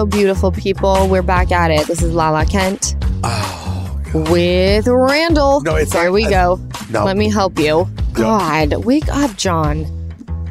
Hello, 0.00 0.08
beautiful 0.08 0.50
people. 0.50 1.08
We're 1.08 1.20
back 1.20 1.52
at 1.52 1.70
it. 1.70 1.86
This 1.86 2.00
is 2.00 2.14
Lala 2.14 2.46
Kent 2.46 2.94
with 4.14 4.86
Randall. 4.88 5.56
Oh, 5.56 5.62
No, 5.62 5.76
it's 5.76 5.92
there 5.92 6.04
not- 6.04 6.12
we 6.14 6.24
I- 6.24 6.30
go. 6.30 6.58
no. 6.88 7.04
Let 7.04 7.18
me 7.18 7.28
help 7.28 7.58
you. 7.58 7.86
God, 8.14 8.82
wake 8.86 9.14
up, 9.14 9.36
John. 9.36 9.84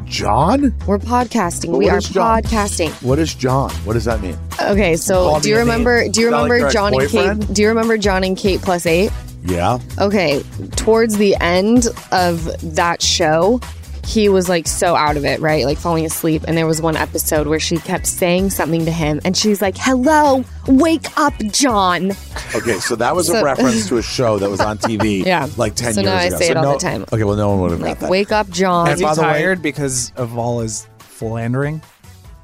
John? 0.04 0.72
We're 0.86 0.98
podcasting. 0.98 1.72
But 1.72 1.78
we 1.78 1.86
what 1.86 1.94
are 1.94 1.98
is 1.98 2.08
John? 2.10 2.42
podcasting. 2.42 2.90
What 3.02 3.18
is 3.18 3.34
John? 3.34 3.70
What 3.84 3.94
does 3.94 4.04
that 4.04 4.22
mean? 4.22 4.38
Okay, 4.62 4.94
so 4.94 5.30
Call 5.30 5.40
do 5.40 5.48
me 5.48 5.50
you 5.50 5.56
a 5.56 5.58
remember? 5.58 6.02
name. 6.02 6.12
Do 6.12 6.20
you 6.20 6.26
Is 6.28 6.30
that 6.30 6.36
like 6.36 6.42
remember 6.44 6.58
your 6.62 6.70
John 6.70 6.92
and 6.94 7.02
ex-boyfriend? 7.02 7.40
Kate? 7.48 7.54
Do 7.56 7.62
you 7.62 7.68
remember 7.70 7.98
John 7.98 8.22
and 8.22 8.36
Kate 8.36 8.62
plus 8.62 8.86
eight? 8.86 9.10
Yeah. 9.44 9.78
Okay, 9.98 10.44
towards 10.76 11.16
the 11.16 11.34
end 11.40 11.88
of 12.12 12.48
that 12.76 13.02
show, 13.02 13.60
he 14.04 14.28
was 14.28 14.48
like 14.48 14.66
so 14.66 14.94
out 14.96 15.16
of 15.16 15.24
it, 15.24 15.40
right? 15.40 15.64
Like 15.64 15.78
falling 15.78 16.04
asleep. 16.04 16.44
And 16.48 16.56
there 16.56 16.66
was 16.66 16.80
one 16.82 16.96
episode 16.96 17.46
where 17.46 17.60
she 17.60 17.76
kept 17.78 18.06
saying 18.06 18.50
something 18.50 18.84
to 18.84 18.90
him, 18.90 19.20
and 19.24 19.36
she's 19.36 19.60
like, 19.62 19.76
"Hello, 19.78 20.44
wake 20.66 21.06
up, 21.18 21.34
John." 21.50 22.12
Okay, 22.54 22.78
so 22.80 22.96
that 22.96 23.14
was 23.14 23.28
a 23.28 23.44
reference 23.44 23.88
to 23.88 23.98
a 23.98 24.02
show 24.02 24.38
that 24.38 24.50
was 24.50 24.60
on 24.60 24.78
TV 24.78 25.24
Yeah. 25.24 25.48
like 25.56 25.74
10 25.74 25.94
So 25.94 26.00
years 26.00 26.06
now 26.12 26.16
I 26.18 26.24
ago. 26.24 26.36
say 26.38 26.48
it 26.50 26.56
all 26.56 26.62
no, 26.64 26.72
the 26.72 26.78
time. 26.78 27.02
Okay, 27.12 27.24
well, 27.24 27.36
no 27.36 27.50
one 27.50 27.60
would 27.60 27.70
have 27.72 27.80
got 27.80 27.86
Like, 27.88 27.98
that. 28.00 28.10
wake 28.10 28.32
up, 28.32 28.48
John. 28.50 28.86
And 28.88 28.92
Was 28.92 29.00
he 29.00 29.04
by 29.06 29.14
the 29.14 29.22
way- 29.22 29.26
tired 29.28 29.62
because 29.62 30.12
of 30.16 30.36
all 30.38 30.60
his 30.60 30.86
philandering? 30.98 31.80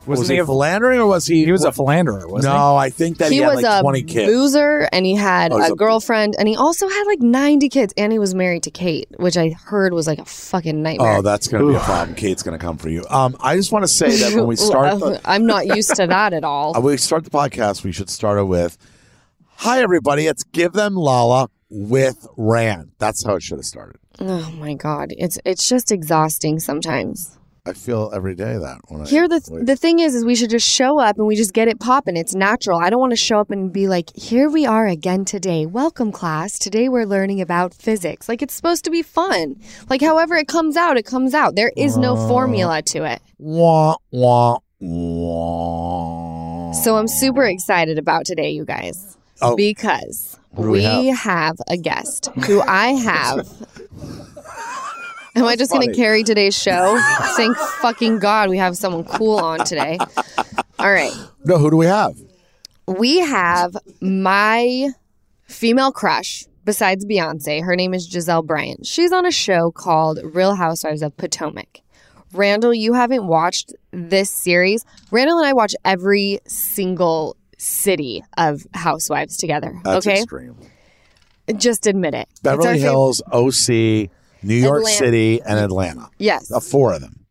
Was 0.07 0.19
Wasn't 0.21 0.29
he 0.31 0.37
he 0.37 0.41
a- 0.41 0.47
philandering 0.47 1.01
or 1.01 1.07
was 1.07 1.27
he? 1.27 1.45
He 1.45 1.53
was 1.53 1.65
a 1.65 1.73
philanderer, 1.73 2.29
wasn't 2.29 2.55
no, 2.55 2.77
I 2.77 2.91
think 2.91 3.19
that 3.19 3.31
he, 3.31 3.37
he 3.39 3.43
had 3.43 3.55
was 3.55 3.63
like 3.63 3.81
a 3.81 3.83
20 3.83 4.03
kids. 4.03 4.31
boozer, 4.33 4.89
and 4.93 5.05
he 5.05 5.15
had 5.17 5.53
Oh, 5.53 5.59
a 5.61 5.73
a- 5.73 5.75
girlfriend, 5.77 6.37
and 6.39 6.47
he 6.49 6.55
also 6.57 6.89
had 6.89 7.05
like 7.07 7.21
ninety 7.21 7.69
kids, 7.69 7.93
and 7.97 8.13
he 8.13 8.19
was 8.19 8.35
married 8.35 8.63
to 8.65 8.71
Kate, 8.71 9.09
which 9.19 9.37
I 9.37 9.51
heard 9.51 9.93
was 9.93 10.07
like 10.07 10.19
a 10.19 10.25
fucking 10.25 10.83
nightmare. 10.83 11.17
Oh, 11.19 11.23
that's 11.23 11.49
going 11.49 11.65
to 11.65 11.71
be 11.71 11.77
a 11.77 11.81
problem. 11.81 12.15
Kate's 12.17 12.43
going 12.43 12.59
to 12.59 12.65
come 12.65 12.77
for 12.79 12.89
you. 12.89 13.05
Um, 13.11 13.37
I 13.41 13.57
just 13.57 13.73
want 13.73 13.83
to 13.85 13.89
say 13.89 14.17
that 14.17 14.35
when 14.35 14.47
we 14.47 14.57
start 14.71 14.99
the, 15.01 15.21
I'm 15.25 15.47
not 15.47 15.67
used 15.67 15.95
to 15.97 16.07
that 16.07 16.33
at 16.33 16.45
all. 16.45 16.71
uh, 16.77 16.81
when 16.81 16.93
we 16.93 16.97
start 16.99 17.25
the 17.25 17.31
podcast, 17.31 17.83
we 17.85 17.93
should 17.93 18.09
start 18.11 18.39
it 18.39 18.45
with, 18.45 18.79
"Hi 19.57 19.83
everybody, 19.83 20.27
it's 20.27 20.45
Give 20.45 20.73
Them 20.73 20.95
Lala 20.95 21.49
with 21.71 22.27
Rand." 22.37 22.93
That's 22.99 23.25
how 23.25 23.35
it 23.37 23.43
should 23.43 23.59
have 23.59 23.65
started. 23.67 23.97
Oh 24.21 24.51
my 24.53 24.75
god, 24.75 25.13
it's 25.19 25.39
it's 25.45 25.69
just 25.69 25.93
exhausting 25.93 26.59
sometimes. 26.59 27.36
I 27.69 27.73
feel 27.73 28.13
every 28.15 28.37
day 28.37 28.57
that 28.59 28.79
when 28.87 29.03
I 29.03 29.07
Here 29.07 29.27
the 29.27 29.43
wait. 29.51 29.67
the 29.67 29.75
thing 29.75 29.99
is 29.99 30.15
is 30.15 30.25
we 30.25 30.37
should 30.37 30.51
just 30.51 30.69
show 30.69 31.01
up 31.01 31.19
and 31.19 31.27
we 31.27 31.35
just 31.35 31.53
get 31.53 31.67
it 31.67 31.81
popping. 31.81 32.17
It's 32.17 32.33
natural. 32.35 32.79
I 32.79 32.91
don't 32.91 33.01
want 33.01 33.11
to 33.11 33.17
show 33.17 33.41
up 33.41 33.51
and 33.51 33.73
be 33.73 33.89
like, 33.89 34.15
"Here 34.15 34.49
we 34.49 34.65
are 34.67 34.87
again 34.87 35.25
today. 35.25 35.67
Welcome 35.67 36.13
class. 36.13 36.61
Today 36.61 36.89
we're 36.89 37.07
learning 37.07 37.41
about 37.41 37.75
physics." 37.75 38.29
Like 38.29 38.41
it's 38.41 38.55
supposed 38.55 38.85
to 38.85 38.91
be 38.91 39.03
fun. 39.03 39.57
Like 39.91 40.01
however 40.01 40.37
it 40.37 40.47
comes 40.47 40.77
out, 40.77 40.97
it 40.97 41.07
comes 41.07 41.35
out. 41.35 41.57
There 41.57 41.73
is 41.77 41.97
no 41.97 42.15
formula 42.29 42.83
to 42.83 43.05
it. 43.05 43.21
wah 43.39 43.97
wah 44.13 44.59
wah. 44.81 46.73
So 46.73 46.97
I'm 46.97 47.09
super 47.09 47.45
excited 47.45 47.99
about 47.99 48.27
today, 48.27 48.51
you 48.51 48.65
guys. 48.65 49.17
Oh. 49.43 49.57
Because 49.57 50.39
we, 50.53 50.69
we 50.71 51.07
have? 51.09 51.17
have? 51.19 51.57
a 51.69 51.77
guest 51.77 52.31
who 52.47 52.61
I 52.63 52.93
have 52.93 53.47
Am 55.37 55.45
I 55.45 55.55
just 55.55 55.71
going 55.71 55.87
to 55.87 55.95
carry 55.95 56.23
today's 56.25 56.57
show? 56.57 56.99
Thank 57.37 57.57
fucking 57.57 58.19
God 58.21 58.49
we 58.49 58.57
have 58.57 58.77
someone 58.77 59.05
cool 59.05 59.39
on 59.39 59.59
today. 59.61 59.99
All 60.79 60.91
right. 60.91 61.13
No, 61.45 61.59
who 61.59 61.71
do 61.71 61.77
we 61.77 61.87
have? 61.87 62.17
We 62.87 63.19
have 63.21 63.77
my 64.01 64.91
female 65.45 65.93
crush 65.93 66.47
besides 66.65 67.05
Beyonce. 67.05 67.63
Her 67.63 67.77
name 67.77 67.93
is 67.93 68.09
Gizelle 68.09 68.45
Bryant. 68.47 68.87
She's 68.87 69.13
on 69.13 69.27
a 69.27 69.31
show 69.31 69.71
called 69.71 70.21
Real 70.25 70.55
Housewives 70.55 71.03
of 71.03 71.17
Potomac. 71.17 71.83
Randall, 72.33 72.75
you 72.75 72.95
haven't 72.95 73.27
watched 73.27 73.75
this 73.93 74.31
series. 74.31 74.85
Randall 75.11 75.39
and 75.39 75.47
I 75.47 75.53
watch 75.53 75.75
every 75.85 76.41
single 76.47 77.37
city 77.59 78.25
of 78.37 78.67
Housewives 78.75 79.37
together. 79.37 79.81
That's 79.85 80.07
okay? 80.07 80.21
extreme. 80.21 80.57
Just 81.57 81.87
admit 81.87 82.15
it. 82.15 82.29
Beverly 82.43 82.81
Hills, 82.81 83.23
OC, 83.31 84.11
New 84.47 84.55
York 84.55 84.81
Atlanta. 84.81 84.97
City, 84.97 85.43
and 85.43 85.59
Atlanta. 85.59 86.09
Yes. 86.19 86.51
Uh, 86.51 86.61
four 86.61 86.93
of 86.95 87.01
them. 87.01 87.27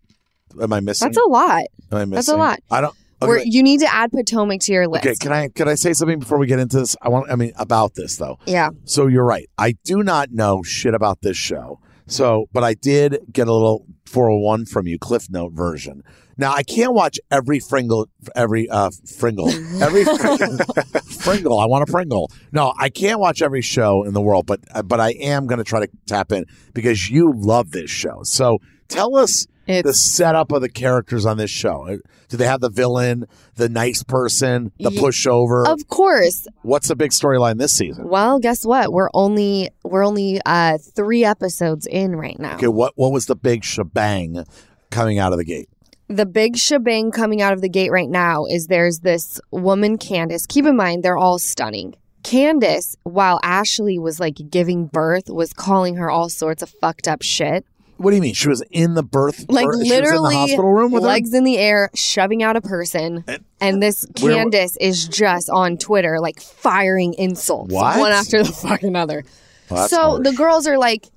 Am 0.61 0.71
I 0.71 0.79
missing? 0.79 1.07
That's 1.07 1.17
a 1.17 1.29
lot. 1.29 1.63
Am 1.91 1.97
I 1.97 2.05
missing? 2.05 2.11
that's 2.11 2.27
a 2.27 2.37
lot. 2.37 2.59
I 2.71 2.81
don't. 2.81 2.95
Okay, 3.21 3.43
you 3.45 3.63
need 3.63 3.79
to 3.79 3.91
add 3.93 4.11
Potomac 4.11 4.59
to 4.61 4.73
your 4.73 4.87
list. 4.87 5.05
okay, 5.05 5.15
can 5.19 5.31
I 5.31 5.47
can 5.47 5.67
I 5.67 5.75
say 5.75 5.93
something 5.93 6.19
before 6.19 6.37
we 6.37 6.47
get 6.47 6.59
into 6.59 6.77
this? 6.77 6.95
I 7.01 7.09
want. 7.09 7.31
I 7.31 7.35
mean, 7.35 7.53
about 7.57 7.95
this 7.95 8.17
though. 8.17 8.37
yeah. 8.45 8.69
So 8.83 9.07
you're 9.07 9.25
right. 9.25 9.49
I 9.57 9.73
do 9.83 10.03
not 10.03 10.31
know 10.31 10.63
shit 10.63 10.93
about 10.93 11.21
this 11.21 11.37
show. 11.37 11.79
So, 12.07 12.47
but 12.53 12.63
I 12.63 12.75
did 12.75 13.17
get 13.31 13.47
a 13.47 13.53
little 13.53 13.85
401 14.05 14.65
from 14.65 14.85
you, 14.87 14.99
Cliff 14.99 15.29
Note 15.29 15.53
version. 15.53 16.03
Now 16.37 16.51
I 16.53 16.63
can't 16.63 16.93
watch 16.93 17.19
every 17.31 17.59
Fringle, 17.59 18.07
every 18.35 18.69
uh 18.69 18.89
Fringle, 19.17 19.49
every 19.81 20.03
Fringle. 21.19 21.59
I 21.59 21.65
want 21.65 21.87
a 21.87 21.91
Fringle. 21.91 22.31
No, 22.51 22.73
I 22.77 22.89
can't 22.89 23.19
watch 23.19 23.41
every 23.41 23.61
show 23.61 24.03
in 24.03 24.13
the 24.13 24.21
world, 24.21 24.45
but 24.45 24.59
uh, 24.73 24.81
but 24.83 24.99
I 24.99 25.11
am 25.11 25.47
going 25.47 25.57
to 25.59 25.63
try 25.63 25.79
to 25.85 25.89
tap 26.05 26.31
in 26.31 26.45
because 26.73 27.09
you 27.09 27.31
love 27.35 27.71
this 27.71 27.89
show. 27.89 28.21
So 28.23 28.59
tell 28.87 29.15
us 29.15 29.47
the 29.67 29.93
setup 29.93 30.51
of 30.51 30.61
the 30.61 30.69
characters 30.69 31.25
on 31.25 31.37
this 31.37 31.49
show. 31.49 31.87
Uh, 31.87 31.97
Do 32.29 32.37
they 32.37 32.45
have 32.45 32.61
the 32.61 32.69
villain, 32.69 33.25
the 33.55 33.67
nice 33.67 34.03
person, 34.03 34.71
the 34.79 34.91
pushover? 34.91 35.65
of 35.67 35.87
course. 35.87 36.47
What's 36.61 36.87
the 36.87 36.95
big 36.95 37.11
storyline 37.11 37.57
this 37.57 37.73
season? 37.73 38.07
Well, 38.07 38.39
guess 38.39 38.63
what? 38.65 38.91
We're 38.93 39.09
only 39.13 39.69
we're 39.83 40.05
only 40.05 40.39
uh 40.45 40.77
3 40.95 41.23
episodes 41.25 41.87
in 41.87 42.15
right 42.15 42.37
now. 42.39 42.55
Okay, 42.55 42.67
what 42.67 42.93
what 42.95 43.11
was 43.11 43.25
the 43.25 43.35
big 43.35 43.63
shebang 43.63 44.43
coming 44.91 45.17
out 45.17 45.31
of 45.31 45.39
the 45.39 45.45
gate? 45.45 45.69
The 46.07 46.25
big 46.25 46.55
shebang 46.57 47.11
coming 47.11 47.41
out 47.41 47.53
of 47.53 47.61
the 47.61 47.69
gate 47.69 47.91
right 47.91 48.09
now 48.09 48.45
is 48.45 48.67
there's 48.67 48.99
this 48.99 49.39
woman, 49.51 49.97
Candiace. 49.97 50.45
Keep 50.47 50.65
in 50.65 50.75
mind, 50.75 51.01
they're 51.03 51.17
all 51.17 51.39
stunning. 51.39 51.95
Candiace, 52.23 52.95
while 53.03 53.39
Ashley 53.43 53.97
was 53.99 54.19
like 54.19 54.37
giving 54.49 54.85
birth, 54.87 55.29
was 55.29 55.51
calling 55.53 55.95
her 55.95 56.09
all 56.09 56.29
sorts 56.29 56.61
of 56.61 56.69
fucked 56.81 57.07
up 57.07 57.21
shit. 57.21 57.65
What 57.97 58.11
do 58.11 58.17
you 58.17 58.21
mean? 58.21 58.33
She 58.33 58.49
was 58.49 58.61
in 58.71 58.93
the 58.93 59.03
birth, 59.03 59.45
Like 59.47 59.65
birth- 59.67 59.77
literally, 59.87 60.35
in 60.35 60.41
the 60.41 60.47
hospital 60.47 60.73
room 60.73 60.91
with 60.91 61.03
her? 61.03 61.07
legs 61.07 61.33
in 61.33 61.43
the 61.45 61.57
air, 61.57 61.89
shoving 61.95 62.43
out 62.43 62.55
a 62.57 62.61
person. 62.61 63.23
And- 63.27 63.43
And 63.61 63.81
this 63.81 64.05
Where- 64.21 64.33
Candiace 64.35 64.75
is 64.81 65.07
just 65.07 65.49
on 65.49 65.77
Twitter, 65.77 66.19
like 66.19 66.39
firing 66.41 67.13
insults 67.17 67.73
What? 67.73 67.97
one 67.99 68.11
after 68.11 68.43
the 68.43 68.51
fucking 68.67 68.95
other. 68.95 69.23
Well, 69.69 69.87
so 69.87 69.97
harsh. 69.97 70.23
the 70.23 70.33
girls 70.33 70.67
are 70.67 70.77
like, 70.77 71.07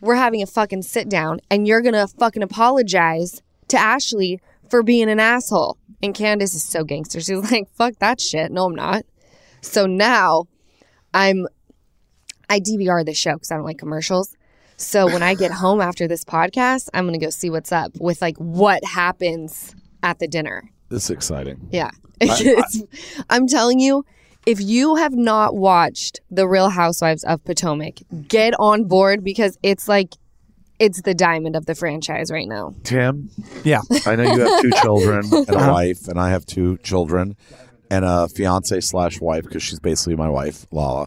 we're 0.00 0.16
having 0.16 0.42
a 0.42 0.46
fucking 0.46 0.82
sit 0.82 1.08
down 1.08 1.40
and 1.50 1.66
you're 1.68 1.80
gonna 1.82 2.08
fucking 2.08 2.42
apologize 2.42 3.40
to 3.70 3.78
Ashley 3.78 4.40
for 4.68 4.82
being 4.82 5.10
an 5.10 5.20
asshole. 5.20 5.78
And 6.02 6.14
Candiace 6.14 6.54
is 6.54 6.64
so 6.64 6.84
gangster. 6.84 7.20
She's 7.20 7.30
like, 7.52 7.68
fuck 7.74 7.94
that 7.98 8.20
shit. 8.20 8.50
No, 8.52 8.66
I'm 8.66 8.74
not. 8.74 9.04
So 9.60 9.86
now 9.86 10.44
I'm, 11.12 11.46
I 12.48 12.60
DVR 12.60 13.04
this 13.04 13.18
show 13.18 13.34
because 13.34 13.50
I 13.50 13.56
don't 13.56 13.64
like 13.64 13.78
commercials. 13.78 14.34
So 14.76 15.06
when 15.06 15.22
I 15.22 15.34
get 15.34 15.50
home 15.64 15.80
after 15.80 16.08
this 16.08 16.24
podcast, 16.24 16.88
I'm 16.94 17.04
gonna 17.06 17.18
go 17.18 17.30
see 17.30 17.50
what's 17.50 17.72
up 17.72 17.92
with 18.00 18.22
like 18.22 18.36
what 18.38 18.82
happens 18.84 19.74
at 20.02 20.18
the 20.18 20.26
dinner. 20.26 20.70
this 20.88 21.04
is 21.04 21.10
exciting. 21.10 21.68
Yeah. 21.70 21.90
It's, 22.22 22.82
I'm 23.30 23.46
telling 23.46 23.80
you, 23.80 24.04
if 24.44 24.60
you 24.60 24.96
have 24.96 25.14
not 25.14 25.56
watched 25.56 26.20
The 26.30 26.46
Real 26.46 26.68
Housewives 26.68 27.24
of 27.24 27.42
Potomac, 27.44 27.94
get 28.28 28.52
on 28.58 28.84
board 28.84 29.24
because 29.24 29.58
it's 29.62 29.88
like 29.88 30.14
it's 30.80 31.02
the 31.02 31.14
diamond 31.14 31.54
of 31.54 31.66
the 31.66 31.74
franchise 31.76 32.30
right 32.32 32.48
now. 32.48 32.74
Tim, 32.82 33.30
Yeah. 33.64 33.82
I 34.06 34.16
know 34.16 34.24
you 34.24 34.40
have 34.40 34.62
two 34.62 34.70
children 34.82 35.24
and 35.32 35.48
a 35.48 35.56
Uh-huh. 35.56 35.72
wife, 35.72 36.08
and 36.08 36.18
I 36.18 36.30
have 36.30 36.44
two 36.46 36.78
children 36.78 37.36
and 37.90 38.04
a 38.04 38.26
fiance 38.28 38.80
slash 38.80 39.20
wife 39.20 39.44
because 39.44 39.62
she's 39.62 39.78
basically 39.80 40.16
my 40.16 40.28
wife, 40.28 40.66
Lala. 40.72 41.06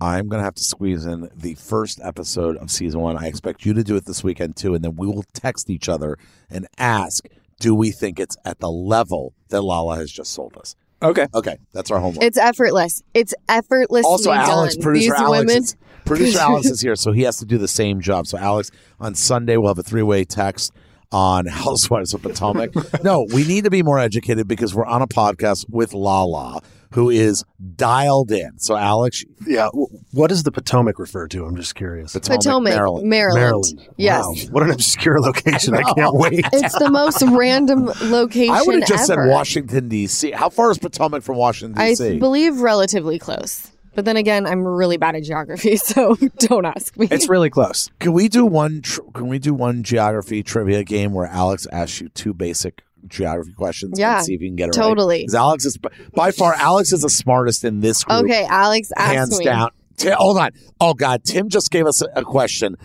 I'm 0.00 0.28
gonna 0.28 0.42
have 0.42 0.54
to 0.56 0.62
squeeze 0.64 1.06
in 1.06 1.28
the 1.36 1.54
first 1.54 2.00
episode 2.02 2.56
of 2.56 2.70
season 2.72 3.00
one. 3.00 3.16
I 3.16 3.26
expect 3.28 3.64
you 3.64 3.72
to 3.74 3.84
do 3.84 3.94
it 3.94 4.04
this 4.06 4.24
weekend 4.24 4.56
too, 4.56 4.74
and 4.74 4.82
then 4.82 4.96
we 4.96 5.06
will 5.06 5.24
text 5.32 5.70
each 5.70 5.88
other 5.88 6.18
and 6.50 6.66
ask, 6.78 7.24
do 7.60 7.72
we 7.74 7.92
think 7.92 8.18
it's 8.18 8.36
at 8.44 8.58
the 8.58 8.70
level 8.70 9.34
that 9.50 9.62
Lala 9.62 9.94
has 9.96 10.10
just 10.10 10.32
sold 10.32 10.56
us? 10.56 10.74
Okay. 11.02 11.26
Okay, 11.34 11.56
that's 11.72 11.90
our 11.90 11.98
homework. 11.98 12.22
It's 12.22 12.38
effortless. 12.38 13.02
It's 13.14 13.34
effortlessly 13.48 14.08
also 14.08 14.30
Alex, 14.30 14.76
done. 14.76 14.82
producer 14.82 15.12
These 15.12 15.20
Alex, 15.20 15.46
women, 15.46 15.62
is, 15.62 15.76
producer 16.04 16.38
Alex 16.40 16.66
is 16.66 16.80
here, 16.80 16.96
so 16.96 17.12
he 17.12 17.22
has 17.22 17.38
to 17.38 17.44
do 17.44 17.58
the 17.58 17.68
same 17.68 18.00
job. 18.00 18.26
So 18.26 18.38
Alex, 18.38 18.70
on 19.00 19.14
Sunday 19.14 19.56
we'll 19.56 19.68
have 19.68 19.78
a 19.78 19.82
three 19.82 20.02
way 20.02 20.24
text 20.24 20.72
on 21.10 21.46
Housewives 21.46 22.14
of 22.14 22.22
Potomac. 22.22 22.70
no, 23.02 23.26
we 23.34 23.44
need 23.44 23.64
to 23.64 23.70
be 23.70 23.82
more 23.82 23.98
educated 23.98 24.48
because 24.48 24.74
we're 24.74 24.86
on 24.86 25.02
a 25.02 25.06
podcast 25.08 25.66
with 25.68 25.92
Lala, 25.92 26.62
who 26.94 27.10
is 27.10 27.44
dialed 27.76 28.30
in. 28.32 28.58
So 28.58 28.76
Alex, 28.76 29.24
Yeah. 29.46 29.68
What 30.12 30.28
does 30.28 30.42
the 30.42 30.52
Potomac 30.52 30.98
refer 30.98 31.26
to? 31.28 31.44
I'm 31.44 31.56
just 31.56 31.74
curious. 31.74 32.12
Potomac, 32.12 32.40
Potomac, 32.40 32.74
Maryland. 32.74 33.08
Maryland. 33.08 33.40
Maryland. 33.40 33.88
Yes. 33.96 34.24
Wow. 34.24 34.34
What 34.52 34.62
an 34.64 34.70
obscure 34.70 35.20
location. 35.20 35.74
I 35.74 35.82
can't 35.94 36.14
wait. 36.14 36.44
It's 36.52 36.78
the 36.78 36.90
most 36.90 37.22
random 37.22 37.86
location 38.02 38.54
I 38.54 38.62
would 38.62 38.80
have 38.80 38.88
just 38.88 39.10
ever. 39.10 39.22
said 39.24 39.30
Washington 39.30 39.88
D.C. 39.88 40.30
How 40.32 40.48
far 40.48 40.70
is 40.70 40.78
Potomac 40.78 41.22
from 41.22 41.36
Washington 41.36 41.82
D.C.? 41.84 42.16
I 42.16 42.18
believe 42.18 42.60
relatively 42.60 43.18
close. 43.18 43.70
But 43.94 44.06
then 44.06 44.16
again, 44.16 44.46
I'm 44.46 44.66
really 44.66 44.96
bad 44.96 45.16
at 45.16 45.22
geography, 45.24 45.76
so 45.76 46.16
don't 46.38 46.64
ask 46.64 46.96
me. 46.96 47.08
It's 47.10 47.28
really 47.28 47.50
close. 47.50 47.90
can 47.98 48.12
we 48.14 48.28
do 48.28 48.46
one? 48.46 48.80
Tr- 48.82 49.02
can 49.12 49.28
we 49.28 49.38
do 49.38 49.52
one 49.52 49.82
geography 49.82 50.42
trivia 50.42 50.82
game 50.84 51.12
where 51.12 51.26
Alex 51.26 51.66
asks 51.70 52.00
you 52.00 52.08
two 52.08 52.32
basic 52.32 52.82
geography 53.08 53.52
questions 53.52 53.98
Yeah, 53.98 54.16
and 54.18 54.26
see 54.26 54.34
if 54.34 54.40
you 54.40 54.48
can 54.48 54.56
get 54.56 54.68
it 54.68 54.72
totally. 54.74 55.18
right. 55.20 55.26
'Cause 55.28 55.34
Alex 55.34 55.64
is 55.64 55.78
by 56.14 56.30
far 56.30 56.54
Alex 56.54 56.92
is 56.92 57.02
the 57.02 57.10
smartest 57.10 57.64
in 57.64 57.80
this 57.80 58.04
group. 58.04 58.24
Okay, 58.24 58.44
Alex, 58.48 58.90
ask 58.96 59.12
hands 59.12 59.38
me. 59.38 59.44
down. 59.44 59.70
Ti- 59.96 60.10
hold 60.10 60.38
on. 60.38 60.50
Oh 60.80 60.94
God, 60.94 61.22
Tim 61.24 61.48
just 61.48 61.70
gave 61.70 61.86
us 61.86 62.00
a, 62.02 62.06
a 62.16 62.22
question. 62.22 62.76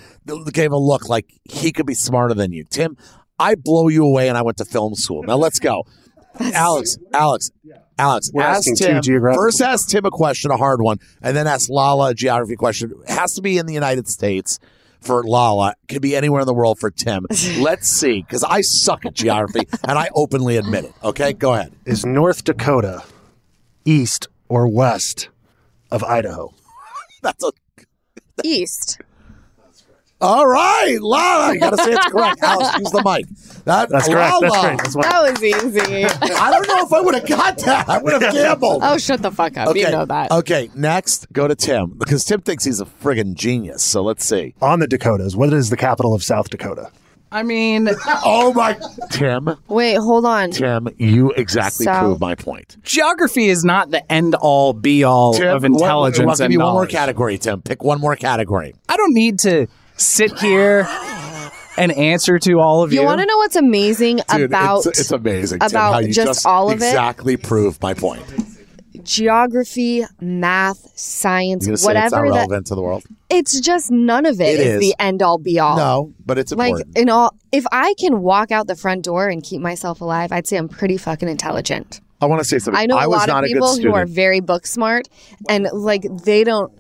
Gave 0.52 0.72
a 0.72 0.78
look 0.78 1.08
like 1.10 1.26
he 1.46 1.72
could 1.72 1.86
be 1.86 1.94
smarter 1.94 2.34
than 2.34 2.52
you. 2.52 2.66
Tim, 2.70 2.98
I 3.40 3.56
blow 3.56 3.88
you 3.88 4.04
away, 4.06 4.28
and 4.30 4.38
I 4.38 4.42
went 4.42 4.58
to 4.58 4.66
film 4.66 4.94
school. 4.96 5.24
Now 5.24 5.38
let's 5.38 5.60
go. 5.60 5.84
Alex, 6.40 6.98
Alex, 7.14 7.50
Alex. 7.98 8.30
We're 8.34 8.44
ask 8.44 8.60
asking 8.70 8.76
two 8.76 9.02
Tim 9.02 9.22
first. 9.34 9.62
Ask 9.62 9.88
Tim 9.90 10.06
a 10.06 10.12
question, 10.12 10.52
a 10.52 10.58
hard 10.58 10.82
one, 10.82 10.98
and 11.22 11.36
then 11.36 11.48
ask 11.48 11.70
Lala 11.70 12.10
a 12.10 12.14
geography 12.14 12.56
question. 12.56 12.92
It 13.08 13.12
has 13.12 13.34
to 13.34 13.42
be 13.42 13.58
in 13.58 13.66
the 13.66 13.74
United 13.74 14.08
States 14.08 14.60
for 15.02 15.24
Lala. 15.24 15.76
Could 15.88 16.02
be 16.02 16.16
anywhere 16.16 16.42
in 16.42 16.48
the 16.48 16.54
world 16.54 16.80
for 16.80 16.92
Tim. 16.92 17.26
Let's 17.60 17.88
see, 17.88 18.22
because 18.22 18.44
I 18.44 18.62
suck 18.62 19.06
at 19.06 19.14
geography, 19.14 19.68
and 19.88 19.98
I 19.98 20.10
openly 20.14 20.58
admit 20.58 20.86
it. 20.86 20.94
Okay, 21.04 21.34
go 21.34 21.54
ahead. 21.54 21.74
Is 21.86 22.06
North 22.06 22.44
Dakota 22.44 23.04
east 23.86 24.28
or 24.50 24.68
west 24.68 25.30
of 25.92 26.04
Idaho? 26.04 26.54
That's 27.22 27.44
a 27.44 27.52
East. 28.44 29.00
All 30.22 30.48
right, 30.48 30.98
Lala. 31.00 31.54
You 31.54 31.60
got 31.60 31.72
to 31.72 31.84
say 31.84 31.94
it's 31.94 32.06
correct. 32.08 32.42
Alice, 32.42 32.78
use 32.80 32.92
the 32.92 33.04
mic. 33.04 33.26
That, 33.68 33.90
That's 33.90 34.08
correct. 34.08 34.34
That's 34.42 34.54
Lala. 34.54 34.68
great. 34.70 34.78
That's 34.78 34.96
what 34.96 35.04
That 35.04 35.22
was 35.32 35.44
easy. 35.44 36.06
I 36.36 36.52
don't 36.52 36.68
know 36.68 36.86
if 36.86 36.94
I 36.94 37.02
would 37.02 37.14
have 37.16 37.28
got 37.28 37.58
that. 37.60 37.90
I 37.90 37.98
would 37.98 38.22
have 38.22 38.34
gambled. 38.34 38.80
oh, 38.84 38.98
shut 38.98 39.22
the 39.22 39.30
fuck 39.30 39.58
up. 39.58 39.68
okay. 39.68 39.82
You 39.82 39.92
know 39.92 40.06
that. 40.06 40.32
Okay, 40.32 40.70
next, 40.74 41.32
go 41.34 41.48
to 41.50 41.54
Tim 41.56 41.92
because 41.98 42.24
Tim 42.24 42.40
thinks 42.42 42.64
he's 42.64 42.80
a 42.80 42.86
friggin' 42.86 43.34
genius. 43.36 43.84
So 43.84 44.02
let's 44.04 44.24
see. 44.26 44.56
on 44.62 44.80
the 44.80 44.88
Dakotas. 44.88 45.36
What 45.36 45.52
is 45.54 45.70
the 45.70 45.78
capital 45.78 46.14
of 46.14 46.24
South 46.24 46.50
Dakota? 46.50 46.92
I 47.30 47.44
mean, 47.44 47.90
Oh 48.24 48.54
my, 48.54 48.80
Tim, 49.12 49.50
Wait, 49.68 49.96
hold 49.96 50.26
on. 50.26 50.52
Tim, 50.52 50.88
you 50.98 51.32
exactly 51.34 51.84
So- 51.84 52.00
proved 52.00 52.22
my 52.22 52.36
point. 52.36 52.78
geography 52.84 53.50
is 53.50 53.66
not 53.66 53.92
the 53.92 54.10
end 54.10 54.34
all 54.36 54.72
be 54.72 55.04
all 55.04 55.34
Tim, 55.34 55.54
of 55.54 55.66
intelligence. 55.66 56.26
I'll 56.26 56.36
give 56.38 56.46
and 56.46 56.54
you 56.54 56.60
one 56.60 56.68
more 56.68 56.74
knowledge. 56.76 56.92
category, 56.92 57.38
Tim. 57.38 57.62
Pick 57.62 57.84
one 57.84 58.00
more 58.00 58.16
category. 58.16 58.76
I 58.88 58.96
don't 58.96 59.14
need 59.14 59.40
to 59.40 59.68
sit 59.98 60.40
here 60.40 60.84
and 61.78 61.92
answer 61.92 62.40
to 62.40 62.60
all 62.60 62.84
of 62.84 62.92
you. 62.92 63.00
You 63.02 63.06
want 63.06 63.20
to 63.22 63.26
know 63.26 63.38
what's 63.38 63.56
amazing 63.56 64.20
Dude, 64.30 64.42
about 64.42 64.86
it's, 64.86 65.00
it's 65.00 65.12
amazing 65.12 65.60
Tim, 65.60 65.70
about 65.70 65.94
how 65.94 66.00
you 66.00 66.14
just 66.14 66.46
all 66.46 66.68
of 66.70 66.82
it? 66.82 66.86
exactly 66.86 67.38
proved 67.38 67.82
my 67.82 67.94
point. 67.94 68.24
geography, 69.04 70.04
math, 70.20 70.98
science, 71.00 71.66
You're 71.66 71.70
gonna 71.70 71.74
it's 71.76 71.84
not 71.84 71.90
whatever 71.90 72.16
that 72.16 72.22
relevant 72.38 72.68
to 72.68 72.76
the 72.76 72.82
world? 72.82 73.04
it's 73.30 73.60
just 73.60 73.92
none 73.92 74.26
of 74.26 74.40
it 74.42 74.60
It 74.60 74.60
is 74.60 74.74
is. 74.76 74.80
the 74.80 74.96
end 75.00 75.22
all 75.22 75.38
be 75.38 75.60
all. 75.60 75.78
No, 75.78 76.14
but 76.26 76.38
it's 76.38 76.52
Like 76.52 76.72
important. 76.72 76.98
in 76.98 77.10
all 77.10 77.36
if 77.52 77.66
I 77.72 77.94
can 78.00 78.22
walk 78.22 78.52
out 78.52 78.68
the 78.68 78.76
front 78.76 79.04
door 79.06 79.28
and 79.28 79.44
keep 79.44 79.62
myself 79.62 80.02
alive, 80.02 80.32
I'd 80.32 80.48
say 80.48 80.58
I'm 80.58 80.68
pretty 80.70 80.98
fucking 80.98 81.30
intelligent. 81.30 82.02
I 82.20 82.26
want 82.26 82.40
to 82.42 82.46
say 82.46 82.58
something. 82.58 82.82
I 82.82 82.88
know 82.88 82.98
a 82.98 83.08
was 83.08 83.28
lot 83.28 83.44
of 83.44 83.48
people 83.48 83.78
who 83.78 83.94
are 83.94 84.06
very 84.08 84.40
book 84.40 84.66
smart 84.66 85.08
and 85.48 85.70
like 85.72 86.06
they 86.24 86.44
don't 86.44 86.72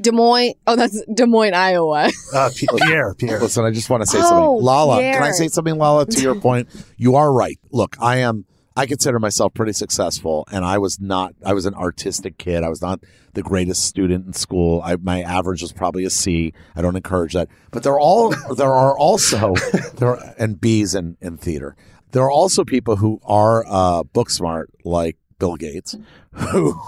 Des 0.00 0.12
Moines. 0.12 0.54
Oh, 0.66 0.76
that's 0.76 1.02
Des 1.12 1.26
Moines, 1.26 1.54
Iowa. 1.54 2.10
Uh, 2.34 2.50
Pierre. 2.78 3.14
Pierre. 3.14 3.40
Listen, 3.40 3.64
I 3.64 3.70
just 3.70 3.88
want 3.90 4.02
to 4.02 4.06
say 4.06 4.18
Oh, 4.20 4.28
something. 4.28 4.64
Lala, 4.64 5.00
can 5.00 5.22
I 5.22 5.30
say 5.32 5.48
something, 5.48 5.76
Lala, 5.76 6.06
to 6.06 6.20
your 6.20 6.34
point? 6.40 6.68
You 6.96 7.16
are 7.16 7.32
right. 7.32 7.58
Look, 7.72 7.96
I 8.00 8.18
am 8.18 8.44
I 8.76 8.86
consider 8.86 9.18
myself 9.18 9.54
pretty 9.54 9.72
successful 9.72 10.44
and 10.52 10.64
I 10.64 10.78
was 10.78 11.00
not 11.00 11.34
I 11.44 11.52
was 11.52 11.66
an 11.66 11.74
artistic 11.74 12.38
kid. 12.38 12.62
I 12.62 12.68
was 12.68 12.80
not 12.80 13.00
the 13.34 13.42
greatest 13.42 13.82
student 13.86 14.24
in 14.26 14.32
school. 14.34 14.80
I, 14.84 14.94
my 14.96 15.22
average 15.22 15.62
was 15.62 15.72
probably 15.72 16.04
a 16.04 16.10
C. 16.10 16.52
I 16.76 16.82
don't 16.82 16.94
encourage 16.96 17.32
that. 17.32 17.48
But 17.72 17.82
there 17.82 17.94
are 17.94 18.00
all 18.00 18.30
there 18.56 18.72
are 18.72 18.96
also 18.96 19.54
there 19.96 20.10
are, 20.16 20.34
and 20.38 20.60
B's 20.60 20.94
in, 20.94 21.16
in 21.20 21.38
theater. 21.38 21.74
There 22.12 22.22
are 22.22 22.30
also 22.30 22.64
people 22.64 22.96
who 22.96 23.20
are 23.24 23.64
uh, 23.66 24.02
book 24.04 24.30
smart 24.30 24.70
like 24.84 25.16
Bill 25.40 25.56
Gates 25.56 25.96
who 26.32 26.80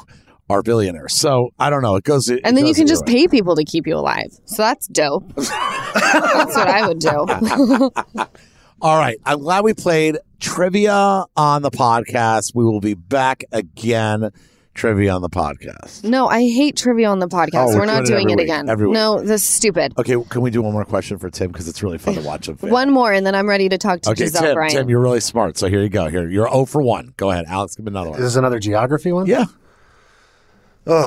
are 0.50 0.62
billionaires. 0.62 1.14
So 1.14 1.50
I 1.58 1.70
don't 1.70 1.82
know. 1.82 1.97
It 1.97 2.05
goes 2.05 2.29
it 2.29 2.41
And 2.44 2.56
then 2.56 2.67
you 2.67 2.75
can 2.75 2.87
just 2.87 3.06
way. 3.06 3.12
pay 3.12 3.29
people 3.29 3.56
to 3.56 3.64
keep 3.64 3.87
you 3.87 3.97
alive. 3.97 4.31
So 4.44 4.62
that's 4.62 4.87
dope. 4.88 5.32
that's 5.37 6.56
what 6.56 6.69
I 6.69 6.87
would 6.87 6.99
do. 6.99 7.91
All 8.82 8.97
right. 8.99 9.19
I'm 9.25 9.41
glad 9.41 9.64
we 9.64 9.75
played 9.75 10.19
trivia 10.41 11.25
on 11.37 11.62
the 11.62 11.70
podcast. 11.70 12.52
We 12.55 12.64
will 12.64 12.81
be 12.81 12.94
back 12.94 13.44
again. 13.52 14.31
Trivia 14.73 15.12
on 15.12 15.20
the 15.20 15.29
podcast. 15.29 16.05
No, 16.05 16.29
I 16.29 16.41
hate 16.43 16.76
trivia 16.76 17.08
on 17.11 17.19
the 17.19 17.26
podcast. 17.26 17.50
Oh, 17.55 17.67
We're 17.75 17.81
we're 17.81 17.87
not 17.87 18.06
doing 18.06 18.31
it 18.31 18.32
every 18.32 18.32
it 18.32 18.37
week, 18.37 18.44
again. 18.44 18.69
every 18.70 18.87
week. 18.87 18.94
No, 18.94 19.20
this 19.20 19.43
is 19.43 19.49
stupid. 19.49 19.93
Okay, 19.99 20.17
can 20.31 20.41
we 20.43 20.50
do 20.50 20.62
one 20.62 20.73
more 20.73 20.85
question 20.85 21.19
for 21.19 21.29
Tim 21.29 21.50
because 21.50 21.69
it's 21.69 21.82
really 21.82 21.99
fun 21.99 22.14
to 22.14 22.23
watch 22.23 22.49
him. 22.49 22.56
fail. 22.56 22.70
One 22.70 22.91
more, 22.93 23.12
and 23.12 23.26
then 23.26 23.35
I'm 23.35 23.49
ready 23.49 23.69
to 23.69 23.76
talk 23.76 24.00
to 24.02 24.11
Okay, 24.11 24.25
Gizelle 24.25 24.41
Tim. 24.41 24.55
Bryant. 24.55 24.73
Tim, 24.75 24.88
you're 24.88 25.00
really 25.00 25.20
smart. 25.20 25.58
So 25.58 25.69
here 25.69 25.82
you 25.82 25.88
go. 25.88 26.08
Here, 26.08 26.31
you're 26.31 26.49
0 26.49 26.64
for 26.67 26.81
one. 26.82 27.12
Go 27.17 27.31
ahead, 27.31 27.47
Alex. 27.49 27.75
Give 27.75 27.85
me 27.85 27.91
another 27.91 28.11
one. 28.11 28.19
Is 28.19 28.23
one. 28.23 28.26
this 28.29 28.37
another 28.37 28.58
geography 28.61 29.11
one? 29.12 29.26
Yeah. 29.26 29.44
Oh. 30.86 31.06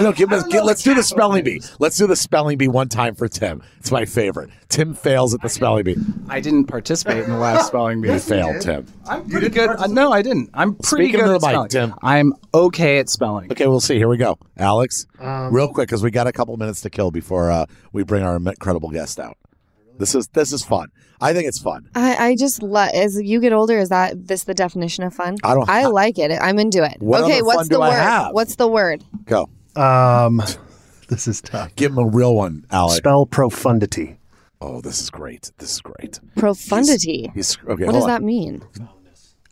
No, 0.00 0.12
give 0.12 0.32
us, 0.32 0.44
get, 0.44 0.64
let's 0.64 0.84
do 0.84 0.94
the 0.94 1.02
spelling 1.02 1.42
bee. 1.42 1.60
Let's 1.80 1.96
do 1.96 2.06
the 2.06 2.14
spelling 2.14 2.56
bee 2.56 2.68
one 2.68 2.88
time 2.88 3.16
for 3.16 3.26
Tim. 3.26 3.62
It's 3.80 3.90
my 3.90 4.04
favorite. 4.04 4.48
Tim 4.68 4.94
fails 4.94 5.34
at 5.34 5.40
the 5.42 5.48
spelling 5.48 5.82
bee. 5.82 5.96
I 6.28 6.38
didn't 6.40 6.66
participate 6.66 7.24
in 7.24 7.30
the 7.30 7.36
last 7.36 7.66
spelling 7.68 8.00
bee. 8.00 8.12
You 8.12 8.20
failed, 8.20 8.62
Tim. 8.62 8.86
I'm 9.08 9.28
pretty 9.28 9.48
good. 9.48 9.70
Uh, 9.70 9.88
no, 9.88 10.12
I 10.12 10.22
didn't. 10.22 10.50
I'm 10.54 10.76
pretty 10.76 11.06
Speak 11.06 11.14
into 11.14 11.24
good 11.26 11.40
the 11.40 11.46
at 11.46 11.50
mic, 11.62 11.70
spelling. 11.72 11.90
Tim. 11.90 11.94
I'm 12.00 12.32
okay 12.54 13.00
at 13.00 13.08
spelling. 13.08 13.50
Okay, 13.50 13.66
we'll 13.66 13.80
see. 13.80 13.96
Here 13.96 14.08
we 14.08 14.18
go. 14.18 14.38
Alex, 14.56 15.04
Um, 15.18 15.52
real 15.52 15.66
quick 15.72 15.88
because 15.88 16.04
we 16.04 16.12
got 16.12 16.28
a 16.28 16.32
couple 16.32 16.56
minutes 16.58 16.80
to 16.82 16.90
kill 16.90 17.10
before 17.10 17.50
uh, 17.50 17.66
we 17.92 18.04
bring 18.04 18.22
our 18.22 18.36
incredible 18.36 18.90
guest 18.90 19.18
out. 19.18 19.36
This 19.98 20.14
is 20.14 20.28
this 20.28 20.52
is 20.52 20.64
fun. 20.64 20.88
I 21.20 21.32
think 21.32 21.48
it's 21.48 21.58
fun. 21.58 21.88
I, 21.94 22.28
I 22.28 22.36
just 22.36 22.62
let 22.62 22.94
as 22.94 23.20
you 23.20 23.40
get 23.40 23.52
older, 23.52 23.78
is 23.78 23.88
that 23.88 24.28
this 24.28 24.44
the 24.44 24.54
definition 24.54 25.04
of 25.04 25.14
fun? 25.14 25.36
I 25.42 25.54
don't 25.54 25.68
I 25.68 25.82
ha- 25.82 25.88
like 25.88 26.18
it. 26.18 26.30
I'm 26.40 26.58
into 26.58 26.84
it. 26.84 26.96
What 27.00 27.24
okay, 27.24 27.42
what's 27.42 27.68
the 27.68 27.80
word? 27.80 27.92
have? 27.92 28.32
What's 28.32 28.56
the 28.56 28.68
word? 28.68 29.04
Go. 29.24 29.48
Um, 29.74 30.40
this 31.08 31.26
is 31.26 31.40
tough. 31.40 31.74
Give 31.76 31.92
him 31.92 31.98
a 31.98 32.06
real 32.06 32.34
one, 32.34 32.64
Alex. 32.70 32.96
Spell 32.98 33.26
profundity. 33.26 34.18
Oh, 34.60 34.80
this 34.80 35.00
is 35.00 35.10
great. 35.10 35.52
This 35.58 35.72
is 35.74 35.80
great. 35.80 36.20
Profundity. 36.36 37.30
He's 37.34 37.56
okay. 37.68 37.84
what 37.84 37.92
does 37.92 38.04
on. 38.04 38.08
that 38.08 38.22
mean? 38.22 38.62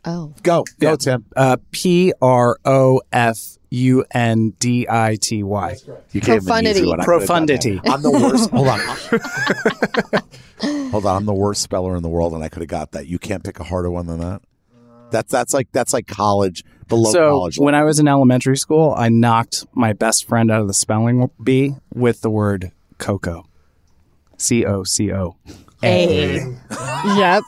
Oh, 0.05 0.33
Go, 0.43 0.63
go, 0.79 0.91
Yeah. 0.91 0.95
Tim. 0.95 1.25
Uh, 1.35 1.57
P 1.71 2.13
R 2.21 2.57
O 2.63 3.01
F 3.11 3.56
U 3.69 4.05
N 4.11 4.51
D 4.59 4.87
I 4.89 5.17
T 5.21 5.43
Y. 5.43 5.75
You 6.11 6.21
gave 6.21 6.43
him 6.43 6.51
an 6.51 6.67
easy 6.67 6.81
Profundity. 6.83 6.85
one. 6.87 6.99
Profundity. 6.99 7.81
I'm 7.85 8.01
the 8.01 8.11
worst. 8.11 8.49
hold 8.51 8.67
on. 8.69 8.79
hold 10.91 11.05
on. 11.05 11.17
I'm 11.17 11.25
the 11.25 11.33
worst 11.33 11.61
speller 11.61 11.95
in 11.95 12.03
the 12.03 12.09
world, 12.09 12.33
and 12.33 12.43
I 12.43 12.49
could 12.49 12.61
have 12.61 12.69
got 12.69 12.91
that. 12.91 13.07
You 13.07 13.19
can't 13.19 13.43
pick 13.43 13.59
a 13.59 13.63
harder 13.63 13.89
one 13.91 14.07
than 14.07 14.19
that. 14.19 14.41
That's 15.11 15.31
that's 15.31 15.53
like 15.53 15.69
that's 15.71 15.93
like 15.93 16.07
college 16.07 16.63
below 16.87 17.11
so 17.11 17.29
college. 17.31 17.59
when 17.59 17.75
I 17.75 17.83
was 17.83 17.99
in 17.99 18.07
elementary 18.07 18.57
school, 18.57 18.93
I 18.97 19.09
knocked 19.09 19.65
my 19.73 19.93
best 19.93 20.27
friend 20.27 20.51
out 20.51 20.61
of 20.61 20.67
the 20.67 20.73
spelling 20.73 21.29
bee 21.41 21.75
with 21.93 22.21
the 22.21 22.29
word 22.29 22.71
cocoa. 22.97 23.45
C 24.37 24.65
O 24.65 24.83
C 24.83 25.11
O. 25.13 25.37
A. 25.83 26.39
yep. 27.15 27.43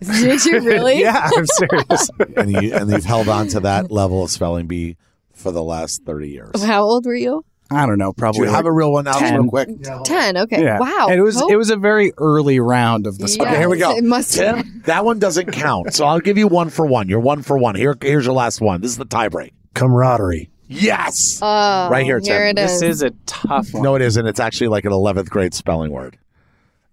Did 0.00 0.44
you 0.44 0.60
really? 0.60 1.00
Yeah, 1.08 1.28
I'm 1.36 1.46
serious. 1.46 2.10
and 2.36 2.52
you 2.52 2.74
and 2.74 2.90
you've 2.90 3.04
held 3.04 3.28
on 3.28 3.48
to 3.48 3.60
that 3.60 3.90
level 3.90 4.22
of 4.24 4.30
spelling 4.30 4.66
bee 4.66 4.96
for 5.38 5.52
the 5.52 5.62
last 5.62 6.02
thirty 6.04 6.28
years. 6.30 6.62
How 6.62 6.82
old 6.82 7.06
were 7.06 7.14
you? 7.14 7.44
I 7.70 7.84
don't 7.84 7.98
know, 7.98 8.14
probably 8.14 8.46
you 8.46 8.46
have 8.54 8.64
a 8.64 8.72
real 8.72 8.90
one, 8.92 9.06
Alex, 9.06 9.20
10. 9.28 9.34
real 9.42 9.50
quick? 9.50 9.68
Ten. 10.04 10.38
Okay. 10.38 10.62
yeah. 10.62 10.78
Wow. 10.78 11.08
And 11.10 11.18
it 11.18 11.22
was 11.22 11.40
Oh, 11.40 11.50
it 11.50 11.56
was 11.56 11.68
a 11.68 11.76
very 11.76 12.12
early 12.16 12.60
round 12.60 13.06
of 13.06 13.18
the 13.18 13.28
spelling. 13.28 13.52
yeah, 13.52 13.58
here 13.58 13.68
we 13.68 13.76
go. 13.76 13.94
It 13.94 14.04
must. 14.04 14.32
Tim, 14.34 14.82
that 14.86 15.04
one 15.04 15.18
doesn't 15.18 15.52
count. 15.52 15.92
So 15.92 16.06
I'll 16.06 16.20
give 16.20 16.38
you 16.38 16.48
one 16.48 16.70
for 16.70 16.86
one. 16.86 17.08
You're 17.10 17.20
one 17.20 17.42
for 17.42 17.58
one. 17.58 17.74
Here, 17.74 17.94
here's 18.00 18.24
your 18.24 18.34
last 18.34 18.62
one. 18.62 18.80
This 18.80 18.92
is 18.92 18.96
the 18.96 19.04
tiebreak. 19.04 19.52
Camaraderie. 19.74 20.48
Yes. 20.66 21.40
Oh, 21.42 21.88
Right 21.90 22.04
here, 22.04 22.20
Tim. 22.20 22.34
Here 22.36 22.46
it 22.46 22.58
is. 22.58 22.80
This 22.80 22.82
is 22.82 23.02
a 23.02 23.10
tough 23.26 23.72
one. 23.72 23.82
no, 23.82 23.94
it 23.96 24.02
isn't. 24.02 24.26
It's 24.26 24.40
actually 24.40 24.68
like 24.68 24.84
an 24.84 24.92
11th 24.92 25.28
grade 25.30 25.54
spelling 25.54 25.90
word. 25.92 26.18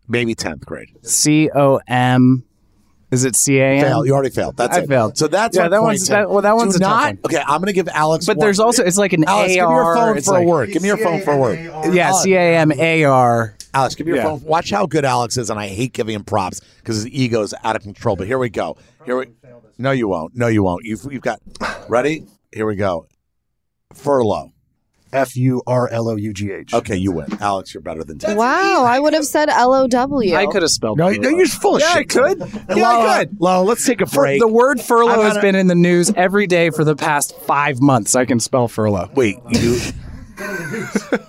Maybe 0.07 0.35
10th 0.35 0.65
grade. 0.65 0.89
C 1.03 1.49
O 1.55 1.79
M. 1.87 2.44
Is 3.15 3.25
it 3.25 3.35
C 3.35 3.57
A 3.59 3.81
Fail. 3.81 4.05
You 4.05 4.13
already 4.13 4.29
failed. 4.29 4.55
That's 4.57 4.77
I 4.77 4.81
it. 4.81 4.87
failed. 4.87 5.17
So 5.17 5.27
that's 5.27 5.57
Yeah, 5.57 5.67
that 5.69 5.81
one's- 5.81 6.07
that- 6.09 6.29
well, 6.29 6.41
that 6.41 6.55
one's 6.55 6.73
Do 6.73 6.77
a 6.77 6.79
tough 6.81 6.89
not, 6.89 7.05
one. 7.05 7.19
Okay, 7.25 7.41
I'm 7.41 7.59
going 7.61 7.67
to 7.67 7.73
give 7.73 7.87
Alex 7.89 8.25
But 8.25 8.37
one. 8.37 8.45
there's 8.45 8.59
also 8.59 8.83
it's 8.83 8.97
like 8.97 9.13
an 9.13 9.23
Alex, 9.25 9.53
give 9.53 9.67
me 9.67 9.73
your 9.75 9.95
phone 9.95 10.21
for 10.21 10.37
a 10.37 10.43
word. 10.43 10.71
Give 10.71 10.81
me 10.81 10.87
your 10.89 10.97
phone 10.97 11.21
for 11.21 11.31
a 11.31 11.37
word. 11.37 11.93
Yeah, 11.93 12.11
C 12.11 12.33
A 12.35 12.57
M 12.57 12.71
A 12.71 13.03
R. 13.05 13.55
Alex, 13.73 13.95
give 13.95 14.05
me 14.07 14.11
your 14.13 14.17
Yeah. 14.17 14.29
phone. 14.29 14.43
Watch 14.43 14.69
how 14.71 14.85
good 14.85 15.03
Alex 15.05 15.37
is, 15.37 15.49
and 15.49 15.59
I 15.59 15.67
hate 15.67 15.91
giving 15.93 16.15
him 16.15 16.23
props 16.23 16.61
because 16.77 16.95
his 16.97 17.07
ego 17.07 17.41
is 17.41 17.53
out 17.63 17.75
of 17.75 17.81
control. 17.81 18.15
But 18.15 18.27
here 18.27 18.37
we 18.39 18.49
go. 18.49 18.77
Here 19.05 19.17
we. 19.17 19.25
No, 19.77 19.91
you 19.91 20.07
won't. 20.07 20.35
No, 20.35 20.47
you 20.47 20.63
won't. 20.63 20.85
You've 20.85 21.05
you've 21.11 21.21
got. 21.21 21.39
Ready? 21.89 22.25
Here 22.53 22.65
we 22.65 22.75
go. 22.77 23.07
Furlough. 23.93 24.51
F 25.15 25.35
U 25.37 25.61
R 25.65 25.87
L 25.89 26.09
O 26.09 26.15
U 26.15 26.33
G 26.33 26.51
H. 26.51 26.73
Okay, 26.73 26.95
you 26.95 27.11
win, 27.11 27.27
Alex. 27.39 27.73
You're 27.73 27.81
better 27.81 28.03
than 28.03 28.19
Tim. 28.19 28.35
Wow, 28.37 28.83
I 28.85 28.99
would 28.99 29.13
have 29.13 29.25
said 29.25 29.49
L 29.49 29.73
O 29.73 29.87
W. 29.87 30.35
I 30.35 30.45
could 30.47 30.61
have 30.61 30.71
spelled. 30.71 30.97
No, 30.97 31.07
furlough. 31.07 31.21
no, 31.31 31.37
you're 31.37 31.47
full 31.47 31.75
of 31.77 31.81
Yeah, 31.81 31.87
I 31.87 31.93
shit. 31.99 32.09
could. 32.09 32.39
Tim. 32.39 32.77
Yeah, 32.77 32.87
I 32.89 33.25
could. 33.25 33.37
Lo, 33.41 33.63
let's 33.63 33.85
take 33.85 34.01
a 34.01 34.05
break. 34.05 34.39
the 34.41 34.47
word 34.47 34.81
furlough 34.81 35.21
has 35.23 35.33
gonna- 35.33 35.41
been 35.41 35.55
in 35.55 35.67
the 35.67 35.75
news 35.75 36.11
every 36.15 36.47
day 36.47 36.69
for 36.69 36.83
the 36.83 36.95
past 36.95 37.35
five 37.41 37.81
months. 37.81 38.15
I 38.15 38.25
can 38.25 38.39
spell 38.39 38.67
furlough. 38.67 39.09
Wait, 39.15 39.37
you. 39.49 39.79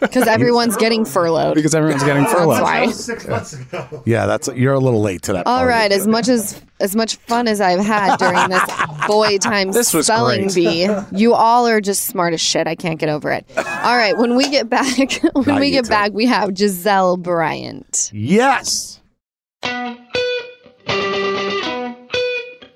Because 0.01 0.27
everyone's 0.27 0.77
getting 0.77 1.05
furloughed. 1.05 1.55
because 1.55 1.75
everyone's 1.75 2.03
getting 2.03 2.25
That's 2.25 2.35
furloughed. 2.35 2.63
why. 2.63 2.91
Six 2.91 3.27
months 3.29 3.53
ago. 3.55 4.03
Yeah, 4.05 4.27
that's 4.27 4.49
you're 4.49 4.75
a 4.75 4.79
little 4.81 5.01
late 5.01 5.23
to 5.23 5.33
that. 5.35 5.47
All 5.47 5.59
party. 5.59 5.69
right, 5.71 5.93
as 5.93 6.07
much 6.07 6.29
as 6.29 6.61
as 6.81 6.95
much 6.97 7.17
fun 7.17 7.47
as 7.49 7.61
I've 7.61 7.81
had 7.85 8.17
during 8.17 8.49
this 8.51 8.63
boy 9.07 9.39
time 9.39 9.73
This 9.73 9.95
was 9.95 10.07
spelling 10.07 10.49
great. 10.49 10.55
bee, 10.55 10.89
you 11.13 11.35
all 11.35 11.67
are 11.67 11.81
just 11.81 12.07
smart 12.07 12.35
as 12.35 12.41
shit. 12.41 12.67
I 12.67 12.75
can't 12.75 12.99
get 12.99 13.09
over 13.09 13.31
it. 13.33 13.47
All 13.57 13.97
right, 13.97 14.17
when 14.17 14.35
we 14.37 14.49
get 14.51 14.69
back, 14.69 14.97
when 15.35 15.45
Not 15.47 15.61
we 15.61 15.67
you 15.69 15.73
get 15.73 15.85
two. 15.85 15.91
back, 15.91 16.13
we 16.13 16.27
have 16.27 16.51
Gizelle 16.51 17.17
Bryant. 17.23 18.11
Yes. 18.13 19.01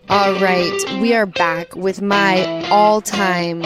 All 0.09 0.33
right, 0.41 0.77
we 1.01 1.15
are 1.15 1.27
back 1.27 1.75
with 1.77 2.03
my 2.03 2.67
all-time 2.69 3.61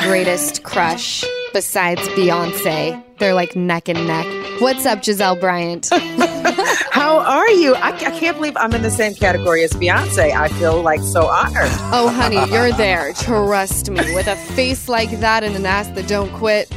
greatest 0.00 0.64
crush 0.64 1.24
besides 1.54 2.02
Beyonce. 2.10 3.02
They're 3.18 3.32
like 3.32 3.54
neck 3.56 3.88
and 3.88 4.06
neck. 4.06 4.26
What's 4.60 4.84
up, 4.84 4.98
Gizelle 4.98 5.38
Bryant? 5.40 5.88
How 6.90 7.20
are 7.20 7.48
you? 7.50 7.74
I, 7.76 7.90
I 7.90 8.18
can't 8.18 8.36
believe 8.36 8.56
I'm 8.56 8.72
in 8.74 8.82
the 8.82 8.90
same 8.90 9.14
category 9.14 9.62
as 9.62 9.72
Beyonce. 9.72 10.32
I 10.32 10.48
feel 10.48 10.82
like 10.82 11.00
so 11.00 11.26
honored. 11.26 11.70
Oh, 11.92 12.08
honey, 12.08 12.36
you're 12.52 12.72
there. 12.72 13.12
Trust 13.14 13.88
me. 13.88 14.14
With 14.14 14.26
a 14.26 14.34
face 14.34 14.88
like 14.88 15.10
that 15.20 15.44
and 15.44 15.54
an 15.54 15.64
ass 15.64 15.88
that 15.90 16.08
don't 16.08 16.30
quit, 16.34 16.68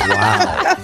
Wow. 0.00 0.78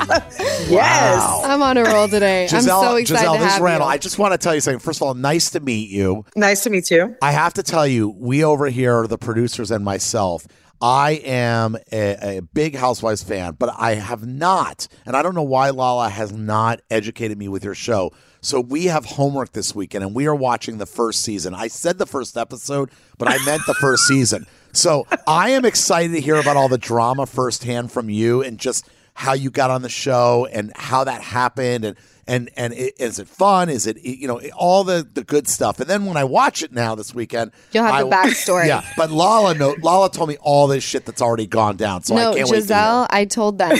Yes. 0.68 1.44
I'm 1.44 1.62
on 1.62 1.76
a 1.76 1.84
roll 1.84 2.08
today. 2.08 2.46
Gizelle, 2.50 2.56
I'm 2.56 2.84
so 2.84 2.96
excited 2.96 3.26
Gizelle, 3.26 3.36
to 3.38 3.42
this 3.44 3.54
is 3.54 3.60
Randall. 3.60 3.88
you. 3.88 3.92
I 3.94 3.98
just 3.98 4.18
want 4.18 4.32
to 4.32 4.38
tell 4.38 4.54
you 4.54 4.60
something. 4.60 4.78
First 4.80 4.98
of 4.98 5.06
all, 5.06 5.14
nice 5.14 5.50
to 5.50 5.60
meet 5.60 5.88
you. 5.90 6.24
Nice 6.36 6.62
to 6.64 6.70
meet 6.70 6.90
you. 6.90 7.16
I 7.22 7.32
have 7.32 7.54
to 7.54 7.62
tell 7.62 7.86
you, 7.86 8.10
we 8.10 8.44
over 8.44 8.66
here, 8.66 9.06
the 9.06 9.18
producers 9.18 9.70
and 9.70 9.84
myself, 9.84 10.46
I 10.80 11.12
am 11.24 11.76
a, 11.90 12.38
a 12.38 12.42
big 12.42 12.76
Housewives 12.76 13.22
fan, 13.22 13.56
but 13.58 13.74
I 13.76 13.94
have 13.94 14.26
not, 14.26 14.86
and 15.04 15.16
I 15.16 15.22
don't 15.22 15.34
know 15.34 15.42
why 15.42 15.70
Lala 15.70 16.08
has 16.08 16.32
not 16.32 16.80
educated 16.90 17.36
me 17.36 17.48
with 17.48 17.64
your 17.64 17.74
show. 17.74 18.12
So 18.40 18.60
we 18.60 18.84
have 18.86 19.04
homework 19.04 19.52
this 19.52 19.74
weekend, 19.74 20.04
and 20.04 20.14
we 20.14 20.26
are 20.26 20.34
watching 20.34 20.78
the 20.78 20.86
first 20.86 21.22
season. 21.22 21.54
I 21.54 21.66
said 21.66 21.98
the 21.98 22.06
first 22.06 22.36
episode, 22.36 22.90
but 23.18 23.28
I 23.28 23.44
meant 23.44 23.62
the 23.66 23.74
first 23.74 24.04
season. 24.08 24.46
So 24.72 25.06
I 25.26 25.50
am 25.50 25.64
excited 25.64 26.12
to 26.12 26.20
hear 26.20 26.36
about 26.36 26.56
all 26.56 26.68
the 26.68 26.78
drama 26.78 27.26
firsthand 27.26 27.90
from 27.90 28.08
you, 28.08 28.42
and 28.42 28.58
just 28.58 28.88
how 29.14 29.32
you 29.32 29.50
got 29.50 29.72
on 29.72 29.82
the 29.82 29.88
show 29.88 30.46
and 30.52 30.72
how 30.76 31.02
that 31.04 31.22
happened, 31.22 31.84
and 31.84 31.96
and 32.28 32.48
and 32.56 32.72
i- 32.72 32.92
is 32.98 33.18
it 33.18 33.26
fun? 33.26 33.68
Is 33.68 33.86
it 33.88 33.96
you 34.04 34.28
know 34.28 34.40
all 34.56 34.84
the 34.84 35.04
the 35.12 35.24
good 35.24 35.48
stuff? 35.48 35.80
And 35.80 35.88
then 35.90 36.04
when 36.04 36.16
I 36.16 36.22
watch 36.24 36.62
it 36.62 36.72
now 36.72 36.94
this 36.94 37.12
weekend, 37.14 37.50
You'll 37.72 37.84
have 37.84 38.04
the 38.04 38.10
backstory. 38.14 38.68
Yeah, 38.68 38.82
but 38.96 39.10
Lala, 39.10 39.54
no, 39.54 39.74
Lala 39.82 40.10
told 40.10 40.28
me 40.28 40.36
all 40.40 40.66
this 40.68 40.84
shit 40.84 41.04
that's 41.06 41.20
already 41.22 41.46
gone 41.46 41.76
down. 41.76 42.02
So 42.04 42.14
I 42.14 42.22
no, 42.22 42.34
can't 42.34 42.48
wait 42.50 42.58
to 42.58 42.64
Gizelle, 42.66 43.00
hear. 43.00 43.06
I 43.10 43.24
told 43.24 43.58
them 43.58 43.76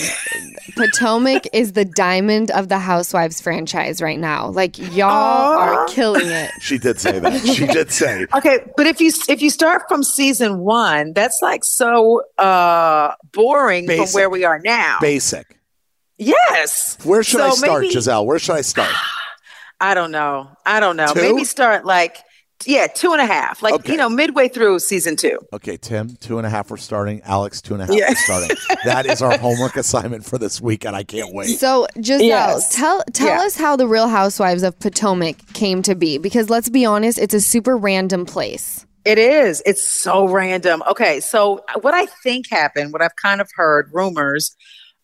Potomac 0.76 1.47
is 1.52 1.73
the 1.73 1.85
diamond 1.85 2.50
of 2.50 2.69
the 2.69 2.78
Housewives 2.78 3.40
franchise 3.40 4.00
right 4.02 4.19
now. 4.19 4.49
Like 4.49 4.78
y'all 4.78 5.11
are 5.59 5.87
killing 5.88 6.26
it. 6.26 6.50
She 6.61 6.78
did 6.78 7.00
say 7.00 7.19
that. 7.19 7.40
She 7.47 7.67
did 7.67 7.90
say. 7.93 8.26
Okay, 8.38 8.59
but 8.76 8.87
if 8.87 9.00
you 9.00 9.11
if 9.28 9.43
you 9.43 9.50
start 9.50 9.83
from 9.88 10.02
season 10.02 10.59
one, 10.61 11.12
that's 11.12 11.38
like 11.43 11.64
so 11.64 12.23
uh 12.38 13.12
boring 13.33 13.87
Basic. 13.87 14.07
from 14.09 14.12
where 14.14 14.31
we 14.31 14.45
are 14.45 14.59
now. 14.61 14.99
Basic. 15.00 15.57
Yes. 16.18 16.98
Where 17.04 17.22
should 17.22 17.40
I 17.40 17.50
start, 17.50 17.82
maybe- 17.82 17.94
Gizelle? 17.94 18.26
Where 18.26 18.38
should 18.38 18.56
I 18.56 18.60
start? 18.62 18.90
I 19.80 19.94
don't 19.94 20.10
know. 20.10 20.50
I 20.66 20.80
don't 20.80 20.96
know. 20.96 21.12
Two? 21.14 21.20
Maybe 21.22 21.44
start 21.44 21.84
like 21.84 22.16
yeah, 22.66 22.88
two 22.88 23.12
and 23.12 23.20
a 23.20 23.26
half. 23.26 23.62
Like 23.62 23.75
Okay. 23.75 23.92
you 23.92 23.96
know, 23.98 24.08
midway 24.08 24.48
through 24.48 24.80
season 24.80 25.14
two. 25.14 25.38
Okay, 25.52 25.76
Tim, 25.76 26.16
two 26.16 26.38
and 26.38 26.46
a 26.46 26.50
half. 26.50 26.68
We're 26.72 26.76
starting. 26.76 27.20
Alex, 27.22 27.62
two 27.62 27.75
and 27.75 27.84
a 27.84 27.87
half. 27.87 27.94
Yeah. 27.94 28.08
We're 28.08 28.14
starting. 28.16 28.56
That 28.84 29.06
is 29.06 29.22
our 29.22 29.38
homework 29.38 29.76
assignment 29.76 30.25
for 30.25 30.38
this 30.38 30.60
week, 30.60 30.84
and 30.84 30.96
I 30.96 31.04
can't 31.04 31.32
wait. 31.32 31.56
So 31.58 31.87
Gizelle, 31.98 32.22
Yes. 32.26 32.75
tell 32.75 33.04
tell 33.12 33.28
Yeah. 33.28 33.42
us 33.46 33.56
how 33.56 33.76
the 33.76 33.87
Real 33.87 34.08
Housewives 34.08 34.64
of 34.64 34.76
Potomac 34.80 35.37
came 35.54 35.82
to 35.82 35.94
be. 35.94 36.18
Because 36.18 36.50
let's 36.50 36.68
be 36.68 36.84
honest, 36.84 37.18
it's 37.18 37.34
a 37.34 37.40
super 37.40 37.76
random 37.76 38.26
place. 38.26 38.84
It 39.04 39.18
is. 39.18 39.62
It's 39.64 39.87
so 39.88 40.28
random. 40.28 40.82
Okay, 40.90 41.20
so 41.20 41.60
what 41.82 41.94
I 41.94 42.06
think 42.25 42.48
happened, 42.50 42.92
what 42.92 43.00
I've 43.02 43.14
kind 43.16 43.40
of 43.40 43.48
heard 43.54 43.88
rumors 43.92 44.56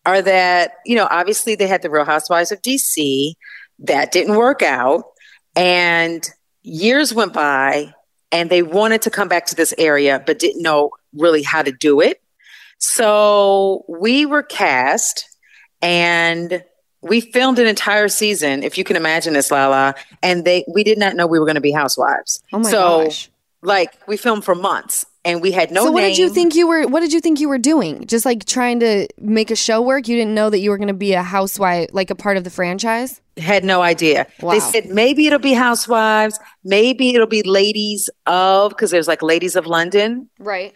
are 0.05 0.21
that, 0.21 0.73
you 0.85 0.95
know, 0.95 1.07
obviously 1.09 1.55
they 1.55 1.67
had 1.67 1.81
the 1.81 1.89
Real 1.89 2.05
Housewives 2.05 2.51
of 2.51 2.61
DC. 2.61 3.33
That 3.79 4.11
didn't 4.11 4.35
work 4.35 4.61
out. 4.61 5.05
And 5.55 6.27
years 6.63 7.13
went 7.13 7.33
by 7.33 7.93
and 8.31 8.49
they 8.49 8.61
wanted 8.61 9.01
to 9.03 9.09
come 9.09 9.27
back 9.27 9.45
to 9.47 9.55
this 9.55 9.73
area, 9.77 10.21
but 10.25 10.39
didn't 10.39 10.61
know 10.61 10.91
really 11.13 11.43
how 11.43 11.61
to 11.61 11.71
do 11.71 12.01
it. 12.01 12.21
So 12.77 13.85
we 13.87 14.25
were 14.25 14.43
cast 14.43 15.29
and 15.81 16.63
we 17.01 17.21
filmed 17.21 17.59
an 17.59 17.67
entire 17.67 18.07
season, 18.07 18.63
if 18.63 18.77
you 18.77 18.83
can 18.83 18.95
imagine 18.95 19.33
this, 19.33 19.51
Lala. 19.51 19.95
And 20.23 20.43
they 20.43 20.65
we 20.67 20.83
did 20.83 20.97
not 20.97 21.15
know 21.15 21.27
we 21.27 21.39
were 21.39 21.45
going 21.45 21.55
to 21.55 21.61
be 21.61 21.71
housewives. 21.71 22.41
Oh 22.51 22.59
my 22.59 22.69
so, 22.69 23.03
gosh. 23.05 23.29
like 23.61 23.97
we 24.07 24.17
filmed 24.17 24.43
for 24.43 24.55
months 24.55 25.05
and 25.25 25.41
we 25.41 25.51
had 25.51 25.71
no 25.71 25.85
so 25.85 25.91
what 25.91 26.01
name. 26.01 26.11
did 26.11 26.17
you 26.19 26.29
think 26.29 26.55
you 26.55 26.67
were 26.67 26.87
what 26.87 27.01
did 27.01 27.11
you 27.11 27.19
think 27.19 27.39
you 27.41 27.49
were 27.49 27.57
doing? 27.57 28.05
Just 28.07 28.25
like 28.25 28.45
trying 28.45 28.79
to 28.79 29.07
make 29.19 29.51
a 29.51 29.55
show 29.55 29.81
work? 29.81 30.07
You 30.07 30.15
didn't 30.15 30.35
know 30.35 30.49
that 30.49 30.59
you 30.59 30.69
were 30.69 30.77
going 30.77 30.87
to 30.87 30.93
be 30.93 31.13
a 31.13 31.23
housewife 31.23 31.89
like 31.91 32.09
a 32.11 32.15
part 32.15 32.37
of 32.37 32.43
the 32.45 32.49
franchise? 32.49 33.19
had 33.37 33.65
no 33.65 33.81
idea. 33.81 34.25
Wow. 34.41 34.53
They 34.53 34.59
said 34.61 34.85
maybe 34.85 35.27
it'll 35.27 35.39
be 35.39 35.51
housewives, 35.53 36.39
maybe 36.63 37.13
it'll 37.13 37.27
be 37.27 37.43
ladies 37.43 38.09
of 38.25 38.69
because 38.69 38.91
there's 38.91 39.09
like 39.09 39.21
ladies 39.21 39.57
of 39.57 39.65
London, 39.67 40.29
Right. 40.39 40.73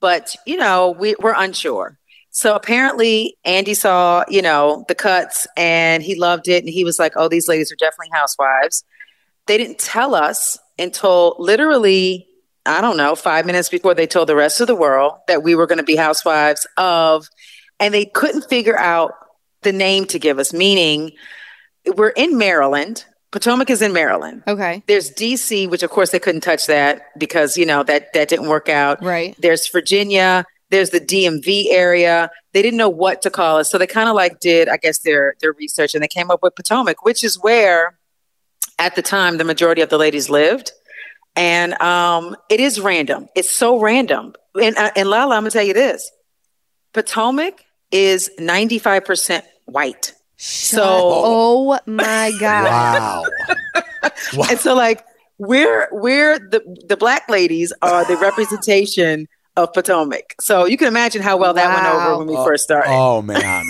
but 0.00 0.36
you 0.44 0.58
know, 0.58 0.90
we, 0.90 1.14
we're 1.18 1.32
unsure. 1.34 1.98
So 2.30 2.54
apparently 2.56 3.38
Andy 3.44 3.72
saw, 3.74 4.24
you 4.28 4.42
know, 4.42 4.84
the 4.88 4.94
cuts 4.94 5.46
and 5.56 6.02
he 6.02 6.14
loved 6.16 6.48
it 6.48 6.62
and 6.64 6.68
he 6.68 6.84
was 6.84 6.98
like, 6.98 7.12
"Oh, 7.16 7.28
these 7.28 7.48
ladies 7.48 7.70
are 7.72 7.76
definitely 7.76 8.10
housewives." 8.12 8.84
They 9.46 9.56
didn't 9.56 9.78
tell 9.78 10.14
us 10.14 10.58
until 10.78 11.36
literally 11.38 12.26
I 12.66 12.80
don't 12.80 12.96
know, 12.96 13.14
5 13.14 13.46
minutes 13.46 13.68
before 13.68 13.94
they 13.94 14.06
told 14.06 14.28
the 14.28 14.36
rest 14.36 14.60
of 14.60 14.66
the 14.66 14.74
world 14.74 15.14
that 15.28 15.42
we 15.42 15.54
were 15.54 15.66
going 15.66 15.78
to 15.78 15.84
be 15.84 15.96
housewives 15.96 16.66
of 16.76 17.28
and 17.78 17.92
they 17.92 18.06
couldn't 18.06 18.48
figure 18.48 18.78
out 18.78 19.12
the 19.62 19.72
name 19.72 20.06
to 20.06 20.18
give 20.18 20.38
us, 20.38 20.52
meaning 20.52 21.12
we're 21.96 22.08
in 22.10 22.38
Maryland. 22.38 23.04
Potomac 23.32 23.68
is 23.68 23.82
in 23.82 23.92
Maryland. 23.92 24.44
Okay. 24.46 24.82
There's 24.86 25.10
DC, 25.10 25.68
which 25.68 25.82
of 25.82 25.90
course 25.90 26.10
they 26.10 26.20
couldn't 26.20 26.42
touch 26.42 26.66
that 26.66 27.02
because 27.18 27.56
you 27.56 27.66
know 27.66 27.82
that 27.82 28.12
that 28.14 28.28
didn't 28.28 28.48
work 28.48 28.68
out. 28.68 29.02
Right. 29.02 29.34
There's 29.38 29.68
Virginia. 29.68 30.44
There's 30.70 30.90
the 30.90 31.00
DMV 31.00 31.66
area. 31.70 32.30
They 32.52 32.62
didn't 32.62 32.78
know 32.78 32.88
what 32.88 33.22
to 33.22 33.30
call 33.30 33.58
us. 33.58 33.70
so 33.70 33.78
they 33.78 33.86
kind 33.86 34.08
of 34.08 34.14
like 34.14 34.40
did, 34.40 34.68
I 34.68 34.76
guess, 34.76 35.00
their 35.00 35.34
their 35.40 35.52
research, 35.52 35.94
and 35.94 36.02
they 36.02 36.08
came 36.08 36.30
up 36.30 36.42
with 36.42 36.54
Potomac, 36.54 37.04
which 37.04 37.22
is 37.22 37.40
where, 37.40 37.98
at 38.78 38.94
the 38.94 39.02
time, 39.02 39.36
the 39.36 39.44
majority 39.44 39.82
of 39.82 39.88
the 39.88 39.98
ladies 39.98 40.30
lived. 40.30 40.72
And 41.36 41.80
um, 41.82 42.36
it 42.48 42.60
is 42.60 42.80
random. 42.80 43.28
It's 43.34 43.50
so 43.50 43.78
random. 43.80 44.34
And 44.60 44.76
uh, 44.76 44.90
and 44.94 45.08
Lala, 45.08 45.34
I'm 45.36 45.42
gonna 45.42 45.50
tell 45.50 45.64
you 45.64 45.74
this: 45.74 46.10
Potomac 46.92 47.64
is 47.90 48.30
95 48.38 49.04
percent 49.04 49.44
white. 49.66 50.12
So, 50.36 50.76
So 50.76 50.82
oh 50.86 51.78
my 51.86 52.32
god. 52.40 52.64
Wow. 52.64 53.24
Wow. 54.34 54.46
and 54.50 54.60
so 54.60 54.74
like 54.74 55.02
we're 55.38 55.88
we're 55.90 56.38
the 56.38 56.62
the 56.88 56.96
black 56.96 57.28
ladies 57.28 57.72
are 57.82 58.04
the 58.04 58.16
representation 58.18 59.26
of 59.56 59.72
Potomac. 59.72 60.34
So 60.40 60.66
you 60.66 60.76
can 60.76 60.88
imagine 60.88 61.20
how 61.22 61.36
well 61.36 61.54
that 61.54 61.74
went 61.74 61.86
over 61.94 62.18
when 62.18 62.26
we 62.28 62.36
first 62.44 62.64
started. 62.64 62.90
Oh 62.90 63.22
man. 63.22 63.64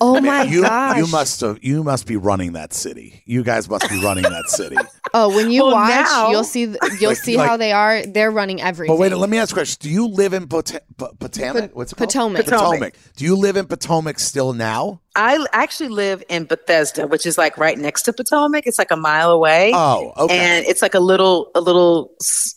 Oh 0.00 0.20
my 0.20 0.42
you 0.44 0.62
gosh. 0.62 0.96
you 0.98 1.06
must 1.08 1.40
have 1.40 1.58
you 1.62 1.82
must 1.82 2.06
be 2.06 2.16
running 2.16 2.52
that 2.52 2.72
city. 2.72 3.22
You 3.26 3.42
guys 3.42 3.68
must 3.68 3.88
be 3.88 4.00
running 4.02 4.24
that 4.24 4.48
city. 4.48 4.76
Oh, 5.14 5.34
when 5.34 5.50
you 5.50 5.62
Well, 5.64 5.72
watch, 5.72 5.88
now- 5.88 6.30
you'll 6.30 6.44
see 6.44 6.64
you'll 7.00 7.08
Like- 7.10 7.16
see 7.16 7.38
like- 7.38 7.48
how 7.48 7.56
they 7.56 7.72
are. 7.72 8.04
They're 8.04 8.30
running 8.30 8.60
everything. 8.60 8.94
But 8.94 9.00
wait, 9.00 9.10
let 9.14 9.30
me 9.30 9.38
ask 9.38 9.52
a 9.52 9.54
question. 9.54 9.78
Do 9.80 9.88
you 9.88 10.06
live 10.06 10.34
in 10.34 10.46
Pot- 10.48 10.78
Pot- 10.98 11.18
Potomac? 11.18 11.74
What's 11.74 11.92
it 11.92 11.96
called? 11.96 12.10
Potomac. 12.10 12.44
Potomac. 12.44 12.94
Do 13.16 13.24
you 13.24 13.34
live 13.34 13.56
in 13.56 13.64
Potomac 13.66 14.18
still 14.18 14.52
now? 14.52 15.00
I 15.16 15.42
actually 15.54 15.88
live 15.88 16.22
in 16.28 16.44
Bethesda, 16.44 17.06
which 17.06 17.24
is 17.24 17.38
like 17.38 17.56
right 17.56 17.78
next 17.78 18.02
to 18.02 18.12
Potomac. 18.12 18.66
It's 18.66 18.78
like 18.78 18.90
a 18.90 18.96
mile 18.96 19.30
away. 19.30 19.72
Oh, 19.74 20.12
okay. 20.18 20.36
And 20.38 20.66
it's 20.66 20.82
like 20.82 20.92
a 20.94 21.00
little 21.00 21.50
a 21.54 21.60
little 21.62 22.12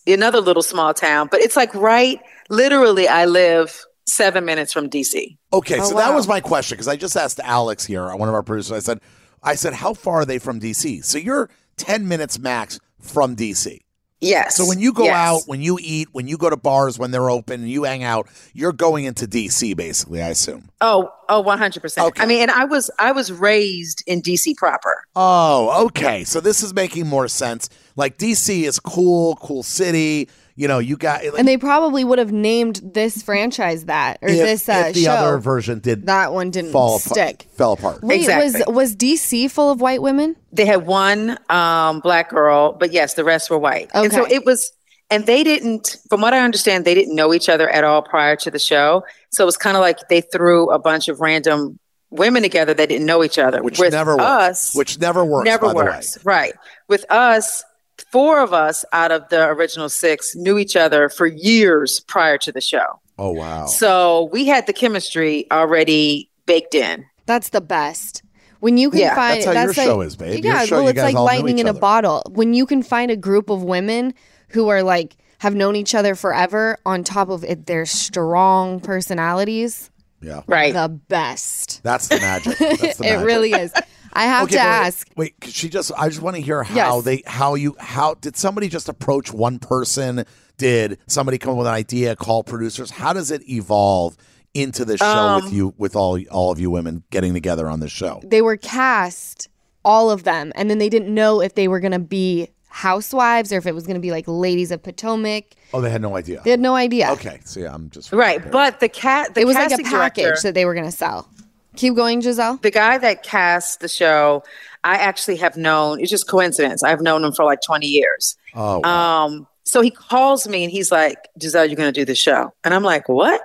another 0.06 0.42
little 0.42 0.62
small 0.64 0.94
town, 0.94 1.30
but 1.32 1.40
it's 1.40 1.56
like 1.56 1.74
right 1.74 2.20
literally 2.50 3.08
I 3.08 3.26
live 3.28 3.82
7 4.08 4.44
minutes 4.46 4.74
from 4.74 4.90
DC. 4.90 5.38
Okay, 5.54 5.80
Oh, 5.80 5.84
so 5.90 5.96
that 5.96 6.14
was 6.14 6.28
my 6.28 6.42
question 6.42 6.76
because 6.76 6.88
I 6.88 6.96
just 6.96 7.16
asked 7.16 7.40
Alex 7.40 7.86
here, 7.86 8.14
one 8.16 8.28
of 8.30 8.36
our 8.36 8.44
producers. 8.44 8.72
I 8.72 8.80
said, 8.80 9.00
I 9.44 9.56
said, 9.56 9.74
how 9.74 9.94
far 9.94 10.22
are 10.22 10.26
they 10.26 10.40
from 10.40 10.60
DC? 10.60 11.04
So 11.04 11.18
you're 11.18 11.50
ten 11.78 12.08
minutes 12.08 12.38
max 12.40 12.80
from 13.00 13.36
DC. 13.36 13.80
Yes. 14.24 14.56
So 14.56 14.68
when 14.68 14.78
you 14.78 14.94
go 14.94 15.06
Yes. 15.06 15.16
out, 15.16 15.42
when 15.48 15.62
you 15.62 15.80
eat, 15.82 16.10
when 16.12 16.28
you 16.28 16.38
go 16.38 16.48
to 16.48 16.56
bars 16.56 17.00
when 17.00 17.10
they're 17.10 17.32
open, 17.32 17.62
and 17.62 17.70
you 17.72 17.86
hang 17.86 18.04
out, 18.04 18.28
you're 18.54 18.72
going 18.72 19.06
into 19.06 19.26
DC 19.28 19.76
basically. 19.76 20.22
I 20.22 20.30
assume. 20.30 20.70
Oh, 20.80 21.12
oh, 21.28 21.44
100%. 21.44 22.06
Okay. 22.10 22.22
I 22.22 22.28
mean, 22.28 22.44
and 22.44 22.52
I 22.52 22.66
was 22.66 22.92
I 23.00 23.14
was 23.14 23.32
raised 23.32 24.04
in 24.06 24.22
DC 24.22 24.56
proper. 24.58 24.94
Oh, 25.16 25.86
okay. 25.88 26.24
So 26.24 26.40
this 26.40 26.62
is 26.62 26.72
making 26.72 27.08
more 27.08 27.28
sense. 27.28 27.68
Like 27.96 28.20
DC 28.20 28.62
is 28.64 28.80
cool, 28.80 29.38
cool 29.38 29.64
city. 29.64 30.30
You 30.62 30.68
know, 30.68 30.78
you 30.78 30.96
got 30.96 31.24
And 31.24 31.48
they 31.48 31.58
probably 31.58 32.04
would 32.04 32.20
have 32.20 32.32
named 32.32 32.82
this 32.84 33.24
franchise 33.24 33.86
that 33.86 34.20
or 34.22 34.30
if, 34.30 34.38
this 34.38 34.70
uh, 34.70 34.84
if 34.90 34.94
the 34.94 35.06
show. 35.06 35.12
other 35.12 35.38
version 35.40 35.80
did 35.80 36.06
that 36.06 36.34
one 36.34 36.52
didn't 36.52 36.72
fall 36.72 37.00
stick. 37.00 37.42
apart, 37.46 37.56
fell 37.58 37.74
apart. 37.74 38.04
Wait, 38.04 38.20
Exactly. 38.20 38.62
was 38.68 38.76
was 38.76 38.96
DC 38.96 39.50
full 39.50 39.72
of 39.72 39.82
white 39.82 40.04
women? 40.04 40.36
They 40.52 40.68
had 40.68 40.86
one 40.86 41.40
um, 41.50 42.00
black 42.02 42.30
girl, 42.30 42.74
but 42.74 42.92
yes, 42.92 43.16
the 43.16 43.24
rest 43.24 43.50
were 43.50 43.58
white. 43.58 43.90
And 43.96 44.12
so 44.14 44.24
it 44.28 44.46
was, 44.46 44.72
and 45.10 45.26
they 45.26 45.44
didn't, 45.44 45.98
from 46.10 46.22
what 46.22 46.36
I 46.36 46.42
understand, 46.42 46.86
they 46.86 46.94
didn't 46.94 47.16
know 47.16 47.34
each 47.34 47.50
other 47.50 47.68
at 47.68 47.84
all 47.84 48.04
prior 48.04 48.36
to 48.36 48.52
the 48.52 48.60
show. 48.60 49.04
So 49.32 49.44
it 49.44 49.48
was 49.48 49.58
kind 49.58 49.76
of 49.76 49.82
like 49.82 50.10
they 50.10 50.22
threw 50.22 50.70
a 50.70 50.78
bunch 50.78 51.08
of 51.08 51.22
random 51.22 51.80
women 52.12 52.44
together 52.44 52.76
that 52.76 52.88
didn't 52.88 53.08
know 53.08 53.24
each 53.24 53.40
other. 53.40 53.64
which 53.64 53.80
With 53.80 53.94
never 53.94 54.16
works. 54.16 54.26
us, 54.30 54.76
which 54.76 55.00
never 55.00 55.26
works. 55.26 55.46
never 55.46 55.68
by 55.68 55.74
works. 55.74 56.14
The 56.14 56.20
way. 56.20 56.24
Right. 56.36 56.54
With 56.88 57.04
us, 57.10 57.64
four 58.12 58.42
of 58.42 58.54
us 58.54 58.84
out 58.94 59.12
of 59.12 59.28
the 59.30 59.48
original 59.48 59.90
six 59.90 60.36
knew 60.36 60.58
each 60.58 60.76
other 60.76 61.10
for 61.10 61.28
years 61.28 62.00
prior 62.02 62.38
to 62.40 62.52
the 62.52 62.62
show. 62.62 63.00
Oh 63.18 63.32
wow. 63.32 63.66
So 63.68 64.30
we 64.32 64.46
had 64.48 64.66
the 64.68 64.74
chemistry 64.74 65.46
already 65.52 66.30
baked 66.46 66.74
in. 66.76 67.06
That's 67.26 67.50
the 67.50 67.62
best. 67.62 68.24
When 68.60 68.78
you 68.78 68.90
can 68.92 69.00
Yeah, 69.00 69.16
find 69.16 69.38
that's 69.38 69.46
how 69.46 69.54
that's 69.54 69.78
your 69.78 69.86
like, 69.86 69.92
show 69.92 70.02
is, 70.02 70.16
babe. 70.16 70.44
Yeah, 70.46 70.66
show, 70.66 70.78
well, 70.80 70.88
it's 70.88 71.00
like 71.00 71.16
lightning 71.16 71.58
each 71.58 71.62
in 71.62 71.68
a 71.68 71.74
bottle. 71.74 72.24
When 72.30 72.54
you 72.54 72.66
can 72.66 72.84
find 72.84 73.10
a 73.12 73.16
group 73.18 73.50
of 73.50 73.64
women 73.64 74.14
who 74.50 74.68
are 74.70 74.84
like 74.84 75.16
have 75.40 75.56
known 75.56 75.76
each 75.76 75.96
other 75.96 76.14
forever, 76.14 76.78
on 76.86 77.04
top 77.04 77.30
of 77.30 77.44
it, 77.44 77.66
their 77.66 77.86
strong 77.88 78.80
personalities, 78.80 79.90
Yeah. 80.22 80.42
Right. 80.46 80.74
the 80.74 80.90
best. 80.90 81.82
That's 81.84 82.08
the 82.10 82.18
magic. 82.20 82.58
That's 82.58 82.98
the 82.98 83.04
It 83.06 83.14
magic. 83.14 83.26
really 83.26 83.52
is. 83.54 83.74
I 84.14 84.24
have 84.26 84.44
Okay, 84.44 84.54
to 84.54 84.58
but 84.58 84.64
wait, 84.66 84.88
ask. 84.88 85.08
Wait, 85.16 85.40
could 85.42 85.54
she 85.54 85.70
just 85.70 85.92
I 85.98 86.10
just 86.10 86.22
want 86.22 86.36
to 86.36 86.42
hear 86.42 86.64
how 86.64 86.98
Yes. 86.98 87.04
they 87.06 87.24
how 87.26 87.56
you 87.56 87.76
how 87.80 88.16
did 88.16 88.36
somebody 88.36 88.68
just 88.70 88.90
approach 88.90 89.32
one 89.34 89.60
person? 89.60 90.26
Did 90.58 91.00
somebody 91.08 91.38
come 91.38 91.54
up 91.54 91.58
with 91.60 91.68
an 91.68 91.74
idea, 91.74 92.16
call 92.16 92.44
producers? 92.44 92.92
How 92.92 93.14
does 93.14 93.32
it 93.32 93.48
evolve 93.50 94.16
into 94.54 94.84
the 94.86 94.98
show 94.98 95.06
Um, 95.06 95.44
with 95.44 95.54
you 95.54 95.74
with 95.78 95.96
all 95.96 96.20
all 96.30 96.52
of 96.52 96.60
you 96.60 96.70
women 96.70 97.04
getting 97.10 97.34
together 97.34 97.68
on 97.68 97.80
this 97.80 97.92
show? 97.92 98.22
They 98.24 98.42
were 98.42 98.58
cast, 98.58 99.48
all 99.86 100.12
of 100.12 100.24
them, 100.24 100.52
and 100.56 100.70
then 100.70 100.78
they 100.78 100.90
didn't 100.90 101.14
know 101.14 101.42
if 101.42 101.56
they 101.56 101.68
were 101.68 101.80
going 101.80 101.94
to 101.94 102.00
be 102.00 102.50
housewives 102.68 103.52
or 103.52 103.58
if 103.58 103.66
it 103.66 103.76
was 103.76 103.86
going 103.86 103.96
to 103.96 104.02
be 104.02 104.12
like 104.12 104.26
ladies 104.28 104.72
of 104.72 104.82
Potomac. 104.82 105.44
Oh, 105.74 105.82
they 105.82 105.90
had 105.90 106.02
no 106.02 106.16
idea. 106.16 106.42
They 106.44 106.52
had 106.52 106.60
no 106.60 106.76
idea. 106.76 107.12
Okay, 107.12 107.40
so 107.44 107.60
yeah, 107.60 107.74
I'm 107.74 107.90
just 107.90 108.12
Right. 108.12 108.40
But 108.52 108.80
the 108.80 108.90
cat, 108.90 109.34
the 109.36 109.42
It 109.42 109.46
was 109.48 109.56
like 109.56 109.72
a 109.72 109.78
package 109.78 109.92
director- 110.24 110.42
that 110.44 110.54
they 110.54 110.66
were 110.66 110.74
going 110.74 110.86
to 110.86 110.92
sell. 110.92 111.28
Keep 111.76 111.96
going, 111.96 112.22
Gizelle. 112.22 112.62
the 112.62 112.72
guy 112.72 112.98
that 112.98 113.24
cast 113.24 113.80
the 113.80 113.88
show, 113.88 114.44
I 114.84 114.96
actually 114.96 115.38
have 115.38 115.56
known. 115.56 116.00
It's 116.02 116.10
just 116.10 116.28
coincidence. 116.28 116.84
I've 116.84 117.02
known 117.02 117.24
him 117.24 117.32
for 117.32 117.46
like 117.46 117.60
twenty 117.66 117.88
years. 117.88 118.36
Oh, 118.54 118.80
wow. 118.80 119.26
Um, 119.26 119.48
so 119.64 119.82
he 119.82 119.90
calls 119.92 120.48
me 120.48 120.64
and 120.64 120.72
he's 120.72 120.92
like, 120.92 121.18
"Gizelle, 121.40 121.68
you're 121.68 121.78
going 121.78 121.92
to 121.94 122.00
do 122.00 122.06
the 122.06 122.16
show," 122.16 122.54
and 122.64 122.74
I'm 122.74 122.84
like, 122.84 123.08
"What? 123.08 123.42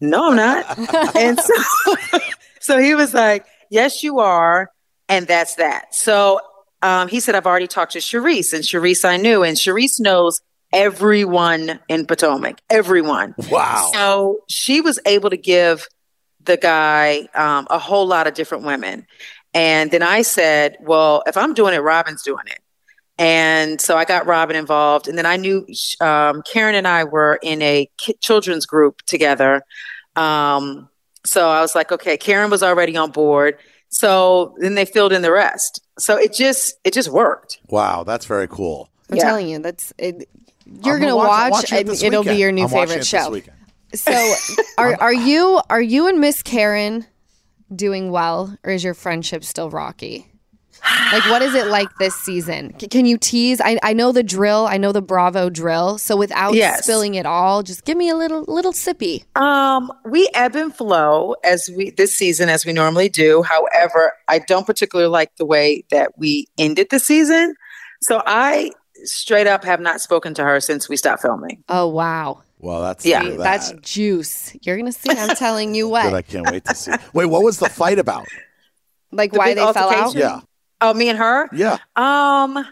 No, 0.00 0.30
I'm 0.30 0.36
not." 0.36 0.78
and 1.16 1.38
so, 1.38 1.54
so 2.60 2.78
he 2.78 2.94
was 2.94 3.12
like, 3.12 3.44
"Yes, 3.68 4.02
you 4.02 4.20
are," 4.20 4.70
and 5.08 5.26
that's 5.26 5.56
that. 5.56 5.94
So 5.94 6.40
um, 6.82 7.08
he 7.08 7.20
said, 7.20 7.34
"I've 7.34 7.46
already 7.46 7.66
talked 7.66 7.92
to 7.92 7.98
Charrisse, 7.98 8.54
and 8.54 8.64
Charrisse 8.64 9.04
I 9.04 9.16
knew, 9.18 9.42
and 9.42 9.56
Charrisse 9.56 10.00
knows." 10.00 10.40
Everyone 10.72 11.78
in 11.88 12.06
Potomac, 12.06 12.60
everyone. 12.68 13.34
wow. 13.50 13.88
So 13.94 14.40
she 14.48 14.80
was 14.80 14.98
able 15.06 15.30
to 15.30 15.36
give 15.36 15.86
the 16.46 16.56
guy 16.56 17.28
um, 17.34 17.66
a 17.70 17.78
whole 17.78 18.06
lot 18.06 18.26
of 18.26 18.34
different 18.34 18.64
women. 18.64 19.06
And 19.54 19.90
then 19.90 20.02
I 20.02 20.22
said, 20.22 20.76
well, 20.80 21.22
if 21.26 21.36
I'm 21.36 21.54
doing 21.54 21.74
it, 21.74 21.78
Robyn's 21.82 22.22
doing 22.22 22.44
it. 22.46 22.58
And 23.18 23.80
so 23.80 23.96
I 23.96 24.04
got 24.04 24.26
Robyn 24.26 24.56
involved. 24.56 25.08
And 25.08 25.16
then 25.16 25.24
I 25.26 25.36
knew 25.36 25.66
um, 26.00 26.42
Karen 26.42 26.74
and 26.74 26.86
I 26.86 27.04
were 27.04 27.38
in 27.42 27.62
a 27.62 27.88
ki- 27.96 28.16
children's 28.20 28.66
group 28.66 29.00
together. 29.06 29.62
Um, 30.14 30.88
so 31.24 31.48
I 31.48 31.60
was 31.60 31.74
like, 31.74 31.90
okay, 31.92 32.16
Karen 32.18 32.50
was 32.50 32.62
already 32.62 32.96
on 32.96 33.10
board. 33.10 33.58
So 33.88 34.54
then 34.58 34.74
they 34.74 34.84
filled 34.84 35.12
in 35.12 35.22
the 35.22 35.32
rest. 35.32 35.80
So 35.98 36.16
it 36.18 36.34
just 36.34 36.74
it 36.84 36.92
just 36.92 37.08
worked. 37.08 37.58
Wow, 37.68 38.04
that's 38.04 38.26
very 38.26 38.48
cool. 38.48 38.90
I'm 39.10 39.16
Yeah. 39.16 39.22
telling 39.22 39.48
you, 39.48 39.60
that's 39.60 39.92
it. 39.96 40.28
You're 40.84 40.96
I'm 40.96 41.00
gonna 41.00 41.16
watch- 41.16 41.30
I'm 41.30 41.50
watch, 41.50 41.62
watching 41.72 41.78
it 41.78 41.88
and 41.88 42.02
it'll 42.02 42.24
be 42.24 42.36
your 42.36 42.52
new 42.52 42.64
I'm 42.64 42.68
favorite 42.68 42.96
it 42.96 42.98
this 42.98 43.08
show. 43.08 43.40
So, 43.94 44.34
are 44.78 44.96
are 45.00 45.12
you 45.14 45.60
are 45.70 45.80
you 45.80 46.08
and 46.08 46.20
Miss 46.20 46.42
Karen 46.42 47.06
doing 47.74 48.10
well, 48.10 48.56
or 48.64 48.70
is 48.72 48.84
your 48.84 48.94
friendship 48.94 49.44
still 49.44 49.70
rocky? 49.70 50.30
Like, 51.12 51.24
what 51.30 51.42
is 51.42 51.54
it 51.54 51.66
like 51.66 51.88
this 51.98 52.14
season? 52.14 52.78
C- 52.78 52.86
can 52.86 53.06
you 53.06 53.16
tease? 53.18 53.60
I, 53.60 53.78
I 53.82 53.92
know 53.92 54.12
the 54.12 54.22
drill. 54.22 54.66
I 54.66 54.76
know 54.76 54.92
the 54.92 55.02
Bravo 55.02 55.50
drill. 55.50 55.98
So, 55.98 56.16
without 56.16 56.54
Yes. 56.54 56.84
spilling 56.84 57.14
it 57.14 57.26
all, 57.26 57.62
just 57.64 57.84
give 57.84 57.96
me 57.96 58.08
a 58.08 58.14
little 58.14 58.44
little 58.46 58.72
sippy. 58.72 59.24
Um, 59.40 59.90
we 60.04 60.28
ebb 60.34 60.54
and 60.54 60.72
flow 60.74 61.34
as 61.44 61.68
we 61.76 61.90
this 61.90 62.16
season 62.16 62.48
as 62.48 62.64
we 62.66 62.72
normally 62.72 63.08
do. 63.08 63.42
However, 63.42 64.12
I 64.28 64.38
don't 64.40 64.66
particularly 64.66 65.10
like 65.10 65.34
the 65.36 65.46
way 65.46 65.84
that 65.90 66.18
we 66.18 66.46
ended 66.58 66.88
the 66.90 67.00
season. 67.00 67.54
So 68.02 68.22
I 68.24 68.70
straight 69.04 69.46
up 69.46 69.64
have 69.64 69.80
not 69.80 70.00
spoken 70.00 70.34
to 70.34 70.44
her 70.44 70.60
since 70.60 70.88
we 70.88 70.96
stopped 70.96 71.22
filming. 71.22 71.64
Oh 71.68 71.88
wow, 71.88 72.42
Well, 72.58 72.80
that's 72.82 73.04
Yeah, 73.04 73.22
that. 73.22 73.38
that's 73.38 73.72
juice. 73.82 74.56
You're 74.62 74.76
gonna 74.78 74.92
see. 74.92 75.10
I'm 75.10 75.36
telling 75.36 75.74
you 75.74 75.88
Good, 76.02 76.14
I 76.14 76.22
can't 76.22 76.50
wait 76.50 76.64
to 76.64 76.74
see. 76.74 76.92
Wait, 77.12 77.26
what 77.26 77.42
was 77.42 77.58
the 77.58 77.68
fight 77.68 77.98
about? 77.98 78.26
Like 79.12 79.32
The 79.32 79.38
why 79.38 79.54
they 79.54 79.72
fell 79.72 79.90
out. 79.90 80.14
Yeah, 80.14 80.40
Oh, 80.80 80.92
me 80.94 81.08
and 81.08 81.18
her? 81.18 81.48
yeah. 81.52 81.78
Um 81.96 82.66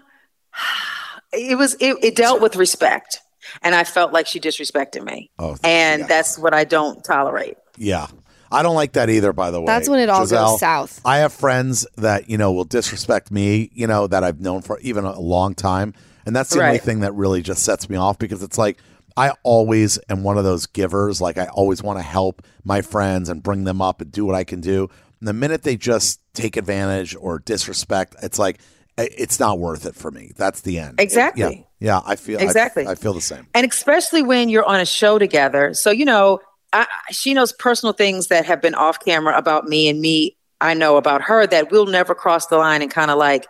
it 1.33 1.57
was 1.59 1.75
it, 1.81 1.97
it 2.03 2.16
dealt 2.16 2.40
with 2.40 2.57
respect. 2.57 3.18
And 3.62 3.75
I 3.75 3.85
felt 3.85 4.12
like 4.12 4.27
she 4.27 4.40
disrespected 4.40 5.05
me. 5.05 5.31
Oh, 5.38 5.57
And 5.62 6.01
yeah. 6.01 6.07
that's 6.07 6.38
what 6.38 6.55
I 6.55 6.64
don't 6.64 7.05
tolerate. 7.05 7.57
Yeah. 7.77 8.07
I 8.51 8.62
don't 8.62 8.75
like 8.75 8.92
that 8.92 9.11
either, 9.11 9.33
by 9.33 9.51
the 9.51 9.61
way. 9.61 9.66
That's 9.66 9.88
when 9.88 10.01
it 10.01 10.09
all 10.09 10.25
Gizelle. 10.27 10.53
goes 10.53 10.61
south. 10.61 11.01
I 11.05 11.18
have 11.18 11.33
friends 11.33 11.87
that, 11.97 12.31
you 12.31 12.38
know, 12.38 12.53
will 12.53 12.64
disrespect 12.64 13.31
me, 13.31 13.70
you 13.75 13.87
know, 13.87 14.07
that 14.07 14.23
I've 14.25 14.40
known 14.40 14.62
for 14.62 14.79
even 14.81 15.05
a 15.05 15.18
long 15.20 15.55
time. 15.55 15.92
And 16.25 16.35
that's 16.35 16.51
the 16.51 16.64
only 16.64 16.79
thing 16.79 17.01
that 17.01 17.12
really 17.14 17.42
just 17.42 17.64
sets 17.64 17.88
me 17.90 17.97
off 17.97 18.18
because 18.18 18.42
it's 18.42 18.57
like 18.57 18.79
I 19.16 19.33
always 19.42 19.98
am 20.09 20.22
one 20.22 20.38
of 20.38 20.44
those 20.44 20.66
givers. 20.66 21.20
Like 21.20 21.38
I 21.38 21.46
always 21.46 21.83
want 21.83 21.98
to 21.98 22.03
help 22.03 22.42
my 22.64 22.83
friends 22.83 23.29
and 23.29 23.42
bring 23.42 23.64
them 23.64 23.81
up 23.81 24.00
and 24.00 24.11
do 24.11 24.24
what 24.24 24.35
I 24.35 24.44
can 24.44 24.61
do. 24.61 24.88
And 25.20 25.29
the 25.29 25.33
minute 25.33 25.62
they 25.62 25.77
just 25.77 26.20
take 26.35 26.57
advantage 26.57 27.14
or 27.14 27.38
disrespect, 27.38 28.16
it's 28.22 28.38
like 28.38 28.59
eh, 28.98 29.07
it's 29.16 29.38
not 29.38 29.59
worth 29.59 29.87
it 29.87 29.94
for 29.94 30.11
me. 30.11 30.33
That's 30.37 30.62
the 30.62 30.79
end. 30.79 31.00
Exactly. 31.00 31.66
Yeah. 31.79 31.98
Yeah. 31.98 32.00
I 32.05 32.16
feel 32.16 32.40
I- 32.40 32.42
Exactly. 32.42 32.87
I, 32.87 32.94
feel 32.96 33.12
the 33.14 33.20
same. 33.20 33.46
and 33.55 33.70
especially 33.70 34.22
when 34.22 34.48
you're 34.48 34.64
on 34.66 34.81
a 34.81 34.87
show 34.87 35.18
together. 35.18 35.74
So 35.74 35.90
you 35.90 36.05
know, 36.05 36.40
I, 36.72 36.87
she 37.12 37.35
knows 37.35 37.53
personal 37.53 37.92
things 37.92 38.27
that 38.29 38.46
have 38.46 38.61
been 38.61 38.74
off 38.74 38.98
camera 38.98 39.38
about 39.38 39.66
me, 39.66 39.88
and 39.88 40.00
me, 40.00 40.37
I 40.61 40.74
know 40.74 40.96
about 40.96 41.22
her 41.22 41.46
that 41.46 41.70
we'll 41.70 41.87
never 41.87 42.16
cross 42.16 42.46
the 42.46 42.57
line 42.59 42.83
and 42.83 42.90
kind 42.90 43.12
of 43.12 43.18
like 43.18 43.46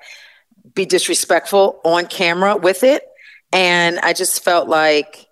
be 0.75 0.85
disrespectful 0.85 1.81
on 1.85 2.07
camera 2.07 2.57
with 2.57 2.85
it. 2.85 3.03
And 3.51 3.99
I 4.01 4.13
just 4.13 4.45
felt 4.45 4.69
like 4.69 5.27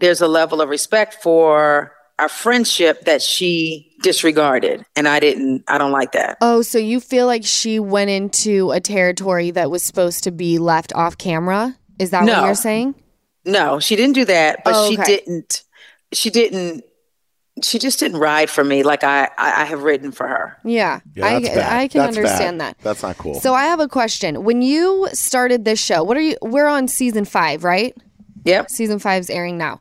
there's 0.00 0.20
a 0.20 0.28
level 0.28 0.60
of 0.60 0.68
respect 0.68 1.14
for 1.22 1.92
our 2.18 2.28
friendship 2.28 3.04
that 3.06 3.22
she 3.22 3.92
disregarded, 4.02 4.84
and 4.94 5.08
I 5.08 5.18
didn't. 5.20 5.64
I 5.66 5.78
don't 5.78 5.90
like 5.92 6.12
that. 6.12 6.38
Oh, 6.40 6.62
so 6.62 6.78
you 6.78 7.00
feel 7.00 7.26
like 7.26 7.44
she 7.44 7.80
went 7.80 8.10
into 8.10 8.70
a 8.70 8.80
territory 8.80 9.50
that 9.50 9.70
was 9.70 9.82
supposed 9.82 10.24
to 10.24 10.30
be 10.30 10.58
left 10.58 10.92
off 10.94 11.18
camera? 11.18 11.76
Is 11.98 12.10
that 12.10 12.24
what 12.24 12.44
you're 12.44 12.54
saying? 12.54 12.94
No, 13.44 13.78
she 13.80 13.96
didn't 13.96 14.14
do 14.14 14.24
that, 14.26 14.62
but 14.64 14.74
Oh, 14.76 14.90
she 14.90 14.96
didn't. 14.96 15.62
She 16.12 16.30
didn't. 16.30 16.84
She 17.62 17.78
just 17.78 18.00
didn't 18.00 18.18
ride 18.18 18.50
for 18.50 18.64
me 18.64 18.82
like 18.82 19.04
I 19.04 19.24
I, 19.38 19.62
I 19.62 19.64
have 19.64 19.82
ridden 19.82 20.10
for 20.12 20.26
her. 20.26 20.56
Yeah, 20.64 21.00
Yeah, 21.14 21.26
I, 21.26 21.32
that's 21.40 21.54
bad. 21.54 21.72
I 21.72 21.88
can 21.88 22.00
That's 22.00 22.16
bad. 22.16 22.24
understand 22.24 22.60
that. 22.60 22.76
That's 22.82 23.02
not 23.02 23.16
cool. 23.18 23.34
So 23.40 23.54
I 23.54 23.64
have 23.66 23.80
a 23.80 23.86
question. 23.88 24.42
When 24.44 24.60
you 24.62 25.08
started 25.12 25.64
this 25.64 25.80
show, 25.80 26.02
what 26.02 26.16
are 26.16 26.20
you? 26.20 26.36
We're 26.42 26.66
on 26.66 26.88
season 26.88 27.24
five, 27.24 27.62
right? 27.62 27.96
Yep. 28.44 28.70
Season 28.70 28.98
five's 28.98 29.30
airing 29.30 29.58
now. 29.58 29.80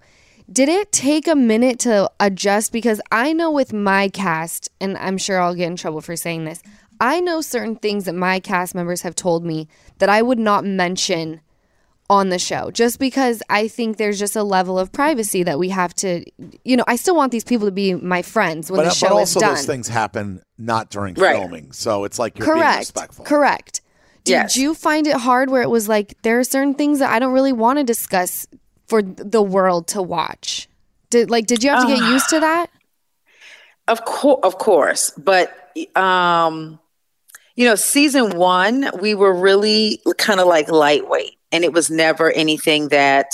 Did 0.51 0.69
it 0.69 0.91
take 0.91 1.27
a 1.27 1.35
minute 1.35 1.79
to 1.79 2.11
adjust? 2.19 2.71
Because 2.71 2.99
I 3.11 3.33
know 3.33 3.49
with 3.51 3.71
my 3.73 4.09
cast, 4.09 4.69
and 4.81 4.97
I'm 4.97 5.17
sure 5.17 5.39
I'll 5.39 5.55
get 5.55 5.67
in 5.67 5.75
trouble 5.75 6.01
for 6.01 6.15
saying 6.15 6.45
this. 6.45 6.61
I 6.99 7.19
know 7.21 7.41
certain 7.41 7.75
things 7.75 8.05
that 8.05 8.13
my 8.13 8.39
cast 8.39 8.75
members 8.75 9.01
have 9.01 9.15
told 9.15 9.43
me 9.45 9.67
that 9.99 10.09
I 10.09 10.21
would 10.21 10.39
not 10.39 10.63
mention 10.65 11.41
on 12.09 12.29
the 12.29 12.37
show 12.37 12.69
just 12.69 12.99
because 12.99 13.41
I 13.49 13.67
think 13.67 13.97
there's 13.97 14.19
just 14.19 14.35
a 14.35 14.43
level 14.43 14.77
of 14.77 14.91
privacy 14.91 15.41
that 15.43 15.57
we 15.57 15.69
have 15.69 15.93
to, 15.95 16.23
you 16.63 16.75
know, 16.77 16.83
I 16.85 16.97
still 16.97 17.15
want 17.15 17.31
these 17.31 17.45
people 17.45 17.65
to 17.65 17.71
be 17.71 17.93
my 17.95 18.21
friends 18.21 18.69
when 18.69 18.79
but, 18.79 18.83
the 18.83 18.89
uh, 18.89 18.91
but 18.91 18.95
show 18.95 19.17
also 19.17 19.39
is 19.39 19.41
done. 19.41 19.55
those 19.55 19.65
things 19.65 19.87
happen 19.87 20.41
not 20.57 20.89
during 20.89 21.15
Right. 21.15 21.35
filming. 21.35 21.71
So 21.71 22.03
it's 22.03 22.19
like 22.19 22.37
you're 22.37 22.45
being 22.47 22.57
Correct. 22.59 22.79
respectful. 22.79 23.25
Correct. 23.25 23.81
Did 24.23 24.31
Yes. 24.33 24.57
you 24.57 24.73
find 24.73 25.05
it 25.07 25.17
hard 25.17 25.49
where 25.49 25.61
it 25.61 25.69
was 25.69 25.89
like 25.89 26.15
there 26.21 26.39
are 26.39 26.43
certain 26.43 26.73
things 26.75 26.99
that 26.99 27.11
I 27.11 27.19
don't 27.19 27.33
really 27.33 27.51
want 27.53 27.79
to 27.79 27.83
discuss 27.83 28.47
for 28.87 29.01
the 29.01 29.41
world 29.41 29.87
to 29.89 30.01
watch? 30.01 30.69
Did 31.09 31.29
like 31.29 31.45
did 31.45 31.63
you 31.63 31.69
have 31.71 31.81
to 31.81 31.87
get 31.87 32.03
used 32.09 32.29
to 32.29 32.39
that? 32.39 32.67
Of 33.87 34.05
course, 34.05 34.39
of 34.43 34.57
course, 34.57 35.11
but 35.17 35.51
um, 35.97 36.79
you 37.55 37.65
know, 37.65 37.75
season 37.75 38.37
one 38.37 38.89
we 39.01 39.13
were 39.13 39.33
really 39.33 39.99
kind 40.17 40.39
of 40.39 40.47
like 40.47 40.69
lightweight, 40.69 41.37
and 41.51 41.63
it 41.65 41.73
was 41.73 41.89
never 41.91 42.31
anything 42.31 42.87
that 42.89 43.27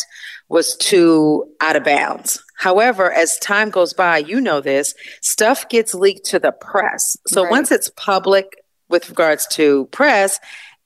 was 0.50 0.76
too 0.78 1.46
out 1.62 1.76
of 1.76 1.84
bounds. 1.84 2.44
However, 2.58 3.12
as 3.14 3.38
time 3.38 3.70
goes 3.70 3.94
by, 3.94 4.18
you 4.18 4.42
know 4.42 4.60
this, 4.60 4.96
stuff 5.22 5.70
gets 5.70 5.94
leaked 5.94 6.26
to 6.26 6.40
the 6.40 6.52
press. 6.52 7.16
So 7.28 7.44
Right. 7.44 7.52
once 7.52 7.72
it's 7.72 7.92
public 7.96 8.48
with 8.90 9.08
regards 9.10 9.46
to 9.52 9.86
press, 9.92 10.40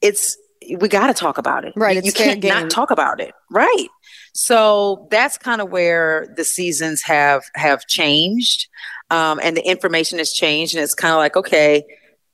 it's 0.04 0.38
we 0.80 0.88
got 0.88 1.08
to 1.08 1.14
talk 1.14 1.38
about 1.38 1.66
it. 1.66 1.74
Right, 1.76 1.98
You, 1.98 2.04
you 2.04 2.12
can't 2.12 2.44
not 2.44 2.70
talk 2.70 2.92
about 2.92 3.20
it. 3.20 3.34
Right. 3.52 3.88
So 4.34 5.08
that's 5.12 5.38
kind 5.38 5.62
of 5.62 5.70
where 5.70 6.32
the 6.38 6.44
seasons 6.44 7.02
have 7.04 7.44
have 7.56 7.86
changed, 7.88 8.68
um, 9.10 9.40
and 9.44 9.58
the 9.58 9.62
information 9.68 10.18
has 10.20 10.32
changed, 10.32 10.76
and 10.76 10.84
it's 10.84 10.94
kind 10.94 11.12
of 11.14 11.18
like 11.18 11.36
okay. 11.36 11.84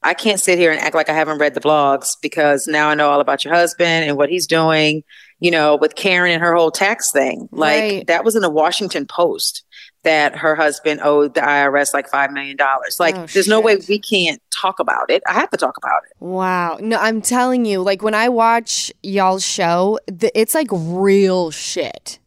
I 0.02 0.14
can't 0.14 0.40
sit 0.40 0.58
here 0.58 0.72
and 0.72 0.80
act 0.80 0.96
like 0.96 1.10
I 1.10 1.14
haven't 1.14 1.40
read 1.40 1.56
the 1.56 1.60
blogs 1.60 2.16
because 2.22 2.68
now 2.68 2.88
I 2.88 2.96
know 2.96 3.10
all 3.10 3.20
about 3.20 3.44
your 3.44 3.54
husband 3.54 4.06
and 4.08 4.16
what 4.16 4.30
he's 4.30 4.48
doing, 4.48 5.04
you 5.42 5.52
know, 5.52 5.76
with 5.76 5.96
Karen 5.96 6.32
and 6.32 6.42
her 6.42 6.56
whole 6.56 6.72
tax 6.72 7.12
thing. 7.12 7.50
Like 7.52 7.82
Right. 7.82 8.08
that 8.08 8.24
was 8.24 8.38
in 8.38 8.42
the 8.42 8.50
Washington 8.50 9.06
Post 9.06 9.66
that 10.04 10.36
her 10.38 10.56
husband 10.56 11.02
owed 11.04 11.34
the 11.34 11.42
IRS 11.42 11.94
like 11.94 12.10
$5 12.10 12.32
million. 12.32 12.58
Like 13.00 13.16
Oh, 13.18 13.26
there's 13.34 13.48
no 13.48 13.60
way 13.60 13.78
we 13.90 14.00
can't 14.00 14.42
talk 14.52 14.80
about 14.80 15.10
it. 15.10 15.22
I 15.28 15.34
have 15.34 15.50
to 15.52 15.58
talk 15.58 15.78
about 15.78 16.02
it. 16.10 16.16
Wow. 16.24 16.78
No, 16.82 16.98
I'm 16.98 17.22
telling 17.22 17.66
you, 17.66 17.82
like 17.82 18.02
when 18.02 18.14
I 18.16 18.30
watch 18.30 18.92
y'all's 19.04 19.46
show, 19.46 20.00
th- 20.20 20.32
it's 20.36 20.56
like 20.56 20.68
real 20.72 21.52
shit. 21.52 22.20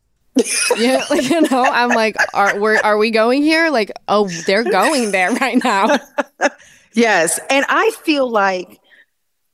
yeah, 0.78 1.02
like, 1.10 1.28
you 1.28 1.42
know, 1.42 1.62
I'm 1.64 1.90
like, 1.90 2.16
are 2.32 2.58
we 2.58 2.76
are 2.78 2.96
we 2.96 3.10
going 3.10 3.42
here? 3.42 3.70
Like, 3.70 3.92
oh, 4.08 4.28
they're 4.46 4.64
going 4.64 5.10
there 5.10 5.30
right 5.32 5.62
now. 5.62 5.98
Yes, 6.94 7.40
and 7.48 7.64
I 7.70 7.90
feel 8.02 8.28
like 8.28 8.78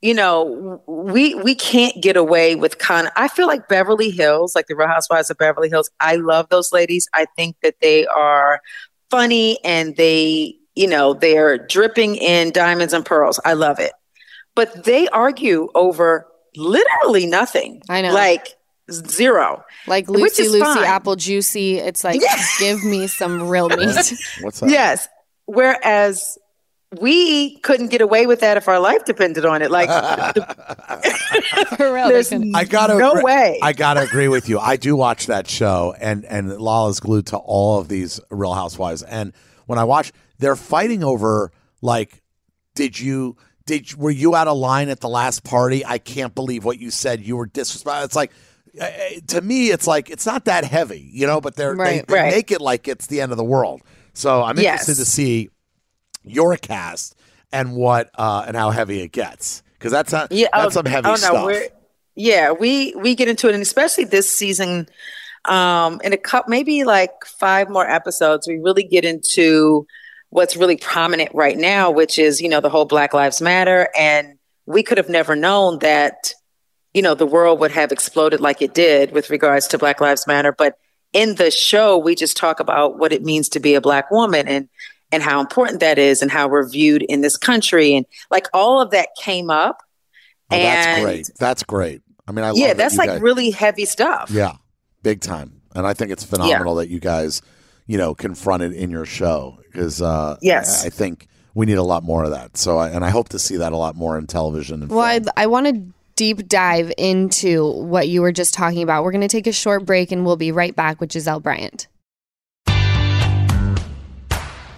you 0.01 0.15
know 0.15 0.83
we 0.87 1.35
we 1.35 1.55
can't 1.55 2.01
get 2.03 2.17
away 2.17 2.55
with 2.55 2.79
kind 2.79 3.07
of. 3.07 3.13
I 3.17 3.29
feel 3.29 3.47
like 3.47 3.69
Beverly 3.69 4.11
Hills, 4.11 4.55
like 4.55 4.67
the 4.67 4.77
Real 4.77 4.89
Housewives 4.89 5.31
of 5.31 5.39
Beverly 5.39 5.69
Hills. 5.69 5.91
I 6.01 6.17
love 6.17 6.49
those 6.51 6.73
ladies. 6.73 7.09
I 7.15 7.27
think 7.37 7.57
that 7.63 7.77
they 7.81 8.07
are 8.07 8.61
funny 9.11 9.59
and 9.65 9.97
they 9.97 10.57
you 10.75 10.87
know 10.87 11.15
they're 11.15 11.59
dripping 11.59 12.17
in 12.17 12.53
diamonds 12.53 12.93
and 12.93 13.05
pearls. 13.05 13.41
I 13.45 13.55
love 13.55 13.81
it, 13.81 13.93
but 14.55 14.85
they 14.85 15.09
argue 15.09 15.69
over 15.75 16.27
literally 16.57 17.27
nothing. 17.27 17.83
I 17.89 18.03
know. 18.03 18.13
like 18.13 18.55
zero. 18.91 19.65
Like 19.87 20.09
Which 20.09 20.21
Lucy 20.21 20.43
is 20.45 20.53
Lucy 20.53 20.65
fine. 20.65 20.85
Apple 20.85 21.17
Juicy. 21.17 21.79
It's 21.79 22.05
like, 22.05 22.21
give 22.59 22.85
me 22.85 23.07
some 23.07 23.49
real 23.49 23.69
meat. 23.69 23.79
What's 24.41 24.61
that? 24.61 24.71
Yes. 24.71 25.09
Whereas 25.47 26.39
we 27.01 27.57
couldn't 27.59 27.89
get 27.89 28.01
away 28.01 28.27
with 28.27 28.41
that 28.41 28.57
if 28.57 28.67
our 28.69 28.81
life 28.81 29.05
depended 29.05 29.45
on 29.45 29.61
it. 29.63 29.71
Like 29.71 29.89
For 31.77 31.93
real. 31.93 32.09
they 32.09 32.15
there's 32.15 32.33
I 32.33 32.65
gotta 32.65 32.97
no 32.99 33.11
agree- 33.13 33.23
way. 33.23 33.59
I 33.63 33.73
gotta 33.73 34.01
agree 34.03 34.29
with 34.29 34.49
you. 34.49 34.59
I 34.59 34.77
do 34.77 34.97
watch 34.97 35.27
that 35.27 35.49
show, 35.49 35.95
and 36.01 36.25
and 36.25 36.59
Lala's 36.59 37.01
glued 37.01 37.27
to 37.27 37.37
all 37.37 37.79
of 37.79 37.89
these 37.89 38.21
Real 38.31 38.55
Housewives. 38.55 39.03
And 39.03 39.33
when 39.67 39.79
I 39.79 39.85
watch, 39.85 40.13
they're 40.39 40.57
fighting 40.57 41.05
over 41.05 41.53
like, 41.83 42.23
did 42.75 42.99
you 42.99 43.37
did 43.67 43.95
were 43.97 44.11
you 44.11 44.35
out 44.35 44.49
of 44.49 44.57
line 44.57 44.89
at 44.89 45.01
the 45.01 45.09
last 45.09 45.45
party? 45.45 45.85
I 45.85 45.99
can't 45.99 46.35
believe 46.35 46.65
what 46.65 46.79
you 46.79 46.91
said. 46.91 47.21
You 47.21 47.37
were 47.37 47.47
disrespectful. 47.47 48.05
It's 48.05 48.17
like. 48.17 48.33
uh, 48.81 48.85
uh, 48.85 48.91
To 49.29 49.41
me, 49.43 49.71
it's 49.71 49.87
like 49.87 50.09
it's 50.09 50.25
not 50.25 50.47
that 50.47 50.65
heavy, 50.65 51.11
you 51.13 51.27
know. 51.27 51.41
But 51.41 51.57
they're 51.57 51.75
Right. 51.75 52.07
they, 52.07 52.15
they 52.15 52.21
Right. 52.23 52.33
make 52.35 52.51
it 52.51 52.61
like 52.63 52.89
it's 52.89 53.07
the 53.09 53.21
end 53.21 53.31
of 53.33 53.37
the 53.39 53.45
world. 53.45 53.83
So 54.15 54.43
I'm 54.43 54.57
interested 54.59 54.93
Yes. 54.93 54.99
to 54.99 55.05
see 55.05 55.49
your 56.31 56.57
cast 56.57 57.15
and 57.53 57.75
what 57.75 58.11
uh 58.17 58.45
and 58.47 58.57
how 58.57 58.71
heavy 58.71 59.01
it 59.01 59.13
gets 59.13 59.63
because 59.79 59.93
that's 59.93 60.13
not 60.13 60.31
Yeah, 60.33 60.49
that's 60.53 60.67
oh, 60.77 60.81
some 60.81 60.87
heavy 60.87 61.07
oh, 61.09 61.13
no, 61.13 61.17
stuff. 61.17 61.63
yeah, 62.15 62.51
we 62.53 62.95
we 62.97 63.15
get 63.15 63.29
into 63.29 63.49
it, 63.49 63.55
and 63.55 63.63
especially 63.63 64.05
this 64.05 64.31
season, 64.31 64.89
um, 65.45 66.01
in 66.05 66.13
a 66.13 66.17
cup, 66.17 66.49
maybe 66.49 66.85
like 66.85 67.13
five 67.25 67.69
more 67.71 67.89
episodes, 67.89 68.47
we 68.49 68.59
really 68.59 68.83
get 68.83 69.05
into 69.05 69.87
what's 70.31 70.57
really 70.57 70.77
prominent 70.77 71.31
right 71.35 71.57
now, 71.57 71.91
which 71.91 72.19
is 72.19 72.41
you 72.41 72.49
know 72.49 72.61
the 72.61 72.69
whole 72.71 72.85
Black 72.85 73.15
Lives 73.15 73.41
Matter, 73.41 73.89
and 73.97 74.39
we 74.67 74.83
could 74.83 74.99
have 74.99 75.09
never 75.09 75.37
known 75.37 75.79
that 75.79 76.35
you 76.93 77.03
know 77.03 77.15
the 77.15 77.27
world 77.27 77.61
would 77.61 77.71
have 77.71 77.93
exploded 77.93 78.41
like 78.41 78.61
it 78.61 78.75
did 78.75 79.13
with 79.13 79.31
regards 79.31 79.69
to 79.69 79.79
Black 79.79 80.01
Lives 80.01 80.27
Matter, 80.27 80.53
but 80.53 80.77
in 81.13 81.37
the 81.37 81.51
show 81.51 81.97
we 81.97 82.15
just 82.15 82.37
talk 82.37 82.61
about 82.61 82.99
what 82.99 83.13
it 83.13 83.23
means 83.23 83.49
to 83.49 83.61
be 83.61 83.75
a 83.75 83.81
black 83.81 84.11
woman 84.11 84.47
and 84.47 84.69
and 85.13 85.23
how 85.23 85.41
important 85.41 85.81
that 85.81 85.99
is 85.99 86.23
and 86.23 86.31
how 86.31 86.49
we're 86.49 86.69
viewed 86.69 87.03
in 87.03 87.21
this 87.21 87.37
country 87.37 87.95
and 87.95 88.05
like 88.31 88.47
all 88.53 88.81
of 88.81 88.91
that 88.91 89.09
came 89.21 89.51
up 89.51 89.83
Oh, 90.51 90.57
that's 90.57 91.03
great. 91.03 91.31
That's 91.39 91.63
great. 91.63 92.01
I 92.27 92.33
mean, 92.33 92.45
I 92.45 92.53
yeah 92.55 92.69
love 92.69 92.77
that's 92.79 92.95
you 92.95 92.99
like 92.99 93.11
guys- 93.11 93.21
really 93.21 93.51
heavy 93.51 93.85
stuff 93.85 94.31
yeah, 94.31 94.53
big 95.03 95.21
time. 95.21 95.61
And 95.75 95.87
I 95.87 95.93
think 95.95 96.11
it's 96.11 96.25
phenomenal 96.25 96.77
that 96.77 96.89
you 96.89 97.01
guys, 97.01 97.43
you 97.87 97.99
know, 97.99 98.15
confront 98.15 98.63
it 98.63 98.73
in 98.73 98.91
your 98.91 99.05
show 99.05 99.59
because 99.71 100.01
uh, 100.01 100.37
Yes. 100.41 100.85
I 100.85 100.87
I 100.87 100.91
think 100.91 101.27
we 101.55 101.67
need 101.67 101.77
a 101.79 101.83
lot 101.83 102.03
more 102.03 102.25
of 102.25 102.31
that. 102.31 102.57
So, 102.57 102.79
I, 102.79 102.89
and 102.89 103.05
I 103.05 103.11
hope 103.11 103.29
to 103.31 103.39
see 103.39 103.57
that 103.59 103.73
a 103.73 103.77
lot 103.77 103.95
more 103.97 104.17
in 104.17 104.27
television. 104.27 104.83
And 104.83 104.91
Well, 104.91 105.01
I, 105.01 105.19
film. 105.19 105.29
I 105.37 105.47
want 105.47 105.67
to 105.67 105.93
deep 106.17 106.49
dive 106.49 106.91
into 106.97 107.65
what 107.83 108.09
you 108.09 108.23
were 108.23 108.33
just 108.33 108.55
talking 108.55 108.83
about. 108.83 109.05
We're 109.05 109.13
going 109.13 109.21
to 109.21 109.29
take 109.29 109.47
a 109.47 109.53
short 109.53 109.85
break 109.85 110.11
and 110.13 110.25
we'll 110.25 110.37
be 110.37 110.51
right 110.53 110.75
back 110.75 111.01
with 111.01 111.11
Gizelle 111.11 111.43
Bryant. 111.43 111.87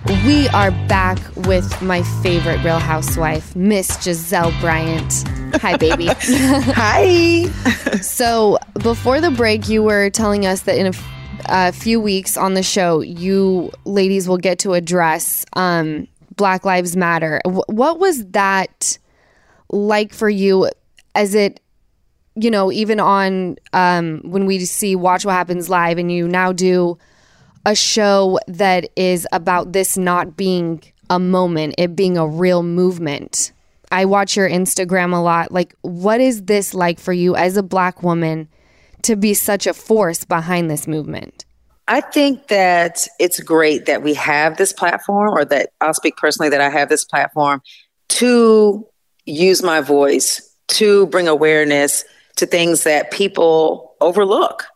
We 0.06 0.48
are 0.48 0.70
back 0.88 1.18
with 1.36 1.82
my 1.82 2.02
favorite 2.22 2.64
Real 2.64 2.78
Housewife, 2.78 3.54
Miss 3.54 3.90
Gizelle 3.98 4.58
Bryant. 4.58 5.28
Hi, 5.60 5.76
baby. 5.76 6.06
hi 6.16 7.44
so, 8.00 8.56
before 8.82 9.20
the 9.20 9.30
break, 9.30 9.68
you 9.68 9.82
were 9.82 10.08
telling 10.08 10.46
us 10.46 10.62
that 10.62 10.78
in 10.78 10.86
a, 10.86 10.88
f- 10.88 11.08
a 11.46 11.72
few 11.72 12.00
weeks 12.00 12.38
on 12.38 12.54
the 12.54 12.62
show, 12.62 13.02
you 13.02 13.70
ladies 13.84 14.26
will 14.26 14.38
get 14.38 14.58
to 14.60 14.72
address 14.72 15.44
um, 15.52 16.08
Black 16.34 16.64
Lives 16.64 16.96
Matter. 16.96 17.42
Wh- 17.44 17.68
what 17.68 17.98
was 17.98 18.24
that 18.28 18.96
like 19.68 20.14
for 20.14 20.30
you? 20.30 20.70
As 21.14 21.34
it, 21.34 21.60
you 22.36 22.50
know, 22.50 22.72
even 22.72 23.00
on 23.00 23.56
um, 23.74 24.22
when 24.24 24.46
we 24.46 24.60
see 24.60 24.96
Watch 24.96 25.26
What 25.26 25.32
Happens 25.32 25.68
Live, 25.68 25.98
and 25.98 26.10
you 26.10 26.26
now 26.26 26.52
do 26.52 26.96
a 27.66 27.74
show 27.74 28.38
that 28.46 28.90
is 28.96 29.26
about 29.32 29.72
this 29.72 29.96
not 29.96 30.36
being 30.36 30.82
a 31.08 31.18
moment, 31.18 31.74
it 31.78 31.96
being 31.96 32.16
a 32.16 32.26
real 32.26 32.62
movement. 32.62 33.52
I 33.92 34.04
watch 34.04 34.36
your 34.36 34.48
Instagram 34.48 35.12
a 35.12 35.20
lot. 35.20 35.50
Like, 35.50 35.74
what 35.82 36.20
is 36.20 36.42
this 36.42 36.74
like 36.74 37.00
for 37.00 37.12
you 37.12 37.34
as 37.34 37.56
a 37.56 37.62
black 37.62 38.02
woman 38.02 38.48
to 39.02 39.16
be 39.16 39.34
such 39.34 39.66
a 39.66 39.74
force 39.74 40.24
behind 40.24 40.70
this 40.70 40.86
movement? 40.86 41.44
I 41.88 42.00
think 42.00 42.46
that 42.48 43.08
it's 43.18 43.40
great 43.40 43.86
that 43.86 44.02
we 44.02 44.14
have 44.14 44.56
this 44.56 44.72
platform, 44.72 45.30
or 45.30 45.44
that 45.46 45.70
I'll 45.80 45.94
speak 45.94 46.16
personally 46.16 46.50
that 46.50 46.60
I 46.60 46.70
have 46.70 46.88
this 46.88 47.04
platform 47.04 47.62
to 48.10 48.86
use 49.26 49.62
my 49.62 49.80
voice 49.80 50.54
to 50.68 51.06
bring 51.08 51.26
awareness 51.26 52.04
to 52.36 52.46
things 52.46 52.84
that 52.84 53.10
people 53.10 53.96
overlook. 54.00 54.66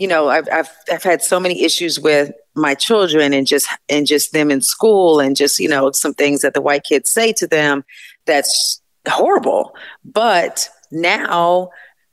You 0.00 0.08
know, 0.08 0.28
I've 0.28 0.48
I've 0.50 0.70
I've 0.90 1.02
had 1.04 1.22
so 1.22 1.38
many 1.38 1.62
issues 1.62 2.00
with 2.00 2.32
my 2.56 2.74
children 2.74 3.32
and 3.32 3.46
just 3.46 3.68
and 3.88 4.06
just 4.06 4.32
them 4.32 4.50
in 4.50 4.62
school 4.62 5.20
and 5.20 5.36
just 5.36 5.60
you 5.60 5.68
know 5.68 5.92
some 5.92 6.14
things 6.14 6.40
that 6.40 6.54
the 6.54 6.60
white 6.60 6.84
kids 6.84 7.10
say 7.10 7.32
to 7.34 7.46
them 7.46 7.84
that's 8.26 8.80
horrible. 9.08 9.76
But 10.04 10.68
now, 10.90 11.70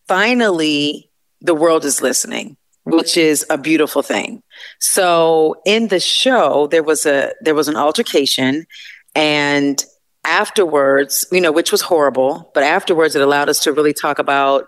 finally, 0.08 1.10
the 1.42 1.56
world 1.56 1.86
is 1.86 2.02
listening 2.02 2.58
which 2.88 3.18
is 3.18 3.46
a 3.50 3.58
beautiful 3.58 4.02
thing. 4.02 4.42
So 4.80 5.58
in 5.66 5.90
the 5.90 6.00
show 6.00 6.68
there 6.68 6.84
was 6.84 7.06
a 7.06 7.34
there 7.42 7.56
was 7.56 7.68
an 7.68 7.76
altercation 7.76 8.66
and 9.14 9.84
afterwards, 10.24 11.26
you 11.32 11.42
know, 11.42 11.52
which 11.52 11.72
was 11.72 11.82
horrible, 11.82 12.52
but 12.54 12.64
afterwards 12.64 13.16
it 13.16 13.22
allowed 13.22 13.50
us 13.50 13.60
to 13.64 13.74
really 13.74 13.94
talk 13.94 14.20
about 14.20 14.68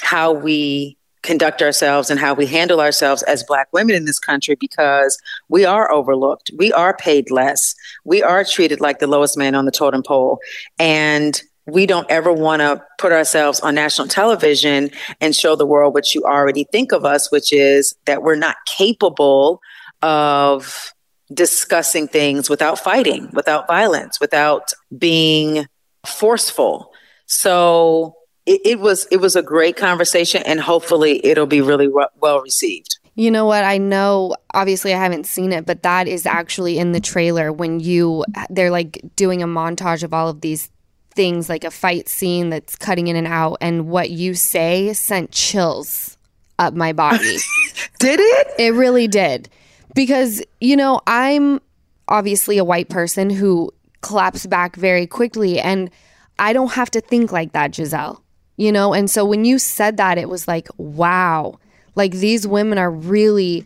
how 0.00 0.32
we 0.32 0.96
conduct 1.22 1.62
ourselves 1.62 2.10
and 2.10 2.18
how 2.18 2.34
we 2.34 2.46
handle 2.46 2.80
ourselves 2.80 3.22
as 3.24 3.44
black 3.44 3.68
women 3.72 3.94
in 3.94 4.04
this 4.04 4.18
country 4.18 4.56
because 4.56 5.20
we 5.48 5.64
are 5.64 5.90
overlooked. 5.90 6.50
We 6.56 6.72
are 6.72 6.96
paid 6.96 7.30
less. 7.30 7.74
We 8.04 8.22
are 8.22 8.44
treated 8.44 8.80
like 8.80 8.98
the 8.98 9.06
lowest 9.06 9.36
man 9.36 9.54
on 9.54 9.64
the 9.64 9.70
totem 9.70 10.02
pole 10.02 10.40
and 10.78 11.40
we 11.66 11.86
don't 11.86 12.10
ever 12.10 12.32
want 12.32 12.60
to 12.60 12.84
put 12.98 13.12
ourselves 13.12 13.60
on 13.60 13.74
national 13.76 14.08
television 14.08 14.90
and 15.20 15.34
show 15.34 15.54
the 15.54 15.66
world 15.66 15.94
what 15.94 16.14
you 16.14 16.24
already 16.24 16.64
think 16.64 16.90
of 16.90 17.04
us, 17.04 17.30
which 17.30 17.52
is 17.52 17.94
that 18.06 18.22
we're 18.22 18.34
not 18.34 18.56
capable 18.66 19.60
of 20.02 20.92
discussing 21.32 22.08
things 22.08 22.50
without 22.50 22.78
fighting, 22.78 23.30
without 23.32 23.68
violence, 23.68 24.18
without 24.18 24.72
being 24.98 25.66
forceful. 26.04 26.92
So 27.26 28.16
it, 28.46 28.60
it 28.64 28.80
was 28.80 29.06
it 29.10 29.18
was 29.18 29.36
a 29.36 29.42
great 29.42 29.76
conversation, 29.76 30.42
and 30.44 30.60
hopefully 30.60 31.24
it'll 31.24 31.46
be 31.46 31.60
really 31.60 31.86
w- 31.86 32.06
well 32.20 32.40
received. 32.40 32.98
You 33.14 33.30
know 33.30 33.44
what? 33.44 33.62
I 33.64 33.76
know, 33.76 34.34
obviously, 34.54 34.94
I 34.94 34.98
haven't 34.98 35.26
seen 35.26 35.52
it, 35.52 35.66
but 35.66 35.82
that 35.82 36.08
is 36.08 36.24
actually 36.24 36.78
in 36.78 36.92
the 36.92 37.00
trailer 37.00 37.52
when 37.52 37.78
you, 37.78 38.24
they're 38.48 38.70
like 38.70 39.02
doing 39.16 39.42
a 39.42 39.46
montage 39.46 40.02
of 40.02 40.14
all 40.14 40.28
of 40.30 40.40
these 40.40 40.70
things, 41.10 41.50
like 41.50 41.62
a 41.62 41.70
fight 41.70 42.08
scene 42.08 42.48
that's 42.48 42.74
cutting 42.74 43.08
in 43.08 43.16
and 43.16 43.26
out. 43.26 43.58
And 43.60 43.88
what 43.88 44.08
you 44.08 44.32
say 44.32 44.94
sent 44.94 45.30
chills 45.30 46.16
up 46.58 46.72
my 46.72 46.94
body. 46.94 47.36
Did 47.98 48.18
it? 48.20 48.46
It 48.58 48.74
really 48.74 49.08
did. 49.08 49.50
Because, 49.94 50.42
you 50.60 50.76
know, 50.76 51.00
I'm 51.06 51.60
obviously 52.08 52.56
a 52.56 52.64
white 52.64 52.88
person 52.88 53.28
who 53.28 53.70
claps 54.00 54.46
back 54.46 54.76
very 54.76 55.06
quickly 55.06 55.60
and 55.60 55.90
I 56.38 56.52
don't 56.52 56.72
have 56.72 56.90
to 56.92 57.00
think 57.00 57.30
like 57.30 57.52
that, 57.52 57.72
Gizelle. 57.72 58.21
You 58.62 58.70
know, 58.70 58.94
and 58.94 59.10
so 59.10 59.24
when 59.24 59.44
you 59.44 59.58
said 59.58 59.96
that, 59.96 60.18
it 60.18 60.28
was 60.28 60.46
like, 60.46 60.68
wow, 60.76 61.58
like 61.96 62.12
these 62.12 62.46
women 62.46 62.78
are 62.78 62.92
really 62.92 63.64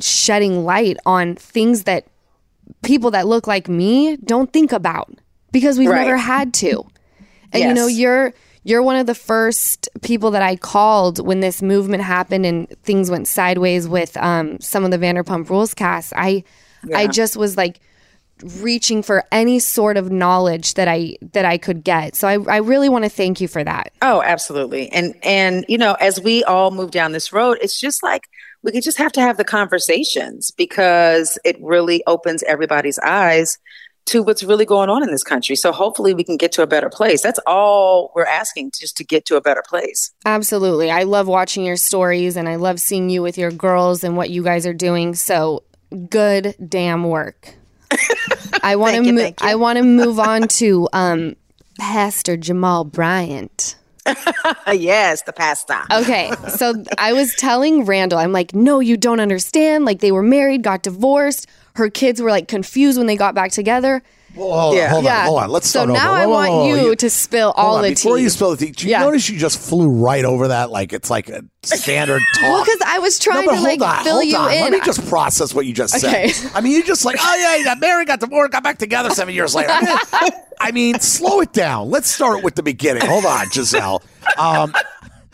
shedding 0.00 0.64
light 0.64 0.96
on 1.04 1.34
things 1.34 1.82
that 1.84 2.06
people 2.84 3.10
that 3.10 3.26
look 3.26 3.48
like 3.48 3.68
me 3.68 4.16
don't 4.18 4.52
think 4.52 4.70
about 4.70 5.10
because 5.50 5.76
we've 5.76 5.88
Right. 5.90 6.04
never 6.04 6.16
had 6.16 6.54
to. 6.54 6.84
And 7.52 7.62
you 7.64 7.74
know, 7.74 7.88
you're 7.88 8.32
you're 8.62 8.82
one 8.82 8.94
of 8.96 9.06
the 9.06 9.14
first 9.14 9.88
people 10.02 10.30
that 10.30 10.42
I 10.42 10.54
called 10.54 11.26
when 11.26 11.40
this 11.40 11.60
movement 11.60 12.04
happened 12.04 12.46
and 12.46 12.68
things 12.84 13.10
went 13.10 13.26
sideways 13.26 13.88
with 13.88 14.16
um, 14.18 14.60
some 14.60 14.84
of 14.84 14.92
the 14.92 14.98
Vanderpump 14.98 15.50
Rules 15.50 15.74
cast. 15.74 16.12
I 16.14 16.44
I 16.94 17.08
just 17.08 17.36
was 17.36 17.56
like 17.56 17.80
reaching 18.42 19.02
for 19.02 19.24
any 19.32 19.58
sort 19.58 19.96
of 19.96 20.10
knowledge 20.10 20.74
that 20.74 20.88
I 20.88 21.16
that 21.32 21.44
I 21.44 21.58
could 21.58 21.84
get. 21.84 22.16
So 22.16 22.28
I, 22.28 22.38
I 22.54 22.56
really 22.58 22.88
want 22.88 23.04
to 23.04 23.10
thank 23.10 23.40
you 23.40 23.48
for 23.48 23.62
that. 23.64 23.92
Oh, 24.02 24.22
absolutely. 24.22 24.90
And 24.90 25.14
and 25.22 25.64
you 25.68 25.78
know, 25.78 25.94
as 25.94 26.20
we 26.20 26.44
all 26.44 26.70
move 26.70 26.90
down 26.90 27.12
this 27.12 27.32
road, 27.32 27.58
it's 27.60 27.80
just 27.80 28.02
like 28.02 28.28
we 28.62 28.72
could 28.72 28.82
just 28.82 28.98
have 28.98 29.12
to 29.12 29.20
have 29.20 29.36
the 29.36 29.44
conversations 29.44 30.50
because 30.50 31.38
it 31.44 31.56
really 31.60 32.02
opens 32.06 32.42
everybody's 32.42 32.98
eyes 32.98 33.58
to 34.06 34.22
what's 34.22 34.42
really 34.42 34.64
going 34.64 34.88
on 34.88 35.02
in 35.02 35.10
this 35.10 35.22
country. 35.22 35.54
So 35.54 35.70
hopefully 35.70 36.14
we 36.14 36.24
can 36.24 36.38
get 36.38 36.50
to 36.52 36.62
a 36.62 36.66
better 36.66 36.88
place. 36.88 37.22
That's 37.22 37.38
all 37.46 38.10
we're 38.16 38.24
asking 38.24 38.72
just 38.78 38.96
to 38.96 39.04
get 39.04 39.26
to 39.26 39.36
a 39.36 39.40
better 39.40 39.62
place. 39.68 40.12
Absolutely. 40.24 40.90
I 40.90 41.02
love 41.02 41.28
watching 41.28 41.64
your 41.64 41.76
stories 41.76 42.36
and 42.36 42.48
I 42.48 42.56
love 42.56 42.80
seeing 42.80 43.10
you 43.10 43.22
with 43.22 43.36
your 43.36 43.50
girls 43.50 44.02
and 44.04 44.16
what 44.16 44.30
you 44.30 44.42
guys 44.42 44.66
are 44.66 44.74
doing. 44.74 45.14
So 45.14 45.62
good 46.08 46.54
damn 46.68 47.04
work. 47.04 47.57
I 48.62 48.76
want 48.76 48.96
to 48.96 49.12
mo- 49.12 49.32
I 49.38 49.54
want 49.54 49.76
to 49.78 49.82
move 49.84 50.18
on 50.18 50.48
to 50.48 50.88
um 50.92 51.36
Pastor 51.78 52.36
Jamal 52.36 52.84
Bryant. 52.84 53.76
Yes, 54.72 55.22
the 55.22 55.32
pasta. 55.32 55.84
Okay, 55.90 56.30
so 56.56 56.82
I 56.96 57.12
was 57.12 57.34
telling 57.34 57.84
Randall, 57.84 58.18
I'm 58.18 58.32
like, 58.32 58.54
no, 58.54 58.80
you 58.80 58.96
don't 58.96 59.20
understand. 59.20 59.84
Like 59.84 60.00
they 60.00 60.12
were 60.12 60.22
married, 60.22 60.62
got 60.62 60.82
divorced. 60.82 61.46
Her 61.74 61.90
kids 61.90 62.20
were 62.20 62.30
like 62.30 62.48
confused 62.48 62.96
when 62.98 63.06
they 63.06 63.16
got 63.16 63.34
back 63.34 63.50
together. 63.52 64.02
Well, 64.34 64.52
hold 64.60 64.76
Yeah. 64.76 64.84
on, 64.84 64.90
hold 64.90 65.04
yeah. 65.04 65.18
on, 65.20 65.26
hold 65.26 65.38
on. 65.42 65.50
Let's 65.50 65.66
so 65.68 65.80
start 65.84 65.88
now 65.88 66.10
over. 66.12 66.16
I 66.20 66.26
Whoa, 66.26 66.30
whoa, 66.30 66.34
want 66.38 66.50
whoa, 66.50 66.58
whoa. 66.68 66.84
you 66.90 66.96
to 66.96 67.10
spill 67.10 67.52
all 67.56 67.76
on, 67.76 67.82
the 67.82 67.90
Before 67.90 68.16
tea. 68.18 68.22
you 68.24 68.30
spill 68.30 68.50
the 68.54 68.56
tea, 68.66 68.70
do 68.72 68.84
you 68.86 68.90
Yeah. 68.92 69.00
notice 69.00 69.28
you 69.28 69.38
just 69.38 69.58
flew 69.58 69.88
right 69.88 70.24
over 70.24 70.48
that 70.48 70.70
like 70.70 70.92
it's 70.92 71.10
like 71.10 71.28
a 71.28 71.42
standard 71.64 72.22
talk? 72.34 72.42
well, 72.42 72.64
because 72.64 72.80
I 72.86 72.98
was 73.00 73.18
trying 73.18 73.46
but 73.46 73.56
to 73.56 73.60
like 73.62 73.80
on, 73.80 74.04
fill 74.04 74.22
you 74.22 74.36
on. 74.36 74.52
in. 74.52 74.60
Let 74.62 74.72
me 74.72 74.80
just 74.84 75.06
process 75.08 75.54
what 75.54 75.66
you 75.66 75.72
just 75.72 76.04
Okay. 76.04 76.28
said. 76.28 76.52
I 76.54 76.60
mean, 76.60 76.72
you 76.72 76.84
just 76.84 77.04
like, 77.04 77.16
oh 77.18 77.36
yeah, 77.36 77.56
you 77.56 77.64
got 77.64 77.80
got 78.06 78.20
divorced, 78.20 78.52
got 78.52 78.62
back 78.62 78.78
together 78.78 79.10
seven 79.10 79.34
years 79.34 79.54
later. 79.54 79.70
I 80.60 80.70
mean, 80.72 81.00
slow 81.00 81.40
it 81.40 81.52
down. 81.52 81.90
Let's 81.90 82.08
start 82.10 82.42
with 82.44 82.54
the 82.54 82.62
beginning. 82.62 83.06
Hold 83.06 83.24
on, 83.24 83.46
Gizelle. 83.46 84.02
Um, 84.36 84.74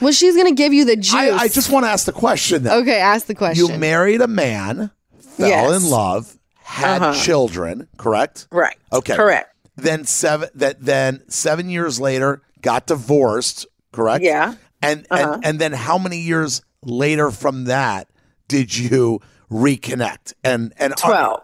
well, 0.01 0.13
she's 0.13 0.37
gonna 0.37 0.53
give 0.53 0.73
you 0.73 0.85
the 0.85 0.97
juice. 0.97 1.15
I, 1.15 1.31
I 1.31 1.49
just 1.49 1.71
want 1.71 1.85
to 1.87 1.91
ask 1.91 2.07
the 2.07 2.13
question. 2.13 2.63
Though. 2.63 2.79
okay. 2.81 3.01
Ask 3.01 3.27
the 3.27 3.35
question. 3.35 3.67
You 3.67 3.77
married 3.79 4.21
a 4.21 4.27
man, 4.29 4.91
fell 5.37 5.49
Yes. 5.49 5.83
in 5.83 5.91
love, 5.91 6.37
had 6.75 7.15
children, 7.15 7.89
correct? 7.97 8.47
Right. 8.51 8.77
Okay. 8.93 9.17
Correct. 9.17 9.51
Then 9.77 10.05
seven 10.05 10.49
that 10.55 10.81
then 10.85 11.23
seven 11.29 11.69
years 11.69 12.01
later 12.01 12.43
got 12.63 12.87
divorced, 12.87 13.67
correct? 13.93 14.25
Yeah. 14.25 14.55
And 14.83 15.07
Uh-huh. 15.11 15.33
and 15.35 15.45
and 15.47 15.59
then 15.61 15.73
how 15.73 15.99
many 15.99 16.19
years 16.19 16.63
later 16.83 17.31
from 17.31 17.65
that 17.65 18.09
did 18.49 18.77
you 18.77 19.21
reconnect? 19.51 20.35
And 20.43 20.73
and 20.79 20.97
12. 20.97 21.41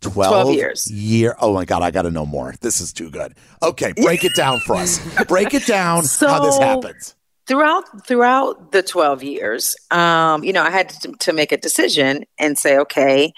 12, 0.00 0.54
years. 0.54 0.90
Year. 0.90 1.34
Oh 1.40 1.54
my 1.54 1.64
god, 1.64 1.82
I 1.82 1.90
got 1.90 2.02
to 2.02 2.10
know 2.10 2.26
more. 2.26 2.54
This 2.60 2.80
is 2.82 2.92
too 2.92 3.08
good. 3.10 3.34
Okay, 3.62 3.92
break 3.96 4.22
it 4.22 4.34
down 4.36 4.60
for 4.60 4.76
us. 4.76 5.00
Break 5.28 5.54
it 5.54 5.64
down 5.66 6.04
how 6.20 6.40
this 6.44 6.58
happens. 6.58 7.14
throughout 7.46 7.84
throughout 8.06 8.72
the 8.72 8.82
12 8.82 9.22
years 9.22 9.74
um 9.90 10.42
you 10.44 10.52
know 10.52 10.62
i 10.62 10.70
had 10.70 10.88
to, 10.88 11.12
to 11.20 11.32
make 11.32 11.52
a 11.52 11.56
decision 11.58 12.24
and 12.38 12.58
say 12.58 12.76
okay 12.78 13.32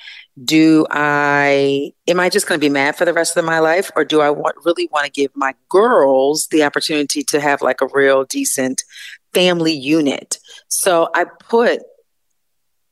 do 0.44 0.86
i 0.90 1.92
am 2.06 2.20
i 2.20 2.28
just 2.28 2.46
going 2.46 2.58
to 2.58 2.64
be 2.64 2.70
mad 2.70 2.94
for 2.96 3.04
the 3.04 3.12
rest 3.12 3.36
of 3.36 3.44
my 3.44 3.58
life 3.58 3.90
or 3.96 4.04
do 4.04 4.20
i 4.20 4.30
want, 4.30 4.54
really 4.64 4.88
want 4.92 5.06
to 5.06 5.10
give 5.10 5.30
my 5.34 5.54
girls 5.68 6.46
the 6.48 6.62
opportunity 6.62 7.22
to 7.22 7.40
have 7.40 7.62
like 7.62 7.80
a 7.80 7.88
real 7.92 8.24
decent 8.24 8.84
family 9.32 9.72
unit 9.72 10.38
so 10.68 11.08
i 11.14 11.24
put 11.24 11.80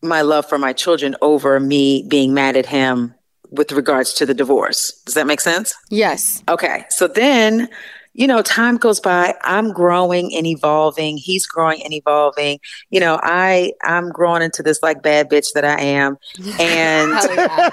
my 0.03 0.23
love 0.23 0.47
for 0.47 0.59
my 0.59 0.73
children 0.73 1.17
over 1.23 1.59
me 1.61 2.05
being 2.09 2.35
mad 2.35 2.57
at 2.57 2.67
him 2.67 3.15
with 3.51 3.73
regards 3.73 4.15
to 4.15 4.27
the 4.27 4.35
divorce 4.35 5.03
does 5.05 5.15
that 5.15 5.27
make 5.27 5.41
sense 5.41 5.75
yes. 5.91 6.43
Okay. 6.49 6.85
So 6.91 7.07
then, 7.07 7.69
you 8.15 8.27
know, 8.27 8.43
time 8.43 8.77
goes 8.77 9.01
by. 9.01 9.35
I'm 9.43 9.73
growing 9.73 10.35
and 10.35 10.47
evolving. 10.47 11.17
He's 11.17 11.47
growing 11.47 11.83
and 11.83 11.93
evolving. 11.93 12.61
You 12.91 13.01
know, 13.01 13.19
I 13.23 13.73
I'm 13.83 14.11
growing 14.11 14.43
into 14.43 14.63
this 14.63 14.83
like 14.83 15.03
bad 15.03 15.29
bitch 15.29 15.49
that 15.55 15.65
I 15.65 15.81
am. 15.81 16.17
And 16.61 17.11
yeah. 17.37 17.71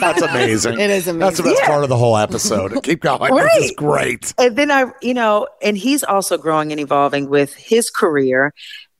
That's 0.00 0.22
amazing. 0.22 0.80
It 0.80 0.90
is 0.90 1.08
amazing. 1.08 1.18
That's 1.18 1.36
the 1.36 1.42
best 1.44 1.62
part 1.64 1.82
of 1.82 1.88
the 1.88 1.96
whole 1.96 2.16
episode. 2.16 2.72
Keep 2.82 3.02
going. 3.02 3.34
This 3.34 3.64
is 3.66 3.72
great. 3.76 4.32
and 4.38 4.56
then 4.56 4.70
I, 4.70 4.86
you 5.02 5.14
know, 5.14 5.46
and 5.62 5.76
he's 5.76 6.02
also 6.02 6.38
growing 6.38 6.72
and 6.72 6.80
evolving 6.80 7.28
with 7.28 7.54
his 7.54 7.90
career. 7.90 8.52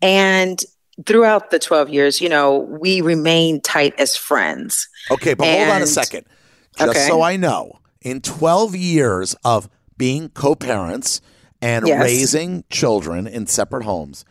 And 0.03 0.61
throughout 1.07 1.51
the 1.51 1.59
12 1.59 1.89
years, 1.89 2.21
you 2.21 2.29
know, 2.29 2.59
we 2.59 3.01
remain 3.01 3.61
tight 3.61 3.95
as 3.99 4.17
friends. 4.17 4.89
Okay, 5.11 5.35
but 5.35 5.47
hold 5.47 5.69
on 5.71 5.83
a 5.83 5.87
second. 5.87 6.27
Just 6.77 6.91
Okay. 6.91 7.07
so 7.09 7.23
I 7.23 7.37
know, 7.37 7.81
in 8.03 8.21
12 8.21 8.77
years 8.77 9.35
of 9.45 9.69
being 9.99 10.31
co 10.31 10.55
parents 10.55 11.21
and 11.61 11.87
Yes. 11.87 12.03
raising 12.03 12.65
children 12.71 13.27
in 13.27 13.47
separate 13.47 13.85
homes, 13.85 14.25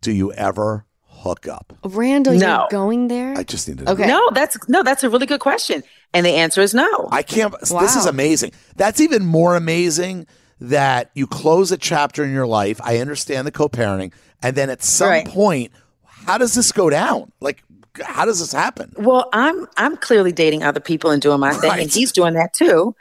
do 0.00 0.12
you 0.12 0.32
ever 0.32 0.86
hook 1.04 1.48
up? 1.48 1.76
Randall, 1.84 2.34
No. 2.34 2.58
you're 2.60 2.68
going 2.70 3.08
there. 3.08 3.34
I 3.36 3.42
just 3.42 3.66
need 3.68 3.78
to 3.78 3.84
know. 3.84 3.92
Okay. 3.92 4.06
No, 4.06 4.30
that's 4.32 4.56
no, 4.68 4.82
that's 4.82 5.02
a 5.02 5.10
really 5.10 5.26
good 5.26 5.40
question. 5.40 5.82
And 6.14 6.24
the 6.24 6.30
answer 6.36 6.60
is 6.62 6.72
no. 6.72 7.08
I 7.10 7.22
can't. 7.22 7.52
This 7.60 7.96
is 7.96 8.06
amazing. 8.06 8.52
That's 8.76 9.00
even 9.00 9.26
more 9.26 9.56
amazing 9.56 10.26
that 10.60 11.10
you 11.14 11.26
close 11.26 11.70
a 11.72 11.76
chapter 11.76 12.24
in 12.24 12.32
your 12.32 12.46
life. 12.46 12.80
I 12.82 12.98
understand 12.98 13.46
the 13.46 13.50
co 13.52 13.68
parenting. 13.68 14.12
And 14.42 14.56
then 14.56 14.70
at 14.70 14.82
some 14.84 15.08
Right. 15.08 15.26
point, 15.26 15.72
how 16.04 16.38
does 16.38 16.54
this 16.54 16.70
go 16.72 16.88
down? 16.90 17.32
Like, 17.40 17.62
how 18.00 18.24
does 18.24 18.38
this 18.38 18.52
happen? 18.52 18.92
Well, 18.96 19.28
I'm 19.32 19.66
I'm 19.76 19.96
clearly 19.96 20.30
dating 20.30 20.62
other 20.62 20.78
people 20.80 21.10
and 21.10 21.20
doing 21.20 21.40
my 21.40 21.52
thing, 21.52 21.70
Right. 21.70 21.82
and 21.82 21.90
he's 21.90 22.12
doing 22.12 22.34
that 22.34 22.54
too. 22.54 22.94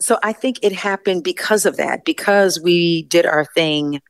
So 0.00 0.18
I 0.22 0.32
think 0.32 0.58
it 0.62 0.72
happened 0.72 1.24
because 1.24 1.66
of 1.66 1.76
that, 1.76 2.04
because 2.04 2.60
we 2.60 3.02
did 3.04 3.26
our 3.26 3.44
thing 3.44 4.00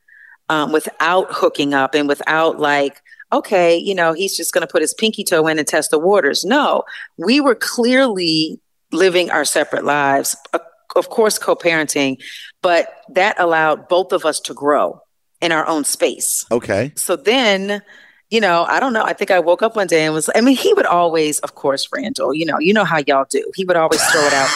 um, 0.49 0.73
without 0.73 1.27
hooking 1.31 1.75
up 1.75 1.95
and 1.95 2.09
without 2.09 2.59
like, 2.61 3.01
okay, 3.33 3.77
you 3.77 3.95
know, 3.95 4.13
he's 4.13 4.37
just 4.37 4.53
going 4.53 4.63
to 4.67 4.71
put 4.71 4.83
his 4.83 4.95
pinky 4.95 5.25
toe 5.25 5.47
in 5.47 5.59
and 5.59 5.67
test 5.67 5.91
the 5.91 5.99
waters. 5.99 6.45
No, 6.45 6.83
we 7.19 7.41
were 7.41 7.55
clearly 7.55 8.61
living 8.93 9.31
our 9.31 9.45
separate 9.45 9.85
lives, 9.85 10.35
of- 10.53 10.61
of 10.97 11.09
course, 11.09 11.39
co-parenting, 11.39 12.17
but 12.63 12.89
that 13.11 13.39
allowed 13.39 13.87
both 13.89 14.13
of 14.13 14.25
us 14.25 14.41
to 14.41 14.55
grow 14.55 15.01
in 15.41 15.53
our 15.53 15.67
own 15.67 15.85
space 15.85 16.45
Okay. 16.51 16.93
so 16.97 17.15
then 17.17 17.81
you 18.31 18.41
know 18.41 18.65
i 18.69 18.79
don't 18.81 18.93
know 18.93 19.03
i 19.05 19.13
think 19.13 19.31
i 19.31 19.39
woke 19.41 19.63
up 19.63 19.77
one 19.77 19.87
day 19.87 20.05
and 20.05 20.15
was 20.15 20.31
i 20.35 20.41
mean 20.41 20.57
he 20.57 20.73
would 20.75 20.87
always 20.87 21.39
of 21.41 21.55
course 21.55 21.89
randall 21.93 22.33
you 22.33 22.45
know 22.47 22.59
you 22.59 22.73
know 22.73 22.85
how 22.85 22.99
y'all 23.07 23.27
do 23.29 23.45
he 23.55 23.65
would 23.65 23.77
always 23.77 24.03
throw 24.11 24.21
it 24.23 24.33
out 24.33 24.49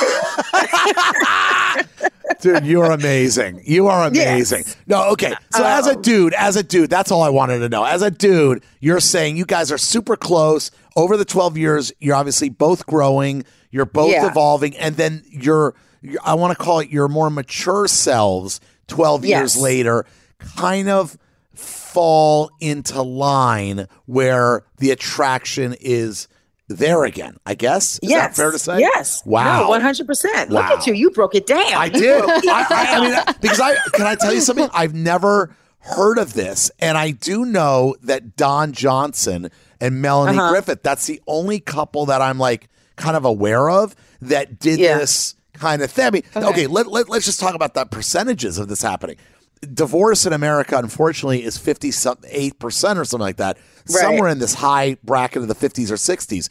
there 0.53 1.85
Dude, 2.41 2.65
you're 2.67 2.91
amazing. 2.91 3.63
You 3.65 3.87
are 3.87 4.07
amazing. 4.07 4.65
Yes. 4.67 4.77
No, 4.87 5.11
okay. 5.13 5.35
So 5.53 5.65
as 5.65 5.87
a 5.87 5.95
Um, 5.95 6.03
dude, 6.03 6.35
as 6.35 6.57
a 6.57 6.63
dude, 6.63 6.91
that's 6.91 7.11
all 7.11 7.23
I 7.23 7.29
wanted 7.29 7.61
to 7.61 7.69
know. 7.69 7.85
As 7.85 8.03
a 8.03 8.11
dude, 8.11 8.63
you're 8.81 9.01
saying 9.01 9.37
you 9.37 9.45
guys 9.47 9.71
are 9.73 9.79
super 9.79 10.17
close. 10.17 10.71
Over 10.97 11.17
the 11.17 11.25
12 11.25 11.57
years, 11.57 11.93
you're 12.01 12.15
obviously 12.17 12.49
both 12.51 12.87
growing, 12.87 13.45
you're 13.71 13.85
both 13.87 14.13
Yeah. 14.13 14.27
evolving, 14.31 14.77
and 14.77 14.97
then 14.97 15.23
you're, 15.29 15.75
you're 16.03 16.21
I 16.25 16.35
want 16.35 16.57
to 16.57 16.63
call 16.63 16.81
it 16.81 16.89
your 16.91 17.09
more 17.09 17.31
mature 17.31 17.87
selves 17.89 18.61
12 18.89 19.25
years 19.25 19.57
later 19.57 20.05
kind 20.57 20.89
of 20.89 21.17
fall 21.95 22.51
into 22.61 23.01
line 23.01 23.87
where 24.07 24.65
the 24.79 24.91
attraction 24.91 25.75
is 25.81 26.29
there 26.69 27.05
again, 27.05 27.37
I 27.47 27.55
guess. 27.55 27.99
Is 28.03 28.11
yes 28.11 28.37
that 28.37 28.43
fair 28.43 28.51
to 28.51 28.59
say? 28.59 28.81
yes 28.81 29.23
Wow. 29.25 29.69
no, 29.69 29.71
100% 29.79 30.49
look 30.51 30.51
Wow. 30.51 30.77
at 30.77 30.87
you 30.87 30.95
you 30.95 31.11
broke 31.11 31.35
it 31.35 31.47
down 31.47 31.61
I 31.75 31.89
did. 31.89 32.23
I, 32.27 32.67
I, 32.69 32.87
I 32.97 33.01
mean, 33.01 33.35
because 33.41 33.61
I 33.61 33.75
can 33.93 34.07
I 34.07 34.15
tell 34.17 34.35
you 34.35 34.41
something? 34.41 34.69
I've 34.75 34.95
never 34.95 35.55
heard 35.79 36.17
of 36.19 36.33
this, 36.33 36.71
and 36.81 36.97
I 36.97 37.11
do 37.11 37.45
know 37.45 37.95
that 38.03 38.37
Don 38.37 38.73
Johnson 38.73 39.51
and 39.81 40.01
Melanie 40.01 40.39
Uh-huh. 40.39 40.51
Griffith. 40.51 40.83
That's 40.83 41.07
the 41.07 41.21
only 41.27 41.61
couple 41.61 42.07
that 42.07 42.23
I'm 42.23 42.39
like 42.39 42.69
kind 42.97 43.17
of 43.17 43.25
aware 43.27 43.69
of 43.69 43.95
that 44.23 44.59
did 44.59 44.79
Yeah. 44.81 44.97
this 44.99 45.35
kind 45.53 45.83
of 45.83 45.91
thing. 45.91 46.07
I 46.07 46.11
mean, 46.11 46.23
okay, 46.35 46.67
let, 46.67 46.87
let, 46.87 47.09
let's 47.11 47.27
just 47.27 47.39
talk 47.39 47.55
about 47.55 47.75
the 47.75 47.85
percentages 47.85 48.57
of 48.59 48.69
this 48.69 48.81
happening. 48.83 49.17
Divorce 49.67 50.27
in 50.27 50.33
America, 50.33 50.77
unfortunately, 50.79 51.45
is 51.45 51.59
58% 51.59 52.97
or 52.97 53.05
something 53.05 53.21
like 53.21 53.37
that. 53.37 53.59
Somewhere 53.87 54.29
in 54.29 54.39
this 54.39 54.55
high 54.55 54.97
bracket 55.05 55.43
of 55.43 55.49
the 55.49 55.55
50s 55.55 55.91
or 55.91 55.95
60s. 55.97 56.49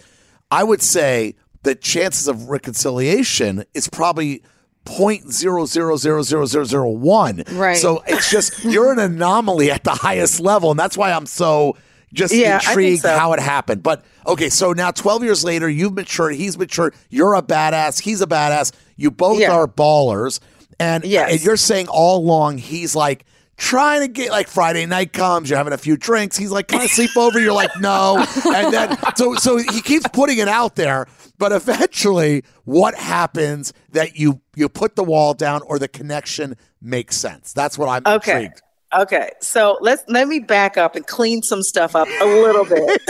I 0.51 0.63
would 0.63 0.81
say 0.81 1.35
the 1.63 1.75
chances 1.75 2.27
of 2.27 2.49
reconciliation 2.49 3.63
is 3.73 3.87
probably 3.87 4.43
0.0000001. 4.85 7.57
Right. 7.57 7.77
So 7.77 8.03
it's 8.07 8.29
just, 8.29 8.63
you're 8.65 8.91
an 8.91 8.99
anomaly 8.99 9.71
at 9.71 9.83
the 9.83 9.91
highest 9.91 10.39
level. 10.39 10.71
And 10.71 10.79
that's 10.79 10.97
why 10.97 11.11
I'm 11.11 11.25
so 11.25 11.77
just 12.13 12.33
Yeah, 12.33 12.55
intrigued 12.55 13.01
so. 13.01 13.17
how 13.17 13.33
it 13.33 13.39
happened. 13.39 13.83
But 13.83 14.03
okay, 14.27 14.49
so 14.49 14.73
now 14.73 14.91
12 14.91 15.23
years 15.23 15.43
later, 15.43 15.69
you've 15.69 15.93
matured, 15.93 16.35
he's 16.35 16.57
matured, 16.57 16.93
you're 17.09 17.33
a 17.33 17.41
badass, 17.41 18.01
he's 18.01 18.21
a 18.21 18.27
badass. 18.27 18.71
You 18.95 19.09
both 19.09 19.39
Yeah. 19.39 19.51
are 19.51 19.67
ballers. 19.67 20.39
And, 20.83 21.03
uh, 21.03 21.07
Yes. 21.07 21.31
and 21.31 21.43
you're 21.43 21.57
saying 21.57 21.87
all 21.87 22.17
along 22.19 22.57
he's 22.57 22.95
like 22.95 23.25
trying 23.55 24.01
to 24.01 24.07
get 24.07 24.31
like 24.31 24.47
Friday 24.47 24.85
night 24.85 25.13
comes, 25.13 25.49
you're 25.49 25.57
having 25.57 25.73
a 25.73 25.77
few 25.77 25.95
drinks, 25.95 26.35
he's 26.37 26.51
like, 26.51 26.67
Can 26.67 26.81
I 26.81 26.87
sleep 26.87 27.15
over? 27.15 27.39
You're 27.39 27.53
like, 27.53 27.69
no. 27.79 28.25
And 28.55 28.73
then 28.73 28.97
so 29.15 29.35
so 29.35 29.57
he 29.57 29.81
keeps 29.81 30.07
putting 30.09 30.39
it 30.39 30.47
out 30.47 30.75
there, 30.75 31.07
but 31.37 31.51
eventually 31.51 32.43
what 32.65 32.95
happens 32.95 33.71
that 33.91 34.15
you 34.17 34.41
you 34.55 34.67
put 34.69 34.95
the 34.95 35.03
wall 35.03 35.33
down 35.33 35.61
or 35.67 35.79
the 35.79 35.87
connection 35.87 36.55
makes 36.81 37.15
sense. 37.15 37.53
That's 37.53 37.77
what 37.77 37.87
I'm 37.89 38.03
Okay. 38.05 38.31
intrigued. 38.45 38.61
Okay, 38.95 39.29
so 39.41 39.77
let's 39.81 40.03
let 40.07 40.27
me 40.27 40.37
back 40.39 40.77
up 40.77 40.95
and 40.95 41.05
clean 41.07 41.41
some 41.41 41.63
stuff 41.63 41.95
up 41.95 42.07
a 42.21 42.25
little 42.25 42.63
bit 42.65 43.01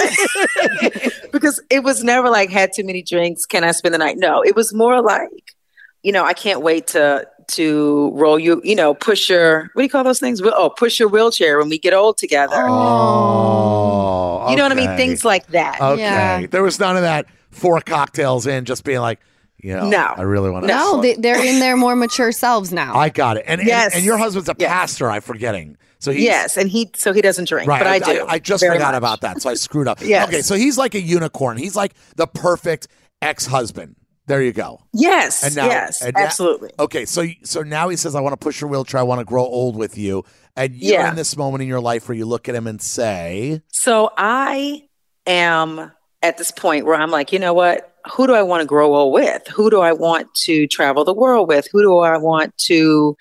because 1.34 1.62
it 1.70 1.84
was 1.84 2.04
never 2.06 2.30
like 2.30 2.50
had 2.50 2.72
too 2.74 2.86
many 2.86 3.02
drinks. 3.02 3.46
Can 3.46 3.64
I 3.66 3.72
spend 3.72 3.94
the 3.94 3.98
night? 3.98 4.16
No, 4.18 4.42
it 4.42 4.56
was 4.56 4.74
more 4.74 5.02
like, 5.02 5.56
you 6.02 6.14
know, 6.14 6.24
I 6.24 6.32
can't 6.34 6.62
wait 6.62 6.88
to 6.88 7.28
to 7.50 8.12
roll 8.14 8.40
you. 8.40 8.62
You 8.64 8.76
know, 8.76 8.94
push 8.94 9.30
your 9.30 9.70
what 9.74 9.82
do 9.82 9.84
you 9.84 9.90
call 9.90 10.04
those 10.04 10.20
things? 10.20 10.42
Oh, 10.44 10.70
push 10.70 11.00
your 11.00 11.10
wheelchair 11.10 11.58
when 11.60 11.70
we 11.70 11.78
get 11.78 11.94
old 11.94 12.18
together. 12.18 12.66
Oh, 12.68 14.44
oh 14.46 14.50
You 14.50 14.56
know 14.58 14.64
what 14.64 14.72
I 14.72 14.76
mean? 14.76 14.96
Things 14.98 15.24
like 15.26 15.48
that. 15.48 15.80
Okay. 15.82 16.02
Yeah. 16.02 16.46
There 16.48 16.64
was 16.64 16.80
none 16.80 16.96
of 16.96 17.04
that 17.04 17.26
four 17.52 17.80
cocktails 17.82 18.48
in, 18.48 18.66
just 18.66 18.84
being 18.84 19.00
like, 19.00 19.20
you 19.62 19.74
know, 19.76 19.88
No. 19.88 20.14
I 20.18 20.22
really 20.24 20.50
want 20.50 20.64
to. 20.64 20.68
No, 20.68 21.02
they, 21.02 21.16
they're 21.16 21.44
in 21.44 21.60
their 21.60 21.78
more 21.78 21.96
mature 21.96 22.32
selves 22.32 22.74
now. 22.74 22.96
I 22.96 23.10
got 23.10 23.38
it. 23.38 23.46
And, 23.48 23.62
and- 23.62 23.68
Yes. 23.68 23.96
and, 23.96 24.04
your 24.04 24.18
husband's 24.18 24.50
a 24.50 24.56
Yes. 24.58 24.70
pastor, 24.70 25.10
I'm 25.10 25.22
forgetting. 25.22 25.78
So 26.00 26.12
he's, 26.12 26.24
Yes, 26.24 26.58
and 26.58 26.70
he 26.70 26.92
so 26.96 27.14
he 27.14 27.22
doesn't 27.22 27.48
drink, 27.48 27.66
Right. 27.70 27.80
but 27.80 27.88
I, 27.88 28.00
do. 28.00 28.26
I, 28.28 28.40
just 28.40 28.66
forgot 28.66 28.92
much. 28.92 28.98
about 28.98 29.22
that. 29.22 29.42
So 29.42 29.50
I 29.50 29.54
screwed 29.54 29.88
up. 29.88 30.02
Yes. 30.06 30.28
Okay. 30.28 30.42
So 30.42 30.56
he's 30.56 30.78
like 30.78 30.96
a 30.96 31.02
unicorn. 31.02 31.56
He's 31.58 31.78
like 31.78 31.94
the 32.18 32.28
perfect 32.28 32.90
ex 33.22 33.46
husband. 33.46 33.96
There 34.26 34.42
you 34.42 34.54
go. 34.54 34.80
Yes, 34.94 35.44
And 35.44 35.56
now- 35.56 35.66
yes, 35.68 36.02
and 36.02 36.14
now- 36.16 36.24
absolutely. 36.24 36.72
Okay. 36.80 37.06
So 37.06 37.26
so 37.44 37.62
now 37.62 37.90
he 37.90 37.98
says, 37.98 38.16
I 38.16 38.22
want 38.22 38.34
to 38.34 38.38
push 38.38 38.62
your 38.62 38.70
wheelchair. 38.70 39.00
I 39.00 39.04
want 39.04 39.20
to 39.20 39.26
grow 39.26 39.44
old 39.44 39.76
with 39.76 39.98
you. 39.98 40.24
And 40.56 40.74
you're 40.76 41.00
Yeah. 41.00 41.10
in 41.10 41.16
this 41.16 41.36
moment 41.36 41.62
in 41.62 41.68
your 41.68 41.82
life 41.82 42.08
where 42.08 42.16
you 42.18 42.26
look 42.26 42.48
at 42.48 42.56
him 42.56 42.68
and 42.68 42.82
say, 42.82 43.62
So 43.70 44.12
I 44.18 44.84
am 45.28 45.92
at 46.22 46.38
this 46.38 46.52
point 46.52 46.86
where 46.86 46.96
I'm 46.96 47.12
like, 47.12 47.34
you 47.34 47.40
know 47.40 47.54
what? 47.54 47.90
Who 48.14 48.28
do 48.28 48.34
I 48.34 48.44
want 48.44 48.62
to 48.62 48.66
grow 48.68 48.94
old 48.96 49.14
with? 49.14 49.46
Who 49.48 49.70
do 49.70 49.82
I 49.82 49.92
want 49.94 50.34
to 50.46 50.68
travel 50.68 51.04
the 51.04 51.14
world 51.14 51.48
with? 51.50 51.68
Who 51.72 51.82
do 51.82 51.98
I 52.00 52.18
want 52.18 52.58
to 52.70 53.18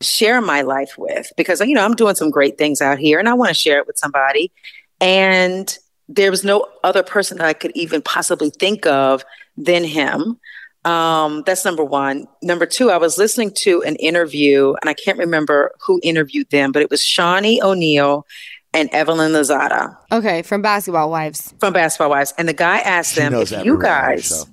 share 0.00 0.40
my 0.40 0.62
life 0.62 0.94
with? 0.96 1.30
Because, 1.36 1.60
you 1.60 1.74
know, 1.74 1.84
I'm 1.84 1.94
doing 1.94 2.14
some 2.14 2.30
great 2.30 2.56
things 2.58 2.80
out 2.80 2.98
here 2.98 3.18
and 3.18 3.28
I 3.28 3.34
want 3.34 3.48
to 3.48 3.54
share 3.54 3.78
it 3.78 3.86
with 3.86 3.98
somebody. 3.98 4.52
And 5.00 5.76
there 6.08 6.30
was 6.30 6.44
no 6.44 6.66
other 6.84 7.02
person 7.02 7.38
that 7.38 7.46
I 7.46 7.52
could 7.52 7.72
even 7.74 8.00
possibly 8.02 8.50
think 8.50 8.86
of 8.86 9.24
than 9.56 9.84
him. 9.84 10.38
Um, 10.84 11.42
that's 11.44 11.64
number 11.64 11.84
one. 11.84 12.26
Number 12.42 12.64
two, 12.64 12.90
I 12.90 12.96
was 12.98 13.18
listening 13.18 13.50
to 13.62 13.82
an 13.82 13.96
interview, 13.96 14.74
and 14.80 14.88
I 14.88 14.94
can't 14.94 15.18
remember 15.18 15.72
who 15.84 15.98
interviewed 16.02 16.48
them, 16.50 16.70
but 16.70 16.80
it 16.82 16.90
was 16.90 17.00
Shaunie 17.02 17.60
O'Neal 17.60 18.24
and 18.72 18.88
Evelyn 18.92 19.32
Lozada 19.32 19.96
okay, 20.12 20.42
from 20.42 20.62
Basketball 20.62 21.10
Wives. 21.10 21.54
from 21.58 21.72
Basketball 21.72 22.10
Wives. 22.10 22.34
And 22.38 22.46
the 22.48 22.52
guy 22.52 22.78
asked 22.78 23.14
She 23.14 23.20
them, 23.20 23.34
if 23.34 23.50
you 23.64 23.80
guys, 23.80 24.28
show. 24.28 24.44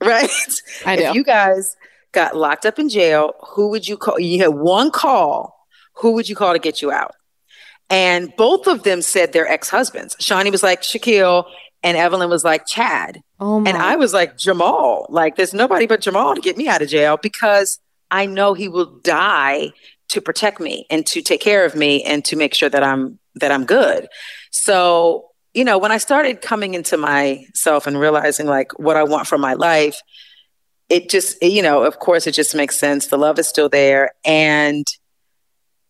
right? 0.06 0.30
I 0.86 0.96
do. 0.96 1.02
If 1.04 1.14
you 1.14 1.24
guys 1.24 1.74
got 2.12 2.36
locked 2.36 2.66
up 2.66 2.78
in 2.78 2.88
jail, 2.88 3.32
who 3.54 3.68
would 3.70 3.88
you 3.88 3.96
call? 3.96 4.20
You 4.20 4.38
had 4.40 4.48
one 4.48 4.90
call. 4.90 5.66
Who 5.94 6.12
would 6.12 6.28
you 6.28 6.36
call 6.36 6.52
to 6.52 6.58
get 6.58 6.80
you 6.82 6.92
out? 6.92 7.14
And 7.90 8.32
both 8.36 8.66
of 8.66 8.84
them 8.84 9.02
said 9.02 9.32
their 9.32 9.46
ex-husbands. 9.46 10.16
Shawnee 10.18 10.50
was 10.50 10.62
like 10.62 10.82
Shaquille, 10.82 11.44
and 11.82 11.96
Evelyn 11.96 12.30
was 12.30 12.44
like 12.44 12.66
Chad. 12.66 13.20
Oh 13.40 13.60
my. 13.60 13.70
And 13.70 13.78
I 13.78 13.96
was 13.96 14.12
like, 14.12 14.36
Jamal, 14.36 15.06
like, 15.08 15.36
there's 15.36 15.54
nobody 15.54 15.86
but 15.86 16.00
Jamal 16.00 16.34
to 16.34 16.40
get 16.40 16.56
me 16.56 16.68
out 16.68 16.82
of 16.82 16.88
jail 16.88 17.18
because 17.20 17.80
I 18.10 18.26
know 18.26 18.54
he 18.54 18.68
will 18.68 19.00
die 19.00 19.72
to 20.10 20.20
protect 20.20 20.60
me 20.60 20.86
and 20.90 21.06
to 21.06 21.22
take 21.22 21.40
care 21.40 21.64
of 21.64 21.74
me 21.74 22.02
and 22.04 22.24
to 22.26 22.36
make 22.36 22.54
sure 22.54 22.68
that 22.68 22.82
I'm 22.82 23.18
that 23.36 23.50
I'm 23.50 23.64
good. 23.64 24.08
So, 24.50 25.30
you 25.54 25.64
know, 25.64 25.78
when 25.78 25.90
I 25.92 25.98
started 25.98 26.42
coming 26.42 26.74
into 26.74 26.96
myself 26.96 27.86
and 27.86 27.98
realizing 27.98 28.46
like 28.46 28.78
what 28.78 28.96
I 28.96 29.04
want 29.04 29.26
from 29.26 29.40
my 29.40 29.54
life, 29.54 30.00
it 30.88 31.08
just, 31.08 31.42
you 31.42 31.62
know, 31.62 31.84
of 31.84 31.98
course 31.98 32.26
it 32.26 32.32
just 32.32 32.54
makes 32.54 32.78
sense. 32.78 33.06
The 33.06 33.16
love 33.16 33.38
is 33.38 33.48
still 33.48 33.70
there. 33.70 34.10
And 34.24 34.86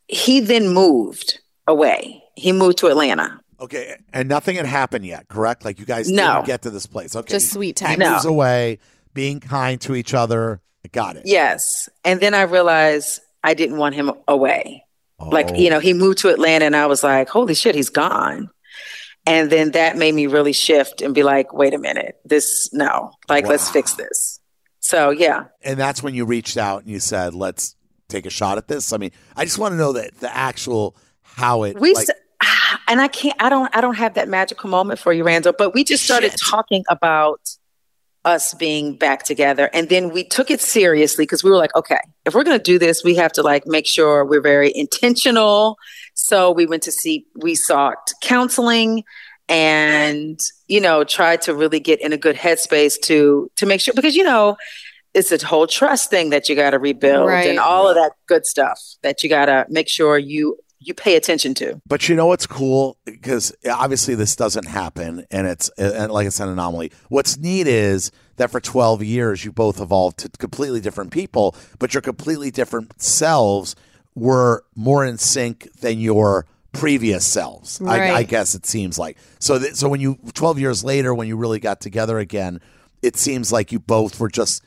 he 0.06 0.40
then 0.40 0.68
moved 0.68 1.40
away. 1.66 2.22
He 2.36 2.52
moved 2.52 2.78
to 2.78 2.86
Atlanta. 2.86 3.41
Okay, 3.62 3.96
and 4.12 4.28
nothing 4.28 4.56
had 4.56 4.66
happened 4.66 5.06
yet, 5.06 5.28
correct? 5.28 5.64
Like 5.64 5.78
you 5.78 5.86
guys 5.86 6.10
No. 6.10 6.34
didn't 6.34 6.46
get 6.46 6.62
to 6.62 6.70
this 6.70 6.86
place. 6.86 7.14
Okay, 7.16 7.30
Just 7.32 7.52
sweet 7.52 7.76
time. 7.76 7.98
No. 7.98 8.18
away, 8.24 8.78
being 9.14 9.40
kind 9.40 9.80
to 9.82 9.94
each 9.94 10.14
other. 10.14 10.60
I 10.84 10.88
got 10.88 11.16
it. 11.16 11.22
Yes. 11.26 11.88
And 12.04 12.20
then 12.20 12.34
I 12.34 12.42
realized 12.42 13.20
I 13.44 13.54
didn't 13.54 13.76
want 13.78 13.94
him 13.94 14.10
away. 14.26 14.84
Like, 15.20 15.50
Oh. 15.52 15.54
you 15.54 15.70
know, 15.70 15.78
he 15.78 15.92
oh. 15.92 15.96
moved 15.96 16.18
to 16.18 16.28
Atlanta 16.30 16.64
and 16.64 16.74
I 16.74 16.86
was 16.86 17.04
like, 17.04 17.28
holy 17.28 17.54
shit, 17.54 17.76
he's 17.76 17.90
gone. 17.90 18.50
And 19.24 19.50
then 19.50 19.70
that 19.72 19.96
made 19.96 20.14
me 20.16 20.26
really 20.26 20.52
shift 20.52 21.00
and 21.00 21.14
be 21.14 21.22
like, 21.22 21.52
wait 21.52 21.74
a 21.74 21.78
minute, 21.78 22.16
this, 22.24 22.68
no, 22.72 23.12
like, 23.28 23.46
let's 23.46 23.70
fix 23.70 23.94
this. 23.94 24.40
So, 24.80 25.10
yeah. 25.10 25.44
and 25.62 25.78
that's 25.78 26.02
when 26.02 26.12
you 26.14 26.24
reached 26.24 26.56
out 26.56 26.82
and 26.82 26.90
you 26.90 26.98
said, 26.98 27.32
"Let's 27.34 27.76
take 28.08 28.26
a 28.26 28.30
shot 28.30 28.58
at 28.58 28.66
this." 28.66 28.92
I 28.92 28.96
mean, 28.96 29.12
I 29.36 29.44
just 29.44 29.56
want 29.56 29.72
to 29.74 29.76
know 29.78 29.92
that 29.92 30.18
the 30.18 30.36
actual 30.36 30.96
how 31.22 31.62
it. 31.62 31.78
We, 31.78 31.94
like, 31.94 32.08
s- 32.10 32.16
and 32.88 33.00
I 33.00 33.08
can't, 33.08 33.36
I 33.40 33.48
don't, 33.48 33.74
I 33.74 33.80
don't 33.80 33.96
have 33.96 34.14
that 34.14 34.28
magical 34.28 34.68
moment 34.70 34.98
for 34.98 35.12
you, 35.12 35.24
Randall, 35.24 35.54
but 35.56 35.74
we 35.74 35.84
just 35.84 36.04
started 36.04 36.32
Shit. 36.32 36.40
talking 36.40 36.84
about 36.88 37.40
us 38.24 38.54
being 38.54 38.94
back 38.96 39.24
together. 39.24 39.68
And 39.72 39.88
then 39.88 40.10
we 40.12 40.22
took 40.22 40.50
it 40.50 40.60
seriously 40.60 41.24
because 41.24 41.42
we 41.42 41.50
were 41.50 41.56
like, 41.56 41.74
okay, 41.74 41.98
if 42.24 42.34
we're 42.34 42.44
going 42.44 42.56
to 42.58 42.62
do 42.62 42.78
this, 42.78 43.02
we 43.02 43.16
have 43.16 43.32
to 43.32 43.42
like 43.42 43.66
make 43.66 43.86
sure 43.86 44.24
we're 44.24 44.40
very 44.40 44.70
intentional. 44.74 45.76
So 46.14 46.52
we 46.52 46.66
went 46.66 46.84
to 46.84 46.92
see, 46.92 47.26
we 47.36 47.54
sought 47.56 48.12
counseling 48.22 49.02
and, 49.48 50.38
you 50.68 50.80
know, 50.80 51.02
tried 51.02 51.42
to 51.42 51.54
really 51.54 51.80
get 51.80 52.00
in 52.00 52.12
a 52.12 52.16
good 52.16 52.36
headspace 52.36 53.00
to, 53.02 53.50
to 53.56 53.66
make 53.66 53.80
sure, 53.80 53.92
because, 53.94 54.14
you 54.14 54.22
know, 54.22 54.56
it's 55.14 55.32
a 55.32 55.44
whole 55.46 55.66
trust 55.66 56.08
thing 56.08 56.30
that 56.30 56.48
you 56.48 56.54
got 56.54 56.70
to 56.70 56.78
rebuild 56.78 57.26
Right. 57.26 57.48
and 57.48 57.58
all 57.58 57.88
of 57.88 57.96
that 57.96 58.12
good 58.28 58.46
stuff 58.46 58.80
that 59.02 59.22
you 59.22 59.28
got 59.28 59.46
to 59.46 59.66
make 59.68 59.88
sure 59.88 60.16
you, 60.16 60.56
you 60.82 60.94
pay 60.94 61.16
attention 61.16 61.54
to. 61.54 61.80
But 61.86 62.08
you 62.08 62.16
know 62.16 62.26
what's 62.26 62.46
cool 62.46 62.96
because 63.04 63.54
obviously 63.70 64.14
this 64.14 64.36
doesn't 64.36 64.66
happen, 64.66 65.24
and 65.30 65.46
it's 65.46 65.68
and 65.78 66.12
like 66.12 66.26
it's 66.26 66.40
an 66.40 66.48
anomaly. 66.48 66.92
What's 67.08 67.38
neat 67.38 67.66
is 67.66 68.10
that 68.36 68.50
for 68.50 68.60
twelve 68.60 69.02
years 69.02 69.44
you 69.44 69.52
both 69.52 69.80
evolved 69.80 70.18
to 70.18 70.28
completely 70.30 70.80
different 70.80 71.10
people, 71.12 71.54
but 71.78 71.94
your 71.94 72.00
completely 72.00 72.50
different 72.50 73.00
selves 73.00 73.76
were 74.14 74.64
more 74.74 75.04
in 75.04 75.18
sync 75.18 75.72
than 75.80 75.98
your 75.98 76.46
previous 76.72 77.26
selves. 77.26 77.80
I, 77.82 78.12
I 78.12 78.22
guess 78.22 78.54
it 78.54 78.66
seems 78.66 78.98
like 78.98 79.16
so. 79.38 79.58
That, 79.58 79.76
so 79.76 79.88
when 79.88 80.00
you 80.00 80.18
twelve 80.34 80.58
years 80.58 80.84
later, 80.84 81.14
when 81.14 81.28
you 81.28 81.36
really 81.36 81.60
got 81.60 81.80
together 81.80 82.18
again, 82.18 82.60
it 83.02 83.16
seems 83.16 83.52
like 83.52 83.72
you 83.72 83.78
both 83.78 84.18
were 84.18 84.30
just 84.30 84.62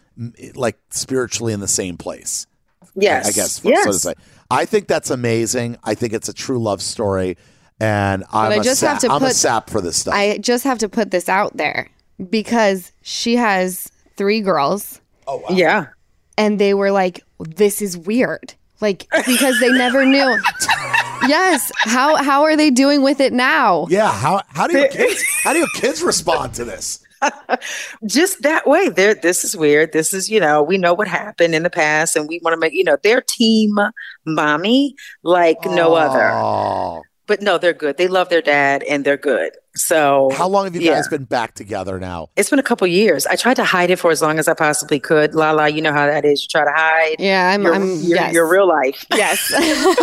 like 0.55 0.77
spiritually 0.89 1.53
in 1.53 1.59
the 1.59 1.67
same 1.67 1.97
place. 1.97 2.47
Yes. 2.95 3.27
I 3.27 3.31
guess, 3.31 3.61
Yes. 3.63 3.83
so 3.85 3.91
to 3.91 3.99
say. 3.99 4.13
I 4.49 4.65
think 4.65 4.87
that's 4.87 5.09
amazing. 5.09 5.77
I 5.83 5.95
think 5.95 6.13
it's 6.13 6.29
a 6.29 6.33
true 6.33 6.59
love 6.59 6.81
story, 6.81 7.37
and 7.79 8.23
I'm, 8.31 8.51
I 8.51 8.55
a, 8.55 8.61
just 8.63 8.79
sap, 8.79 8.93
have 8.93 9.01
to 9.01 9.07
I'm 9.11 9.23
a 9.23 9.27
put- 9.27 9.35
sap 9.35 9.69
for 9.69 9.81
this 9.81 9.97
stuff. 9.97 10.13
I 10.13 10.37
just 10.37 10.63
have 10.63 10.77
to 10.79 10.89
put 10.89 11.11
this 11.11 11.27
out 11.27 11.57
there 11.57 11.89
because 12.29 12.91
she 13.01 13.35
has 13.35 13.91
three 14.17 14.41
girls 14.41 15.01
Oh, 15.27 15.37
wow. 15.37 15.47
Yeah. 15.51 15.87
and 16.37 16.59
they 16.59 16.73
were 16.73 16.91
like, 16.91 17.21
this 17.39 17.81
is 17.81 17.97
weird. 17.97 18.53
Like, 18.81 19.07
because 19.25 19.59
they 19.59 19.69
never 19.69 20.05
knew. 20.05 20.37
yes. 21.27 21.71
How 21.79 22.17
how 22.23 22.43
are 22.43 22.55
they 22.55 22.69
doing 22.69 23.01
with 23.01 23.19
it 23.19 23.33
now? 23.33 23.87
yeah, 23.89 24.11
how 24.11 24.41
how 24.49 24.67
do 24.67 24.77
your 24.77 24.87
kids 24.89 25.23
how 25.43 25.53
do 25.53 25.59
your 25.59 25.67
kids 25.75 26.01
respond 26.03 26.53
to 26.55 26.65
this? 26.65 26.99
Just 28.05 28.41
that 28.43 28.67
way. 28.67 28.89
There 28.89 29.15
this 29.15 29.43
is 29.43 29.55
weird. 29.55 29.93
This 29.93 30.13
is, 30.13 30.29
you 30.29 30.39
know, 30.39 30.61
we 30.61 30.77
know 30.77 30.93
what 30.93 31.07
happened 31.07 31.55
in 31.55 31.63
the 31.63 31.69
past 31.69 32.15
and 32.15 32.27
we 32.27 32.39
want 32.43 32.53
to 32.53 32.59
make, 32.59 32.73
you 32.73 32.83
know, 32.83 32.97
their 33.03 33.21
team 33.21 33.77
mommy 34.25 34.95
like 35.23 35.63
no 35.65 35.95
other. 35.95 37.01
But 37.27 37.41
no, 37.41 37.57
they're 37.57 37.73
good. 37.73 37.97
They 37.97 38.07
love 38.07 38.29
their 38.29 38.41
dad 38.41 38.83
and 38.83 39.03
they're 39.03 39.17
good. 39.17 39.53
So 39.73 40.29
How 40.33 40.47
long 40.47 40.65
have 40.65 40.75
you 40.75 40.81
yeah. 40.81 40.93
guys 40.93 41.07
been 41.07 41.23
back 41.25 41.55
together 41.55 41.99
now? 41.99 42.29
It's 42.35 42.51
been 42.51 42.59
a 42.59 42.63
couple 42.63 42.85
years. 42.85 43.25
I 43.25 43.35
tried 43.35 43.55
to 43.55 43.63
hide 43.63 43.89
it 43.89 43.97
for 43.97 44.11
as 44.11 44.21
long 44.21 44.37
as 44.37 44.47
I 44.47 44.53
possibly 44.53 44.99
could. 44.99 45.33
Lala, 45.33 45.69
you 45.69 45.81
know 45.81 45.91
how 45.91 46.05
that 46.05 46.23
is. 46.23 46.43
You 46.43 46.47
try 46.49 46.63
to 46.65 46.71
hide 46.71 47.15
Yeah, 47.17 47.49
I'm. 47.49 47.63
your, 47.63 47.73
I'm 47.73 47.87
your, 47.87 48.15
yes. 48.17 48.33
your 48.33 48.47
real 48.49 48.67
life. 48.67 49.05
Yes. 49.13 49.51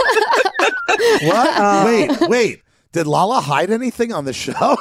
What? 1.23 1.87
wait, 2.21 2.29
wait. 2.29 2.63
Did 2.93 3.07
Lala 3.07 3.41
hide 3.41 3.71
anything 3.71 4.13
on 4.13 4.25
the 4.25 4.33
show? 4.33 4.53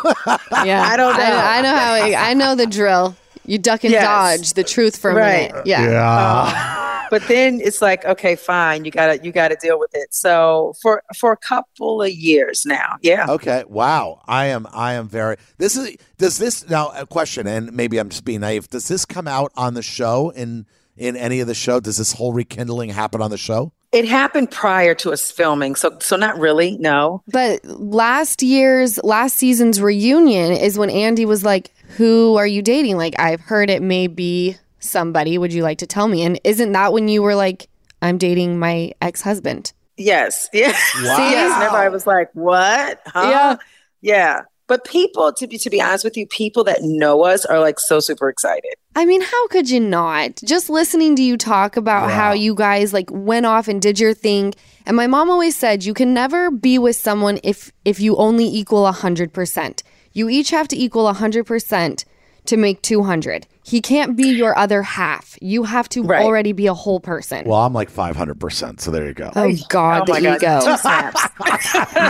yeah. 0.66 0.84
I 0.89 0.97
don't 0.97 1.18
know. 1.18 1.24
I, 1.24 1.57
I 1.57 1.62
know 1.62 1.76
how. 1.76 1.95
It, 1.95 2.16
I 2.16 2.34
know 2.34 2.55
the 2.55 2.68
drill. 2.68 3.16
You 3.45 3.57
duck 3.57 3.84
and 3.84 3.91
Yes. 3.91 4.03
dodge 4.03 4.53
the 4.53 4.64
truth 4.64 4.97
for 4.97 5.12
a 5.12 5.16
Right. 5.16 5.49
minute. 5.51 5.66
Yeah. 5.66 5.89
Yeah. 5.89 7.01
Um, 7.01 7.07
but 7.09 7.28
then 7.28 7.59
it's 7.62 7.82
like, 7.82 8.05
okay, 8.05 8.36
fine, 8.36 8.86
you 8.86 8.91
gotta 8.91 9.20
you 9.24 9.32
gotta 9.34 9.57
deal 9.59 9.78
with 9.80 9.89
it. 9.93 10.14
So 10.14 10.74
for 10.82 11.03
for 11.18 11.32
a 11.32 11.38
couple 11.38 12.01
of 12.01 12.12
years 12.12 12.66
now, 12.66 12.97
yeah. 13.01 13.26
okay. 13.30 13.64
Wow. 13.68 14.22
I 14.28 14.45
am. 14.47 14.68
I 14.72 14.93
am 14.93 15.07
very. 15.09 15.38
This 15.57 15.76
is. 15.76 15.97
Does 16.18 16.38
this 16.38 16.70
now 16.70 16.91
a 16.95 17.05
question? 17.05 17.47
And 17.47 17.74
maybe 17.74 17.97
I'm 17.97 18.09
just 18.09 18.24
being 18.26 18.41
naive. 18.41 18.70
Does 18.70 18.88
this 18.88 19.05
come 19.05 19.28
out 19.28 19.51
on 19.57 19.74
the 19.74 19.82
show 19.82 20.30
in 20.30 20.66
in 20.95 21.16
any 21.18 21.39
of 21.39 21.47
the 21.47 21.55
show? 21.55 21.80
Does 21.80 21.97
this 21.97 22.14
whole 22.14 22.32
rekindling 22.34 22.89
happen 22.91 23.22
on 23.22 23.32
the 23.32 23.38
show? 23.38 23.74
It 23.91 24.05
happened 24.05 24.51
prior 24.51 24.95
to 24.95 25.11
us 25.11 25.29
filming, 25.31 25.75
so 25.75 25.97
so 25.99 26.15
not 26.15 26.39
really, 26.39 26.77
no. 26.77 27.21
But 27.27 27.63
last 27.65 28.41
year's 28.41 29.03
last 29.03 29.37
season's 29.37 29.81
reunion 29.81 30.53
is 30.53 30.77
when 30.77 30.89
Andy 30.89 31.25
was 31.25 31.43
like, 31.43 31.71
"Who 31.97 32.37
are 32.37 32.47
you 32.47 32.61
dating?" 32.61 32.97
Like 32.97 33.19
I've 33.19 33.41
heard 33.41 33.69
it 33.69 33.81
may 33.81 34.07
be 34.07 34.55
somebody. 34.79 35.37
Would 35.37 35.51
you 35.51 35.63
like 35.63 35.79
to 35.79 35.87
tell 35.87 36.07
me? 36.07 36.23
And 36.23 36.39
isn't 36.43 36.71
that 36.71 36.93
when 36.93 37.09
you 37.09 37.21
were 37.21 37.35
like, 37.35 37.67
"I'm 38.01 38.17
dating 38.17 38.59
my 38.59 38.93
ex 39.01 39.21
husband"? 39.21 39.73
Yes. 39.97 40.49
Yeah. 40.53 40.67
Wow. 40.67 41.17
See, 41.17 41.31
yes. 41.31 41.53
And 41.53 41.63
everybody 41.63 41.89
was 41.89 42.07
like, 42.07 42.29
What? 42.33 43.01
Huh? 43.05 43.29
Yeah. 43.29 43.55
Yeah. 44.01 44.41
But 44.72 44.86
people, 44.86 45.34
to 45.34 45.47
be 45.47 45.57
to 45.57 45.69
be 45.69 45.82
honest 45.82 46.05
with 46.05 46.15
you, 46.15 46.26
people 46.26 46.63
that 46.63 46.82
know 46.82 47.26
us 47.26 47.45
are 47.45 47.59
like 47.59 47.78
so 47.78 47.99
super 47.99 48.30
excited. 48.30 48.74
I 48.95 49.03
mean, 49.05 49.19
how 49.19 49.47
could 49.47 49.69
you 49.69 49.82
not? 49.82 50.39
Just 50.45 50.69
listening 50.69 51.17
to 51.17 51.22
you 51.22 51.36
talk 51.36 51.76
about 51.76 52.07
Yeah. 52.07 52.15
how 52.15 52.32
you 52.32 52.55
guys 52.55 52.93
like 52.93 53.09
went 53.11 53.45
off 53.45 53.67
and 53.67 53.82
did 53.82 53.99
your 53.99 54.13
thing. 54.13 54.53
And 54.86 54.95
my 54.95 55.07
mom 55.07 55.30
always 55.30 55.57
said 55.57 55.84
you 55.84 55.93
can 55.93 56.13
never 56.13 56.49
be 56.49 56.80
with 56.80 56.95
someone 56.95 57.38
if 57.43 57.74
if 57.84 57.99
you 57.99 58.15
only 58.15 58.45
equal 58.45 58.86
100%. 58.86 59.84
You 60.13 60.30
each 60.30 60.51
have 60.51 60.69
to 60.69 60.78
equal 60.82 61.05
100% 61.13 62.05
to 62.45 62.57
make 62.57 62.81
200. 62.81 63.47
He 63.63 63.79
can't 63.81 64.17
be 64.17 64.27
your 64.29 64.57
other 64.57 64.81
half. 64.81 65.37
You 65.41 65.63
have 65.63 65.87
to 65.89 66.01
Right. 66.03 66.23
already 66.25 66.51
be 66.51 66.67
a 66.67 66.73
whole 66.73 66.99
person. 66.99 67.45
Well, 67.45 67.59
I'm 67.61 67.73
like 67.73 67.89
500. 67.89 68.39
percent 68.39 68.81
So 68.81 68.89
there 68.91 69.05
you 69.05 69.13
go. 69.13 69.31
oh 69.35 69.53
god, 69.69 70.09
oh 70.09 70.13
my 70.13 70.19
the 70.19 70.37
God. 70.39 70.63
Ego. 70.63 70.75
snaps. 70.77 71.21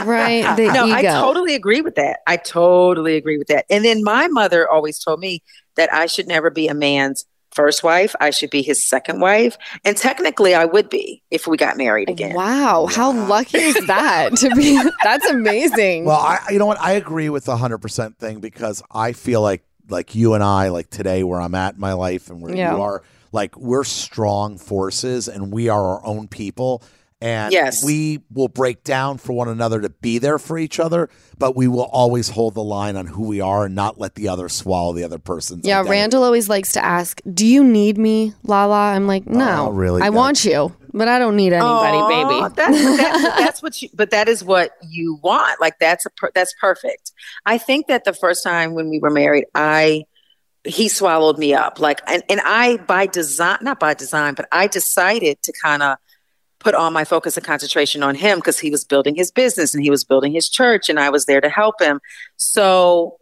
right? 0.05 0.55
The 0.55 0.71
no, 0.73 0.85
ego. 0.87 0.95
I 0.95 1.01
totally 1.03 1.55
agree 1.55 1.81
with 1.81 1.95
that. 1.95 2.19
I 2.27 2.37
totally 2.37 3.15
agree 3.17 3.37
with 3.37 3.47
that. 3.47 3.65
And 3.69 3.83
then 3.83 4.03
my 4.03 4.27
mother 4.27 4.69
always 4.69 4.99
told 4.99 5.19
me 5.19 5.43
that 5.75 5.93
I 5.93 6.05
should 6.05 6.27
never 6.27 6.49
be 6.49 6.67
a 6.67 6.73
man's 6.73 7.25
first 7.53 7.83
wife. 7.83 8.15
I 8.21 8.29
should 8.29 8.49
be 8.49 8.61
his 8.61 8.81
second 8.87 9.19
wife. 9.19 9.57
And 9.83 9.97
technically, 9.97 10.55
I 10.55 10.63
would 10.63 10.89
be 10.89 11.21
if 11.31 11.47
we 11.47 11.57
got 11.57 11.75
married 11.77 12.09
again. 12.09 12.33
Wow, 12.33 12.87
how 12.89 13.11
lucky 13.11 13.57
is 13.57 13.75
that 13.87 14.37
to 14.37 14.55
be 14.55 14.81
That's 15.03 15.29
amazing. 15.29 16.05
Well, 16.05 16.19
I 16.19 16.39
you 16.49 16.59
know 16.59 16.65
what 16.65 16.79
I 16.79 16.93
agree 16.93 17.29
with 17.29 17.43
the 17.45 17.57
hundred 17.57 17.79
percent 17.79 18.17
thing 18.17 18.39
because 18.39 18.81
I 18.91 19.11
feel 19.13 19.41
like 19.41 19.63
like 19.91 20.15
you 20.15 20.33
and 20.33 20.43
I 20.43 20.69
like 20.69 20.89
today 20.89 21.23
where 21.23 21.39
I'm 21.41 21.55
at 21.55 21.75
in 21.75 21.79
my 21.79 21.93
life 21.93 22.29
and 22.29 22.41
where 22.41 22.55
Yeah. 22.55 22.75
you 22.75 22.81
are 22.81 23.03
like 23.31 23.55
we're 23.57 23.83
strong 23.83 24.57
forces 24.57 25.27
and 25.27 25.51
we 25.51 25.69
are 25.69 25.81
our 25.97 26.05
own 26.05 26.27
people 26.27 26.81
and 27.23 27.53
Yes. 27.53 27.83
we 27.85 28.21
will 28.33 28.47
break 28.47 28.83
down 28.83 29.19
for 29.19 29.33
one 29.33 29.47
another 29.47 29.79
to 29.81 29.89
be 29.89 30.17
there 30.17 30.39
for 30.39 30.57
each 30.57 30.79
other, 30.79 31.07
but 31.37 31.55
we 31.55 31.67
will 31.67 31.83
always 31.91 32.29
hold 32.29 32.55
the 32.55 32.63
line 32.63 32.95
on 32.97 33.05
who 33.05 33.27
we 33.27 33.39
are 33.39 33.65
and 33.65 33.75
not 33.75 33.99
let 33.99 34.15
the 34.15 34.27
other 34.27 34.49
swallow 34.49 34.91
the 34.91 35.03
other 35.03 35.19
person's. 35.19 35.63
Yeah, 35.67 35.81
identity. 35.81 35.91
Randall 35.99 36.23
always 36.23 36.49
likes 36.49 36.71
to 36.73 36.83
ask, 36.83 37.21
"Do 37.31 37.45
you 37.45 37.63
need 37.63 37.99
me, 37.99 38.33
Lala?" 38.43 38.95
I'm 38.95 39.05
like, 39.05 39.23
oh, 39.27 39.33
"No, 39.37 39.67
Oh, 39.67 39.69
really? 39.71 40.01
I 40.01 40.09
want 40.09 40.43
you, 40.45 40.73
but 40.93 41.07
I 41.07 41.19
don't 41.19 41.35
need 41.35 41.53
anybody, 41.53 41.97
Aw, 41.97 42.07
baby." 42.07 42.55
That's, 42.55 42.97
that's, 42.97 43.23
that's 43.23 43.63
what 43.63 43.81
you. 43.81 43.89
But 43.93 44.11
that 44.11 44.27
is 44.27 44.43
what 44.43 44.71
you 44.87 45.15
want. 45.21 45.59
Like 45.61 45.79
that's 45.79 46.05
a 46.05 46.09
per, 46.09 46.31
that's 46.33 46.53
perfect. 46.59 47.11
I 47.45 47.57
think 47.57 47.87
that 47.87 48.03
the 48.03 48.13
first 48.13 48.43
time 48.43 48.73
when 48.73 48.89
we 48.89 48.99
were 48.99 49.09
married, 49.09 49.45
I 49.55 50.05
he 50.63 50.87
swallowed 50.87 51.37
me 51.37 51.53
up. 51.53 51.79
Like 51.79 52.01
and 52.07 52.23
and 52.29 52.41
I 52.43 52.77
by 52.77 53.07
design, 53.07 53.59
not 53.61 53.79
by 53.79 53.93
design, 53.93 54.33
but 54.33 54.47
I 54.51 54.67
decided 54.67 55.41
to 55.43 55.53
kind 55.61 55.83
of 55.83 55.97
put 56.59 56.75
all 56.75 56.91
my 56.91 57.03
focus 57.03 57.37
and 57.37 57.45
concentration 57.45 58.03
on 58.03 58.15
him 58.15 58.37
because 58.37 58.59
he 58.59 58.69
was 58.69 58.85
building 58.85 59.15
his 59.15 59.31
business 59.31 59.73
and 59.73 59.83
he 59.83 59.89
was 59.89 60.03
building 60.03 60.31
his 60.31 60.47
church 60.47 60.89
and 60.89 60.99
I 60.99 61.09
was 61.09 61.25
there 61.25 61.41
to 61.41 61.49
help 61.49 61.81
him. 61.81 61.99
So 62.37 63.17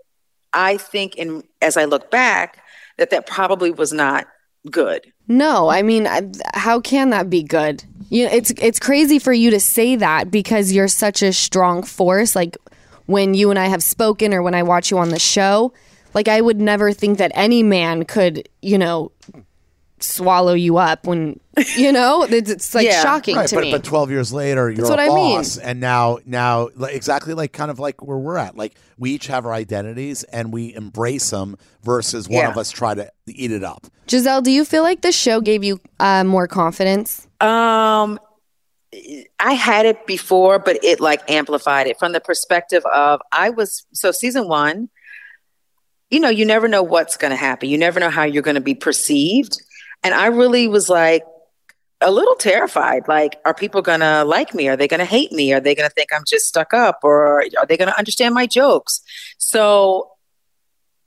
I 0.51 0.77
think 0.77 1.15
in 1.15 1.43
as 1.61 1.77
I 1.77 1.85
look 1.85 2.11
back 2.11 2.61
that 2.97 3.11
that 3.11 3.27
probably 3.27 3.71
was 3.71 3.93
not 3.93 4.27
good. 4.69 5.11
No, 5.27 5.69
I 5.69 5.81
mean, 5.81 6.07
I- 6.07 6.29
how 6.53 6.79
can 6.79 7.11
that 7.11 7.29
be 7.29 7.43
good? 7.43 7.83
You 8.09 8.25
know, 8.25 8.31
it's 8.33 8.51
it's 8.51 8.79
crazy 8.79 9.19
for 9.19 9.31
you 9.33 9.51
to 9.51 9.59
say 9.59 9.95
that 9.95 10.31
because 10.31 10.71
you're 10.71 10.87
such 10.87 11.21
a 11.21 11.31
strong 11.31 11.83
force. 11.83 12.35
Like 12.35 12.57
when 13.05 13.33
you 13.33 13.49
and 13.51 13.59
I 13.59 13.67
have 13.67 13.83
spoken, 13.83 14.33
or 14.33 14.41
when 14.41 14.55
I 14.55 14.63
watch 14.63 14.89
you 14.91 14.97
on 14.97 15.09
the 15.09 15.19
show, 15.19 15.73
like 16.13 16.27
I 16.27 16.41
would 16.41 16.59
never 16.59 16.91
think 16.91 17.19
that 17.19 17.31
any 17.35 17.61
man 17.61 18.05
could, 18.05 18.49
you 18.61 18.77
know, 18.77 19.11
swallow 20.01 20.53
you 20.53 20.77
up 20.77 21.05
when 21.07 21.39
you 21.75 21.91
know 21.91 22.23
it's, 22.29 22.49
it's 22.49 22.73
like 22.75 22.85
Yeah. 22.85 23.01
shocking 23.01 23.35
Right, 23.35 23.47
to 23.49 23.55
but, 23.55 23.63
me. 23.65 23.71
but 23.71 23.83
12 23.83 24.11
years 24.11 24.31
later, 24.33 24.69
you're 24.69 24.87
what 24.87 24.99
a 24.99 25.03
I 25.03 25.09
mean. 25.09 25.43
and 25.63 25.79
now, 25.79 26.19
now, 26.25 26.69
like, 26.75 26.95
exactly 26.95 27.33
like 27.33 27.51
kind 27.53 27.69
of 27.71 27.79
like 27.79 28.01
where 28.05 28.17
we're 28.17 28.37
at. 28.37 28.55
Like 28.57 28.75
we 28.97 29.11
each 29.11 29.27
have 29.27 29.45
our 29.45 29.53
identities, 29.53 30.23
and 30.25 30.51
we 30.53 30.73
embrace 30.75 31.29
them 31.29 31.57
versus 31.83 32.27
one 32.27 32.39
Yeah. 32.43 32.49
of 32.51 32.57
us 32.57 32.71
try 32.71 32.93
to 32.95 33.11
eat 33.27 33.51
it 33.51 33.63
up. 33.63 33.87
Gizelle, 34.07 34.41
do 34.43 34.51
you 34.51 34.65
feel 34.65 34.83
like 34.83 35.01
the 35.01 35.11
show 35.11 35.39
gave 35.41 35.63
you 35.63 35.79
uh, 35.99 36.23
more 36.23 36.47
confidence? 36.47 37.27
Um, 37.41 38.19
I 39.39 39.53
had 39.53 39.85
it 39.85 40.07
before, 40.07 40.57
but 40.59 40.83
it 40.83 40.99
like 40.99 41.29
amplified 41.29 41.85
it 41.87 41.99
from 41.99 42.11
the 42.11 42.19
perspective 42.19 42.83
of 42.91 43.21
I 43.31 43.51
was 43.51 43.85
so 43.93 44.11
season 44.11 44.47
one. 44.47 44.89
You 46.09 46.19
know, 46.19 46.29
you 46.29 46.43
never 46.43 46.67
know 46.67 46.81
what's 46.81 47.17
going 47.17 47.29
to 47.29 47.37
happen. 47.37 47.69
You 47.69 47.77
never 47.77 47.99
know 47.99 48.09
how 48.09 48.23
you're 48.23 48.41
going 48.41 48.55
to 48.55 48.61
be 48.61 48.73
perceived, 48.73 49.61
and 50.03 50.13
I 50.13 50.27
really 50.27 50.67
was 50.67 50.89
like 50.89 51.23
a 52.01 52.11
little 52.11 52.35
terrified. 52.35 53.07
Like, 53.07 53.39
are 53.45 53.53
people 53.53 53.81
going 53.81 53.99
to 53.99 54.23
like 54.23 54.53
me? 54.53 54.69
Are 54.69 54.77
they 54.77 54.87
going 54.87 54.99
to 54.99 55.05
hate 55.05 55.31
me? 55.31 55.51
Are 55.53 55.59
they 55.59 55.75
going 55.75 55.89
to 55.89 55.93
think 55.93 56.13
I'm 56.13 56.23
just 56.25 56.47
stuck 56.47 56.73
up, 56.73 56.99
or 57.03 57.41
are 57.41 57.65
they 57.67 57.77
going 57.77 57.89
to 57.89 57.97
understand 57.97 58.33
my 58.33 58.47
jokes? 58.47 59.01
So 59.37 60.11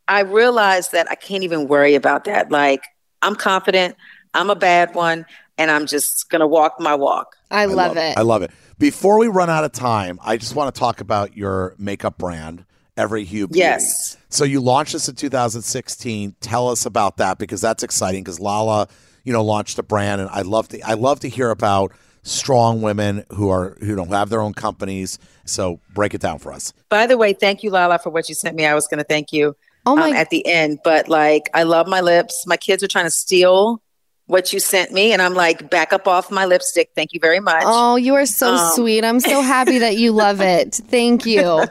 I 0.07 0.21
realized 0.21 0.93
that 0.93 1.11
I 1.11 1.15
can't 1.15 1.45
even 1.45 1.69
worry 1.69 1.95
about 1.95 2.25
that. 2.25 2.51
Like, 2.51 2.83
I'm 3.23 3.37
confident. 3.37 3.97
I'm 4.35 4.51
a 4.51 4.55
bad 4.55 4.95
one, 4.95 5.27
and 5.57 5.71
I'm 5.71 5.87
just 5.87 6.29
going 6.29 6.41
to 6.41 6.47
walk 6.47 6.81
my 6.81 6.95
walk. 6.95 7.37
I, 7.51 7.67
love, 7.67 7.97
it. 7.97 8.17
I 8.17 8.23
love 8.23 8.43
it. 8.43 8.51
Before 8.79 9.19
we 9.19 9.29
run 9.29 9.51
out 9.51 9.65
of 9.65 9.73
time, 9.73 10.19
I 10.23 10.37
just 10.37 10.55
want 10.55 10.75
to 10.75 10.79
talk 10.79 11.01
about 11.01 11.37
your 11.37 11.75
makeup 11.79 12.19
brand, 12.19 12.65
Every 12.97 13.25
Hue 13.25 13.49
Beauty. 13.49 13.61
Yes. 13.61 14.17
So 14.29 14.45
you 14.45 14.61
launched 14.61 14.93
this 14.93 15.09
in 15.09 15.15
2016. 15.15 16.37
Tell 16.41 16.69
us 16.69 16.87
about 16.87 17.17
that 17.19 17.39
because 17.39 17.61
that's 17.61 17.83
exciting. 17.83 18.23
Because 18.23 18.41
Lala, 18.41 18.89
you 19.25 19.33
know, 19.33 19.43
launched 19.43 19.79
a 19.79 19.83
brand, 19.83 20.21
and 20.21 20.31
I 20.31 20.43
love 20.43 20.69
to 20.69 20.81
I 20.81 20.95
love 20.95 21.21
to 21.21 21.29
hear 21.29 21.51
about 21.51 21.93
strong 22.23 22.83
women 22.83 23.25
who 23.31 23.49
are 23.51 23.77
who 23.81 23.97
don't 23.97 24.09
have 24.09 24.29
their 24.29 24.41
own 24.41 24.55
companies. 24.55 25.19
So 25.45 25.81
break 25.95 26.15
it 26.15 26.21
down 26.21 26.39
for 26.39 26.53
us. 26.53 26.73
By 26.89 27.07
the 27.07 27.17
way, 27.17 27.33
thank 27.33 27.63
you, 27.63 27.71
Lala, 27.71 27.99
for 27.99 28.11
what 28.11 28.29
you 28.29 28.35
sent 28.35 28.57
me. 28.57 28.67
I 28.67 28.75
was 28.75 28.87
going 28.87 28.99
to 28.99 29.05
thank 29.05 29.33
you 29.33 29.57
oh 29.87 29.97
my 29.97 30.11
um, 30.11 30.17
at 30.17 30.31
the 30.31 30.47
end, 30.47 30.79
but 30.85 31.09
like, 31.09 31.51
I 31.55 31.65
love 31.65 31.89
my 31.89 32.01
lips. 32.01 32.45
My 32.47 32.57
kids 32.57 32.83
are 32.83 32.89
trying 32.89 33.07
to 33.07 33.11
steal 33.11 33.83
what 34.27 34.53
you 34.53 34.61
sent 34.61 34.93
me, 34.93 35.13
and 35.13 35.21
I'm 35.21 35.35
like, 35.35 35.69
back 35.69 35.93
up 35.93 36.07
off 36.07 36.31
my 36.31 36.45
lipstick. 36.47 36.91
Thank 36.95 37.13
you 37.13 37.21
very 37.21 37.41
much. 37.41 37.65
Oh, 37.67 37.97
you 37.97 38.15
are 38.15 38.27
so 38.27 38.55
Um, 38.55 38.75
sweet. 38.75 39.05
I'm 39.05 39.21
so 39.21 39.43
happy 39.43 39.79
that 39.79 39.97
you 39.97 40.13
love 40.13 40.41
it. 40.57 40.75
Thank 40.75 41.27
you. 41.27 41.65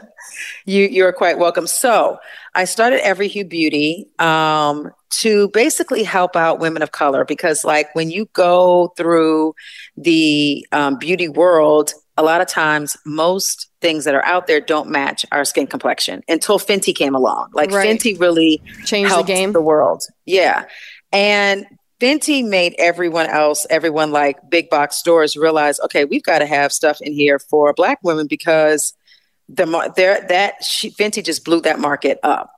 You 0.64 0.86
you're 0.86 1.12
quite 1.12 1.38
welcome. 1.38 1.66
So 1.66 2.18
I 2.54 2.64
started 2.64 3.04
Every 3.04 3.28
Hue 3.28 3.44
Beauty 3.44 4.08
um, 4.18 4.90
to 5.10 5.48
basically 5.48 6.02
help 6.02 6.36
out 6.36 6.60
women 6.60 6.82
of 6.82 6.92
color 6.92 7.24
because, 7.24 7.64
like, 7.64 7.94
when 7.94 8.10
you 8.10 8.28
go 8.32 8.92
through 8.96 9.54
the 9.96 10.66
um, 10.72 10.98
beauty 10.98 11.28
world, 11.28 11.94
a 12.16 12.22
lot 12.22 12.40
of 12.40 12.46
times 12.46 12.96
most 13.06 13.68
things 13.80 14.04
that 14.04 14.14
are 14.14 14.24
out 14.24 14.46
there 14.46 14.60
don't 14.60 14.90
match 14.90 15.24
our 15.32 15.44
skin 15.44 15.66
complexion 15.66 16.22
until 16.28 16.58
Fenty 16.58 16.94
came 16.94 17.14
along. 17.14 17.50
Like 17.54 17.70
Right. 17.70 17.88
Fenty 17.88 18.18
really 18.20 18.62
Change 18.84 19.08
the 19.10 19.22
game. 19.22 19.52
the 19.52 19.62
world. 19.62 20.02
Yeah. 20.26 20.66
And 21.10 21.66
Fenty 22.00 22.46
made 22.46 22.74
everyone 22.78 23.26
else, 23.26 23.66
everyone 23.70 24.12
like 24.12 24.38
big 24.50 24.68
box 24.68 24.96
stores 24.96 25.36
realize, 25.36 25.80
okay, 25.80 26.04
we've 26.04 26.22
got 26.22 26.40
to 26.40 26.46
have 26.46 26.72
stuff 26.72 27.00
in 27.00 27.12
here 27.12 27.38
for 27.38 27.72
black 27.72 27.98
women 28.02 28.26
because 28.26 28.92
the 29.54 29.92
there 29.96 30.26
that 30.28 30.64
she, 30.64 30.90
Fenty 30.90 31.24
just 31.24 31.44
blew 31.44 31.60
that 31.62 31.78
market 31.78 32.18
up. 32.22 32.52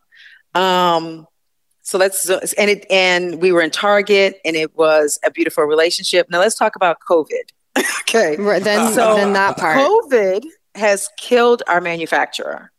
Um 0.55 1.27
so 1.83 1.99
let's 1.99 2.29
and 2.55 2.71
it 2.71 2.87
and 2.91 3.43
we 3.43 3.53
were 3.53 3.61
in 3.61 3.71
Target 3.71 4.41
and 4.45 4.57
it 4.57 4.75
was 4.77 5.19
a 5.25 5.31
beautiful 5.31 5.65
relationship. 5.65 6.31
Now 6.31 6.41
let's 6.41 6.57
talk 6.57 6.77
about 6.77 6.99
COVID. 7.09 7.51
okay. 8.01 8.37
Right, 8.37 8.63
then, 8.63 8.93
So 8.95 9.17
then 9.17 9.35
that 9.35 9.59
part. 9.59 9.79
COVID 9.79 10.45
has 10.75 11.09
killed 11.19 11.63
our 11.69 11.81
manufacturer. 11.81 12.71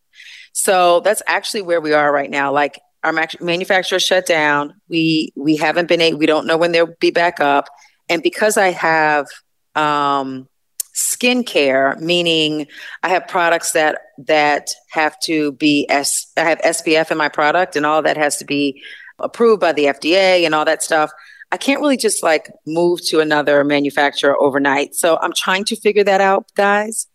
So 0.54 1.02
that's 1.02 1.22
actually 1.28 1.62
where 1.62 1.82
we 1.82 1.94
are 1.94 2.12
right 2.12 2.30
now. 2.30 2.52
Like 2.52 2.80
our 3.04 3.14
manufacturer 3.40 4.00
shut 4.00 4.26
down. 4.26 4.74
We 4.90 5.32
we 5.36 5.56
haven't 5.58 5.88
been 5.88 6.02
able. 6.02 6.18
We 6.18 6.26
don't 6.26 6.48
know 6.48 6.58
when 6.58 6.72
they'll 6.72 6.96
be 7.00 7.12
back 7.12 7.40
up. 7.40 7.70
And 8.10 8.24
because 8.24 8.58
I 8.58 8.70
have 8.70 9.28
um, 9.76 10.48
skincare, 10.96 12.00
meaning 12.00 12.68
I 13.04 13.10
have 13.10 13.28
products 13.28 13.74
that 13.74 14.00
that 14.28 14.70
have 14.92 15.20
to 15.22 15.52
be 15.54 15.86
S. 15.90 16.32
I 16.38 16.42
have 16.42 16.60
SPF 16.62 17.12
in 17.12 17.18
my 17.18 17.30
product, 17.30 17.76
and 17.76 17.86
all 17.86 18.02
that 18.02 18.18
has 18.18 18.38
to 18.38 18.46
be 18.46 18.82
approved 19.20 19.62
by 19.62 19.74
the 19.74 19.86
FDA 19.86 20.46
and 20.46 20.56
all 20.56 20.66
that 20.66 20.84
stuff. 20.84 21.12
I 21.52 21.58
can't 21.58 21.80
really 21.80 21.98
just 21.98 22.24
like 22.24 22.52
move 22.66 23.02
to 23.08 23.20
another 23.20 23.64
manufacturer 23.64 24.36
overnight. 24.42 24.96
So 24.96 25.18
I'm 25.22 25.34
trying 25.34 25.66
to 25.66 25.76
figure 25.76 26.04
that 26.04 26.22
out, 26.22 26.52
guys. 26.56 27.08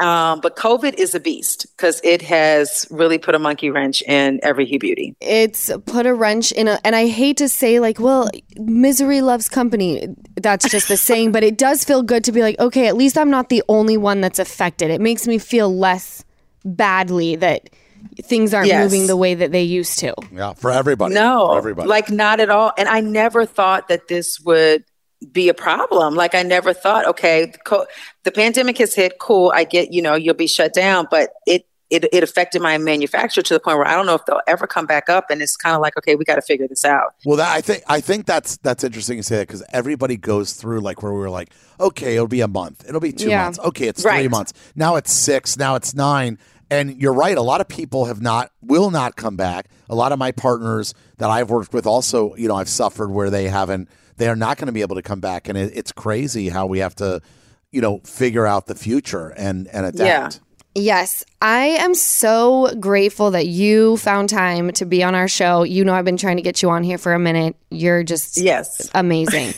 Um, 0.00 0.40
but 0.40 0.56
COVID 0.56 0.94
is 0.94 1.14
a 1.14 1.20
beast 1.20 1.66
because 1.76 2.00
it 2.02 2.22
has 2.22 2.86
really 2.90 3.18
put 3.18 3.34
a 3.34 3.38
monkey 3.38 3.68
wrench 3.70 4.02
in 4.02 4.40
every 4.42 4.64
Hue 4.64 4.78
Beauty. 4.78 5.14
It's 5.20 5.70
put 5.86 6.06
a 6.06 6.14
wrench 6.14 6.52
in 6.52 6.68
a, 6.68 6.80
and 6.84 6.96
I 6.96 7.06
hate 7.06 7.36
to 7.36 7.48
say 7.48 7.80
like, 7.80 8.00
well, 8.00 8.30
misery 8.56 9.20
loves 9.20 9.48
company. 9.48 10.08
That's 10.40 10.68
just 10.70 10.88
the 10.88 10.96
saying, 10.96 11.32
but 11.32 11.42
it 11.44 11.58
does 11.58 11.84
feel 11.84 12.02
good 12.02 12.24
to 12.24 12.32
be 12.32 12.40
like, 12.40 12.58
okay, 12.58 12.88
at 12.88 12.96
least 12.96 13.18
I'm 13.18 13.30
not 13.30 13.50
the 13.50 13.62
only 13.68 13.96
one 13.98 14.20
that's 14.22 14.38
affected. 14.38 14.90
It 14.90 15.00
makes 15.02 15.26
me 15.26 15.36
feel 15.38 15.74
less 15.76 16.24
badly 16.64 17.36
that 17.36 17.68
things 18.22 18.54
aren't 18.54 18.68
Yes. 18.68 18.90
moving 18.90 19.06
the 19.06 19.16
way 19.16 19.34
that 19.34 19.52
they 19.52 19.62
used 19.62 19.98
to. 19.98 20.14
Yeah, 20.32 20.54
for 20.54 20.70
everybody. 20.70 21.14
No, 21.14 21.48
for 21.48 21.58
everybody. 21.58 21.88
like 21.88 22.10
not 22.10 22.40
at 22.40 22.48
all. 22.48 22.72
And 22.78 22.88
I 22.88 23.00
never 23.00 23.44
thought 23.44 23.88
that 23.88 24.08
this 24.08 24.40
would 24.40 24.84
be 25.32 25.48
a 25.48 25.54
problem. 25.54 26.14
Like 26.14 26.34
I 26.34 26.42
never 26.42 26.72
thought, 26.72 27.06
okay, 27.06 27.46
the, 27.46 27.58
co- 27.58 27.86
the 28.24 28.32
pandemic 28.32 28.78
has 28.78 28.94
hit. 28.94 29.18
Cool, 29.18 29.52
I 29.54 29.64
get. 29.64 29.92
You 29.92 30.02
know, 30.02 30.14
you'll 30.14 30.34
be 30.34 30.46
shut 30.46 30.72
down, 30.74 31.06
but 31.10 31.30
it. 31.46 31.66
It, 31.92 32.04
it 32.12 32.22
affected 32.22 32.62
my 32.62 32.78
manufacturer 32.78 33.42
to 33.42 33.54
the 33.54 33.58
point 33.58 33.76
where 33.76 33.84
I 33.88 33.96
don't 33.96 34.06
know 34.06 34.14
if 34.14 34.24
they'll 34.24 34.38
ever 34.46 34.68
come 34.68 34.86
back 34.86 35.08
up, 35.08 35.24
and 35.28 35.42
it's 35.42 35.56
kind 35.56 35.74
of 35.74 35.82
like, 35.82 35.96
okay, 35.98 36.14
we 36.14 36.24
got 36.24 36.36
to 36.36 36.40
figure 36.40 36.68
this 36.68 36.84
out. 36.84 37.16
Well, 37.24 37.38
that, 37.38 37.50
I 37.50 37.60
think 37.60 37.82
I 37.88 38.00
think 38.00 38.26
that's 38.26 38.58
that's 38.58 38.84
interesting 38.84 39.16
to 39.16 39.24
say 39.24 39.38
that 39.38 39.48
because 39.48 39.64
everybody 39.72 40.16
goes 40.16 40.52
through 40.52 40.82
like 40.82 41.02
where 41.02 41.12
we 41.12 41.18
were 41.18 41.30
like, 41.30 41.50
okay, 41.80 42.14
it'll 42.14 42.28
be 42.28 42.42
a 42.42 42.46
month, 42.46 42.84
it'll 42.88 43.00
be 43.00 43.10
two 43.10 43.30
Yeah. 43.30 43.42
months, 43.42 43.58
okay, 43.58 43.88
it's 43.88 44.02
three 44.02 44.28
months, 44.28 44.52
now 44.76 44.94
it's 44.94 45.10
six, 45.12 45.56
now 45.56 45.74
it's 45.74 45.92
nine, 45.92 46.38
and 46.70 46.96
you're 47.02 47.12
right. 47.12 47.36
A 47.36 47.42
lot 47.42 47.60
of 47.60 47.66
people 47.66 48.04
have 48.04 48.22
not, 48.22 48.52
will 48.62 48.92
not 48.92 49.16
come 49.16 49.34
back. 49.34 49.68
A 49.88 49.96
lot 49.96 50.12
of 50.12 50.18
my 50.20 50.30
partners 50.30 50.94
that 51.18 51.28
I've 51.28 51.50
worked 51.50 51.72
with 51.74 51.86
also, 51.88 52.36
you 52.36 52.46
know, 52.46 52.54
I've 52.54 52.68
suffered 52.68 53.10
where 53.10 53.30
they 53.30 53.48
haven't, 53.48 53.88
they 54.20 54.28
are 54.28 54.36
not 54.36 54.58
going 54.58 54.66
to 54.66 54.72
be 54.72 54.82
able 54.82 54.96
to 54.96 55.02
come 55.02 55.18
back, 55.20 55.48
and 55.48 55.56
it, 55.56 55.72
it's 55.74 55.90
crazy 55.92 56.50
how 56.50 56.66
we 56.66 56.78
have 56.80 56.94
to, 56.96 57.22
you 57.72 57.80
know, 57.80 57.98
figure 58.04 58.46
out 58.46 58.66
the 58.66 58.74
future 58.74 59.30
and 59.30 59.66
and 59.68 59.86
adapt. 59.86 60.34
Yeah. 60.36 60.40
Yes, 60.76 61.24
I 61.42 61.64
am 61.64 61.94
so 61.96 62.72
grateful 62.78 63.32
that 63.32 63.46
you 63.46 63.96
found 63.96 64.28
time 64.28 64.70
to 64.74 64.84
be 64.84 65.02
on 65.02 65.16
our 65.16 65.26
show. 65.26 65.64
You 65.64 65.84
know, 65.84 65.94
I've 65.94 66.04
been 66.04 66.16
trying 66.16 66.36
to 66.36 66.42
get 66.42 66.62
you 66.62 66.70
on 66.70 66.84
here 66.84 66.96
for 66.98 67.12
a 67.12 67.18
minute. 67.18 67.56
You're 67.70 68.04
just 68.04 68.36
Yes. 68.36 68.88
amazing. 68.94 69.54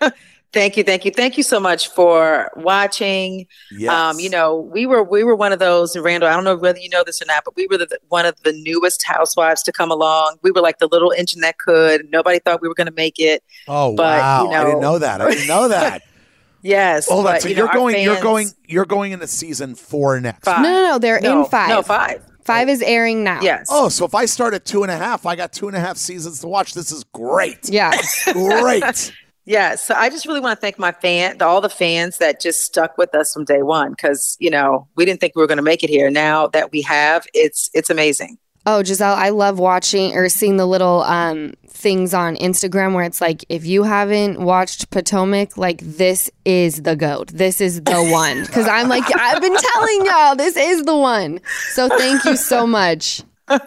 Thank 0.54 0.76
you, 0.76 0.84
thank 0.84 1.04
you, 1.04 1.10
thank 1.10 1.36
you 1.36 1.42
so 1.42 1.58
much 1.60 1.88
for 1.88 2.48
watching. 2.56 3.46
Yes. 3.76 3.90
Um, 3.92 4.20
you 4.20 4.30
know, 4.30 4.56
we 4.56 4.86
were 4.86 5.02
we 5.02 5.24
were 5.24 5.34
one 5.34 5.52
of 5.52 5.58
those, 5.58 5.96
Randall. 5.96 6.28
I 6.28 6.32
don't 6.34 6.44
know 6.44 6.56
whether 6.56 6.78
you 6.78 6.88
know 6.88 7.02
this 7.04 7.20
or 7.20 7.26
not, 7.26 7.44
but 7.44 7.56
we 7.56 7.66
were 7.66 7.76
the, 7.76 7.98
one 8.08 8.24
of 8.24 8.40
the 8.44 8.52
newest 8.52 9.04
housewives 9.04 9.62
to 9.64 9.72
come 9.72 9.90
along. 9.90 10.36
We 10.42 10.52
were 10.52 10.60
like 10.60 10.78
the 10.78 10.86
little 10.86 11.12
engine 11.12 11.40
that 11.40 11.58
could. 11.58 12.08
Nobody 12.10 12.38
thought 12.38 12.62
we 12.62 12.68
were 12.68 12.74
going 12.74 12.86
to 12.86 12.92
make 12.94 13.18
it. 13.18 13.42
oh 13.68 13.94
but, 13.96 14.20
wow, 14.20 14.44
you 14.44 14.50
I 14.50 14.64
didn't 14.64 14.74
know- 14.74 14.92
know 14.92 14.98
that. 15.00 15.20
I 15.20 15.30
didn't 15.30 15.48
know 15.48 15.68
that. 15.68 16.02
Yes. 16.66 17.10
Hold 17.10 17.26
on, 17.26 17.42
so 17.42 17.48
you 17.48 17.56
you're 17.56 17.66
know, 17.66 17.72
our 17.72 17.74
going, 17.76 18.02
you're 18.02 18.22
going, 18.22 18.48
you're 18.66 18.86
going 18.86 19.12
into 19.12 19.26
season 19.26 19.74
four 19.74 20.18
next. 20.18 20.46
Five. 20.46 20.62
No, 20.62 20.72
no, 20.72 20.82
no. 20.92 20.98
They're 20.98 21.20
No, 21.20 21.42
in 21.44 21.50
five. 21.50 21.68
No, 21.68 21.82
five. 21.82 22.24
Five 22.42 22.70
is 22.70 22.80
airing 22.80 23.22
now. 23.22 23.42
Yes. 23.42 23.66
Oh, 23.70 23.90
so 23.90 24.06
if 24.06 24.14
I 24.14 24.24
start 24.24 24.54
at 24.54 24.64
two 24.64 24.82
and 24.82 24.90
a 24.90 24.96
half, 24.96 25.26
I 25.26 25.36
got 25.36 25.52
two 25.52 25.68
and 25.68 25.76
a 25.76 25.80
half 25.80 25.98
seasons 25.98 26.40
to 26.40 26.48
watch. 26.48 26.72
This 26.72 26.90
is 26.90 27.04
great. 27.12 27.68
Yeah. 27.68 27.92
Great. 28.32 29.12
Yeah, 29.46 29.74
so 29.74 29.94
I 29.94 30.08
just 30.08 30.26
really 30.26 30.40
want 30.40 30.56
to 30.56 30.60
thank 30.60 30.78
my 30.78 30.92
fan, 30.92 31.42
all 31.42 31.60
the 31.60 31.68
fans 31.68 32.18
that 32.18 32.40
just 32.40 32.60
stuck 32.60 32.96
with 32.96 33.14
us 33.14 33.34
from 33.34 33.44
day 33.44 33.62
one, 33.62 33.90
because 33.90 34.36
you 34.40 34.50
know 34.50 34.88
we 34.96 35.04
didn't 35.04 35.20
think 35.20 35.36
we 35.36 35.42
were 35.42 35.46
going 35.46 35.58
to 35.58 35.62
make 35.62 35.82
it 35.82 35.90
here. 35.90 36.10
Now 36.10 36.46
that 36.48 36.72
we 36.72 36.82
have, 36.82 37.26
it's 37.34 37.70
it's 37.74 37.90
amazing. 37.90 38.38
Oh, 38.66 38.80
Gizelle, 38.82 39.14
I 39.14 39.28
love 39.28 39.58
watching 39.58 40.16
or 40.16 40.30
seeing 40.30 40.56
the 40.56 40.64
little 40.64 41.02
um, 41.02 41.52
things 41.68 42.14
on 42.14 42.36
Instagram 42.36 42.94
where 42.94 43.04
it's 43.04 43.20
like, 43.20 43.44
if 43.50 43.66
you 43.66 43.82
haven't 43.82 44.40
watched 44.40 44.88
Potomac, 44.88 45.58
like 45.58 45.80
this 45.82 46.30
is 46.46 46.80
the 46.80 46.96
goat. 46.96 47.28
This 47.28 47.60
is 47.60 47.82
the 47.82 48.02
one. 48.10 48.40
Because 48.40 48.66
I'm 48.66 48.88
like, 48.88 49.04
I've 49.14 49.42
been 49.42 49.54
telling 49.54 50.06
y'all, 50.06 50.34
this 50.34 50.56
is 50.56 50.82
the 50.84 50.96
one. 50.96 51.40
So 51.72 51.90
thank 51.90 52.24
you 52.24 52.36
so 52.36 52.66
much. 52.66 53.22
All 53.48 53.58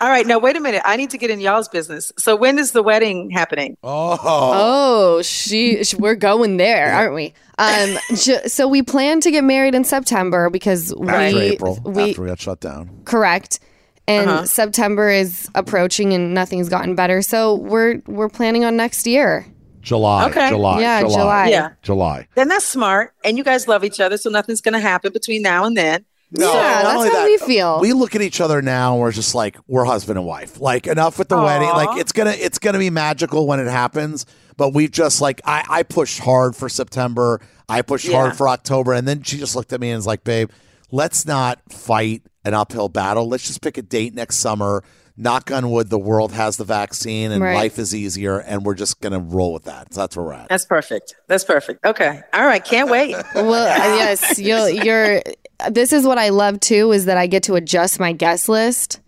right, 0.00 0.26
now 0.26 0.38
wait 0.38 0.56
a 0.56 0.60
minute. 0.60 0.82
I 0.84 0.96
need 0.96 1.10
to 1.10 1.18
get 1.18 1.30
in 1.30 1.40
y'all's 1.40 1.68
business. 1.68 2.12
So 2.18 2.34
when 2.36 2.58
is 2.58 2.72
the 2.72 2.82
wedding 2.82 3.30
happening? 3.30 3.76
Oh, 3.82 4.18
Oh, 4.22 5.22
she, 5.22 5.84
sh 5.84 5.94
we're 5.94 6.14
going 6.16 6.56
there, 6.56 6.92
aren't 6.92 7.14
we? 7.14 7.32
Um, 7.58 7.96
ju- 8.16 8.46
so 8.48 8.66
we 8.66 8.82
plan 8.82 9.20
to 9.20 9.30
get 9.30 9.44
married 9.44 9.74
in 9.74 9.84
September 9.84 10.50
because 10.50 10.94
we, 10.96 11.08
after 11.08 11.38
April, 11.38 11.78
we 11.84 12.10
after 12.10 12.22
we 12.22 12.28
got 12.28 12.40
shut 12.40 12.60
down. 12.60 12.90
correct. 13.04 13.60
And 14.08 14.28
Uh-huh. 14.28 14.46
September 14.46 15.08
is 15.10 15.48
approaching 15.54 16.12
and 16.14 16.34
nothing's 16.34 16.68
gotten 16.68 16.96
better. 16.96 17.22
So 17.22 17.54
we're 17.54 18.02
we're 18.06 18.28
planning 18.30 18.64
on 18.64 18.76
next 18.76 19.06
year. 19.06 19.46
July, 19.82 20.28
Okay. 20.28 20.48
July, 20.50 20.80
Yeah, 20.80 21.00
July, 21.00 21.14
July. 21.14 21.48
Yeah, 21.48 21.68
July. 21.82 22.28
then 22.34 22.48
that's 22.48 22.66
smart. 22.66 23.14
And 23.24 23.38
you 23.38 23.44
guys 23.44 23.66
love 23.68 23.82
each 23.84 23.98
other, 24.00 24.18
so 24.18 24.28
nothing's 24.28 24.60
going 24.60 24.74
to 24.74 24.80
happen 24.80 25.10
between 25.12 25.40
now 25.42 25.64
and 25.64 25.74
then. 25.76 26.04
No, 26.32 26.52
yeah, 26.54 26.82
that's 26.82 27.04
how 27.04 27.10
that, 27.10 27.24
we 27.24 27.38
feel. 27.38 27.80
We 27.80 27.92
look 27.92 28.14
at 28.14 28.22
each 28.22 28.40
other 28.40 28.62
now 28.62 28.92
and 28.92 29.00
we're 29.00 29.10
just 29.12 29.34
like 29.34 29.56
we're 29.66 29.84
husband 29.84 30.18
and 30.18 30.26
wife. 30.26 30.60
Like 30.60 30.86
enough 30.86 31.18
with 31.18 31.28
the 31.28 31.36
wedding. 31.38 31.68
Like 31.68 31.98
it's 31.98 32.12
gonna 32.12 32.30
it's 32.30 32.58
gonna 32.58 32.78
be 32.78 32.90
magical 32.90 33.46
when 33.46 33.58
it 33.58 33.66
happens. 33.66 34.26
But 34.56 34.72
we've 34.72 34.90
just 34.90 35.20
like 35.20 35.40
I, 35.44 35.64
I 35.68 35.82
pushed 35.82 36.20
hard 36.20 36.54
for 36.54 36.68
September. 36.68 37.40
I 37.68 37.82
pushed 37.82 38.06
Yeah. 38.06 38.16
hard 38.18 38.36
for 38.36 38.48
October, 38.48 38.92
and 38.92 39.08
then 39.08 39.22
she 39.22 39.38
just 39.38 39.56
looked 39.56 39.72
at 39.72 39.80
me 39.80 39.90
and 39.90 39.98
was 39.98 40.06
like, 40.06 40.22
"Babe, 40.22 40.50
let's 40.90 41.26
not 41.26 41.60
fight 41.72 42.22
an 42.44 42.54
uphill 42.54 42.88
battle. 42.88 43.28
Let's 43.28 43.46
just 43.46 43.60
pick 43.60 43.76
a 43.78 43.82
date 43.82 44.14
next 44.14 44.36
summer. 44.36 44.82
Knock 45.16 45.50
on 45.50 45.70
wood, 45.70 45.90
the 45.90 45.98
world 45.98 46.32
has 46.32 46.56
the 46.56 46.64
vaccine 46.64 47.30
and 47.32 47.42
Right. 47.42 47.54
life 47.54 47.78
is 47.78 47.94
easier, 47.94 48.38
and 48.38 48.64
we're 48.64 48.74
just 48.74 49.00
gonna 49.00 49.18
roll 49.18 49.52
with 49.52 49.64
that. 49.64 49.92
So 49.92 50.00
that's 50.00 50.16
where 50.16 50.26
we're 50.26 50.32
at. 50.34 50.48
That's 50.48 50.64
perfect. 50.64 51.14
That's 51.26 51.44
perfect. 51.44 51.84
Okay. 51.84 52.20
All 52.32 52.44
right. 52.46 52.64
Can't 52.64 52.90
wait. 52.90 53.14
well, 53.34 53.52
uh, 53.52 53.96
yes, 53.96 54.38
you'll, 54.38 54.68
you're. 54.68 55.22
This 55.70 55.92
is 55.92 56.06
what 56.06 56.16
I 56.18 56.30
love 56.30 56.58
too 56.60 56.92
is 56.92 57.04
that 57.04 57.18
I 57.18 57.26
get 57.26 57.42
to 57.44 57.54
adjust 57.54 58.00
my 58.00 58.12
guest 58.12 58.48
list. 58.48 59.00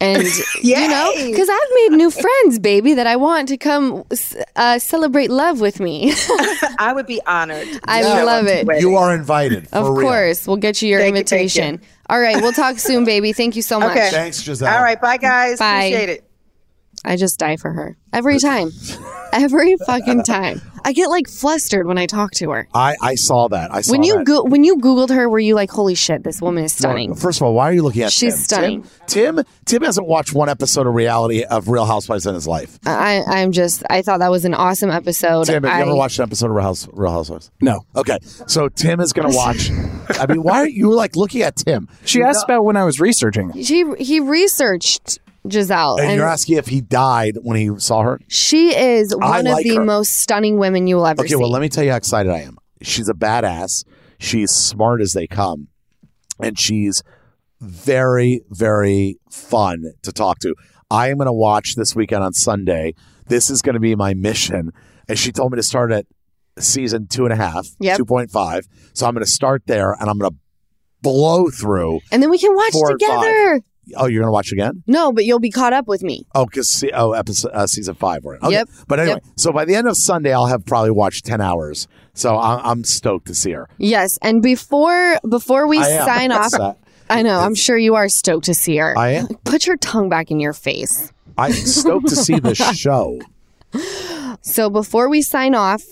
And 0.00 0.26
you 0.62 0.88
know, 0.88 1.12
because 1.14 1.48
I've 1.48 1.74
made 1.74 1.96
new 1.96 2.10
friends, 2.10 2.58
baby, 2.58 2.94
that 2.94 3.06
I 3.06 3.16
want 3.16 3.48
to 3.48 3.58
come 3.58 4.04
uh, 4.56 4.78
celebrate 4.78 5.30
love 5.30 5.60
with 5.60 5.78
me. 5.78 6.12
I 6.78 6.92
would 6.94 7.06
be 7.06 7.20
honored. 7.26 7.68
I 7.84 8.02
show 8.02 8.24
love 8.24 8.46
it. 8.46 8.66
You 8.80 8.96
are 8.96 9.14
invited. 9.14 9.68
For 9.68 9.76
of 9.76 9.96
real. 9.96 10.08
course, 10.08 10.46
we'll 10.46 10.56
get 10.56 10.80
you 10.80 10.88
your 10.88 11.00
Thank 11.00 11.12
you, 11.12 11.16
you. 11.16 11.20
invitation. 11.20 11.80
All 12.08 12.20
right, 12.20 12.36
we'll 12.36 12.52
talk 12.52 12.78
soon, 12.78 13.04
baby. 13.04 13.32
Thank 13.32 13.56
you 13.56 13.62
so 13.62 13.78
much. 13.78 13.90
Okay. 13.90 14.10
Thanks, 14.10 14.42
Gizelle. 14.42 14.74
All 14.74 14.82
right. 14.82 15.00
Bye, 15.00 15.18
guys. 15.18 15.58
Bye. 15.58 15.84
Appreciate 15.84 16.08
it. 16.08 16.29
I 17.04 17.16
just 17.16 17.38
die 17.38 17.56
for 17.56 17.72
her 17.72 17.96
every 18.12 18.38
time, 18.38 18.70
every 19.32 19.76
fucking 19.86 20.22
time. 20.24 20.60
I 20.82 20.92
get 20.94 21.08
like 21.10 21.28
flustered 21.28 21.86
when 21.86 21.98
I 21.98 22.06
talk 22.06 22.30
to 22.36 22.50
her. 22.52 22.66
I, 22.74 22.96
I 23.02 23.14
saw 23.14 23.48
that. 23.48 23.72
I 23.72 23.82
saw 23.82 23.92
When 23.92 24.02
you 24.02 24.16
that. 24.18 24.24
go- 24.26 24.44
when 24.44 24.64
you 24.64 24.76
googled 24.78 25.10
her, 25.10 25.28
were 25.28 25.38
you 25.38 25.54
like, 25.54 25.70
"Holy 25.70 25.94
shit, 25.94 26.24
this 26.24 26.40
woman 26.40 26.64
is 26.64 26.72
stunning"? 26.72 27.10
Well, 27.10 27.18
First 27.18 27.38
of 27.40 27.46
all, 27.46 27.52
why 27.54 27.68
are 27.68 27.72
you 27.74 27.82
looking 27.82 28.02
at 28.02 28.12
She's 28.12 28.34
Tim? 28.34 28.42
stunning. 28.42 28.82
Tim, 29.06 29.36
Tim, 29.36 29.44
Tim 29.66 29.82
hasn't 29.82 30.06
watched 30.06 30.32
one 30.32 30.48
episode 30.48 30.86
of 30.86 30.94
reality 30.94 31.44
of 31.44 31.68
Real 31.68 31.84
Housewives 31.84 32.24
in 32.26 32.34
his 32.34 32.46
life. 32.48 32.78
I, 32.86 33.22
I'm 33.26 33.52
just, 33.52 33.82
I 33.90 34.00
thought 34.00 34.20
that 34.20 34.30
was 34.30 34.46
an 34.46 34.54
awesome 34.54 34.90
episode. 34.90 35.44
Tim, 35.44 35.64
have 35.64 35.72
I, 35.72 35.76
you 35.78 35.82
ever 35.84 35.94
watched 35.94 36.18
an 36.18 36.22
episode 36.22 36.46
of 36.46 36.52
Real, 36.52 36.64
House, 36.64 36.88
Real 36.92 37.12
Housewives? 37.12 37.50
No. 37.60 37.84
Okay, 37.94 38.18
so 38.22 38.68
Tim 38.70 39.00
is 39.00 39.12
going 39.12 39.30
to 39.30 39.36
watch. 39.36 39.70
I 40.18 40.26
mean, 40.26 40.42
why 40.42 40.60
are 40.60 40.68
you 40.68 40.94
like 40.94 41.14
looking 41.14 41.42
at 41.42 41.56
Tim? 41.56 41.88
She 42.06 42.22
asked 42.22 42.44
about 42.44 42.64
when 42.64 42.76
I 42.78 42.84
was 42.84 43.00
researching. 43.00 43.52
She 43.62 43.84
he 43.98 44.18
researched 44.20 45.18
Gizelle, 45.46 45.98
And, 45.98 46.08
and, 46.08 46.16
you're 46.16 46.26
asking 46.28 46.56
if 46.58 46.66
he 46.68 46.80
died 46.80 47.38
when 47.42 47.56
he 47.56 47.70
saw 47.78 48.02
her. 48.02 48.20
she 48.28 48.74
is 48.76 49.14
one 49.16 49.46
of 49.46 49.58
the 49.62 49.76
her. 49.76 49.84
most 49.84 50.18
stunning 50.18 50.58
women 50.58 50.86
you 50.86 50.96
will 50.96 51.06
ever 51.06 51.22
see. 51.22 51.26
Okay, 51.26 51.30
see. 51.30 51.36
well, 51.36 51.50
let 51.50 51.62
me 51.62 51.68
tell 51.68 51.82
you 51.84 51.90
how 51.90 51.96
excited 51.96 52.30
I 52.30 52.40
am. 52.40 52.58
She's 52.82 53.08
a 53.08 53.14
badass. 53.14 53.84
She's 54.18 54.50
smart 54.50 55.00
as 55.00 55.12
they 55.12 55.26
come, 55.26 55.68
and 56.38 56.58
she's 56.58 57.02
very, 57.60 58.42
very 58.50 59.18
fun 59.30 59.92
to 60.02 60.12
talk 60.12 60.38
to. 60.40 60.54
I 60.90 61.08
am 61.08 61.16
going 61.18 61.26
to 61.26 61.32
watch 61.32 61.74
this 61.76 61.94
weekend 61.94 62.22
on 62.24 62.32
Sunday. 62.32 62.94
This 63.28 63.48
is 63.50 63.62
going 63.62 63.74
to 63.74 63.80
be 63.80 63.94
my 63.94 64.12
mission. 64.14 64.72
And 65.08 65.18
she 65.18 65.30
told 65.32 65.52
me 65.52 65.56
to 65.56 65.62
start 65.62 65.92
at 65.92 66.06
season 66.58 67.06
two 67.06 67.24
and 67.24 67.32
a 67.32 67.36
half, 67.36 67.66
Yep. 67.80 67.98
2.5. 68.00 68.62
So 68.92 69.06
I'm 69.06 69.14
going 69.14 69.24
to 69.24 69.30
start 69.30 69.62
there 69.66 69.92
and 69.92 70.08
I'm 70.10 70.18
going 70.18 70.32
to 70.32 70.36
blow 71.02 71.48
through. 71.48 72.00
and 72.12 72.22
then 72.22 72.28
we 72.30 72.38
can 72.38 72.54
watch 72.54 72.72
Four 72.72 72.90
and 72.92 73.00
five. 73.00 73.20
together. 73.20 73.60
Oh, 73.96 74.06
you're 74.06 74.20
going 74.22 74.28
to 74.28 74.32
watch 74.32 74.52
again? 74.52 74.82
No, 74.86 75.12
but 75.12 75.24
you'll 75.24 75.38
be 75.40 75.50
caught 75.50 75.72
up 75.72 75.86
with 75.88 76.02
me. 76.02 76.26
Oh, 76.34 76.44
because 76.46 76.84
oh, 76.94 77.12
episode 77.12 77.50
uh, 77.52 77.66
season 77.66 77.94
five 77.94 78.24
we're. 78.24 78.36
Okay. 78.36 78.50
Yep. 78.52 78.68
But 78.88 79.00
anyway, 79.00 79.20
Yep. 79.24 79.32
so 79.36 79.52
by 79.52 79.64
the 79.64 79.74
end 79.74 79.88
of 79.88 79.96
Sunday, 79.96 80.32
I'll 80.32 80.46
have 80.46 80.64
probably 80.64 80.90
watched 80.90 81.24
ten 81.26 81.40
hours. 81.40 81.88
So 82.14 82.36
I'm, 82.38 82.60
I'm 82.64 82.84
stoked 82.84 83.26
to 83.28 83.34
see 83.34 83.52
her. 83.52 83.68
Yes, 83.78 84.18
and 84.22 84.42
before 84.42 85.18
before 85.28 85.66
we 85.66 85.78
I 85.78 86.04
sign 86.06 86.32
off, 86.32 86.46
Upset. 86.54 86.76
I 87.08 87.22
know. 87.22 87.38
I'm 87.40 87.54
sure 87.54 87.76
you 87.76 87.94
are 87.96 88.08
stoked 88.08 88.46
to 88.46 88.54
see 88.54 88.76
her. 88.76 88.96
I 88.96 89.10
am. 89.10 89.28
Put 89.44 89.66
your 89.66 89.76
tongue 89.76 90.08
back 90.08 90.30
in 90.30 90.38
your 90.40 90.52
face. 90.52 91.12
I'm 91.36 91.52
stoked 91.52 92.08
to 92.08 92.16
see 92.16 92.38
the 92.38 92.54
show. 92.74 93.20
So 94.42 94.70
before 94.70 95.08
we 95.08 95.22
sign 95.22 95.54
off, 95.54 95.82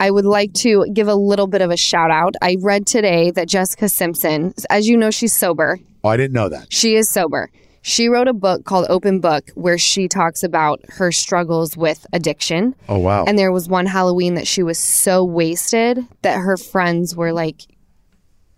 I 0.00 0.10
would 0.10 0.24
like 0.24 0.52
to 0.54 0.86
give 0.92 1.08
a 1.08 1.14
little 1.14 1.46
bit 1.46 1.60
of 1.62 1.70
a 1.70 1.76
shout 1.76 2.10
out. 2.10 2.34
I 2.40 2.56
read 2.60 2.86
today 2.86 3.30
that 3.32 3.48
Jessica 3.48 3.88
Simpson, 3.88 4.54
as 4.70 4.88
you 4.88 4.96
know, 4.96 5.10
she's 5.10 5.32
sober. 5.36 5.78
Oh, 6.08 6.10
I 6.10 6.16
didn't 6.16 6.32
know 6.34 6.48
that. 6.48 6.72
She 6.72 6.94
is 6.96 7.08
sober. 7.08 7.50
She 7.82 8.08
wrote 8.08 8.28
a 8.28 8.32
book 8.34 8.64
called 8.64 8.86
Open 8.88 9.20
Book 9.20 9.50
where 9.54 9.78
she 9.78 10.08
talks 10.08 10.42
about 10.42 10.80
her 10.88 11.12
struggles 11.12 11.76
with 11.76 12.06
addiction. 12.12 12.74
Oh 12.88 12.98
wow. 12.98 13.24
And 13.26 13.38
there 13.38 13.52
was 13.52 13.68
one 13.68 13.86
Halloween 13.86 14.34
that 14.34 14.46
she 14.46 14.62
was 14.62 14.78
so 14.78 15.24
wasted 15.24 16.04
that 16.22 16.38
her 16.38 16.56
friends 16.56 17.14
were 17.14 17.32
like, 17.32 17.62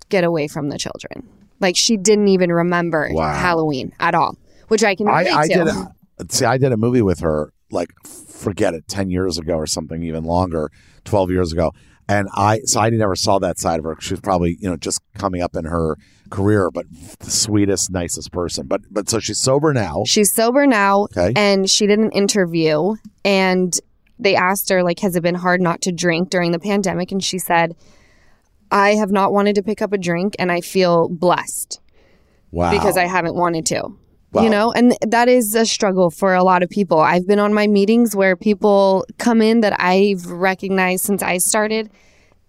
get 0.09 0.25
away 0.25 0.49
from 0.49 0.69
the 0.69 0.79
children. 0.79 1.29
Like 1.61 1.77
she 1.77 1.97
didn't 1.97 2.29
even 2.29 2.51
remember 2.53 3.09
Wow. 3.13 3.35
Halloween 3.35 3.93
at 4.01 4.15
all, 4.15 4.37
which 4.69 4.83
I 4.83 4.95
can 4.95 5.07
I, 5.09 5.21
relate 5.21 5.35
I 5.35 5.47
to. 5.49 5.55
did 5.55 5.67
a, 5.69 5.95
see 6.33 6.45
I 6.45 6.59
did 6.59 6.73
a 6.73 6.77
movie 6.77 7.03
with 7.03 7.21
her 7.21 7.53
like 7.71 7.91
forget 8.07 8.75
it 8.75 8.89
10 8.89 9.11
years 9.11 9.39
ago 9.39 9.55
or 9.55 9.67
something 9.67 10.03
even 10.03 10.25
longer 10.25 10.71
12 11.05 11.31
years 11.31 11.53
ago 11.53 11.73
and 12.09 12.27
I 12.35 12.61
so 12.65 12.81
I 12.81 12.91
never 12.91 13.15
saw 13.15 13.39
that 13.41 13.59
side 13.61 13.79
of 13.79 13.85
her 13.85 13.97
she 14.01 14.15
was 14.15 14.21
probably 14.21 14.57
you 14.61 14.69
know 14.69 14.77
just 14.77 15.01
coming 15.15 15.41
up 15.43 15.55
in 15.55 15.67
her 15.67 15.97
career 16.31 16.71
but 16.71 16.87
the 17.19 17.31
sweetest 17.31 17.91
nicest 17.91 18.33
person 18.33 18.67
but 18.67 18.81
but 18.91 19.09
so 19.09 19.19
she's 19.19 19.39
sober 19.39 19.73
now 19.75 20.03
She's 20.07 20.33
sober 20.33 20.67
now, 20.67 21.03
Okay. 21.05 21.33
and 21.37 21.69
she 21.69 21.87
did 21.87 21.99
an 21.99 22.11
interview, 22.13 22.95
and 23.25 23.79
they 24.19 24.35
asked 24.37 24.69
her 24.71 24.83
like, 24.83 25.01
"Has 25.01 25.17
it 25.17 25.23
been 25.23 25.35
hard 25.35 25.61
not 25.61 25.81
to 25.83 25.93
drink 25.93 26.31
during 26.31 26.53
the 26.53 26.59
pandemic?" 26.59 27.11
And 27.13 27.23
she 27.23 27.39
said, 27.39 27.75
"I 28.71 28.95
have 28.95 29.11
not 29.11 29.33
wanted 29.33 29.55
to 29.57 29.63
pick 29.63 29.83
up 29.83 29.93
a 29.93 29.99
drink, 29.99 30.35
and 30.39 30.53
I 30.53 30.61
feel 30.61 31.09
blessed 31.09 31.81
wow 32.53 32.71
because 32.71 32.97
I 32.97 33.07
haven't 33.07 33.35
wanted 33.35 33.67
to." 33.67 33.89
Wow. 34.33 34.43
You 34.45 34.51
know, 34.51 34.73
and 34.73 34.97
that 35.09 35.29
is 35.29 35.57
a 35.57 35.67
struggle 35.67 36.09
for 36.11 36.35
a 36.35 36.45
lot 36.45 36.63
of 36.63 36.71
people. 36.71 37.01
I've 37.01 37.27
been 37.27 37.41
on 37.41 37.53
my 37.53 37.67
meetings 37.67 38.15
where 38.15 38.37
people 38.37 39.05
come 39.19 39.43
in 39.43 39.61
that 39.63 39.75
I've 39.81 40.25
recognized 40.27 41.05
since 41.05 41.21
I 41.21 41.39
started 41.39 41.91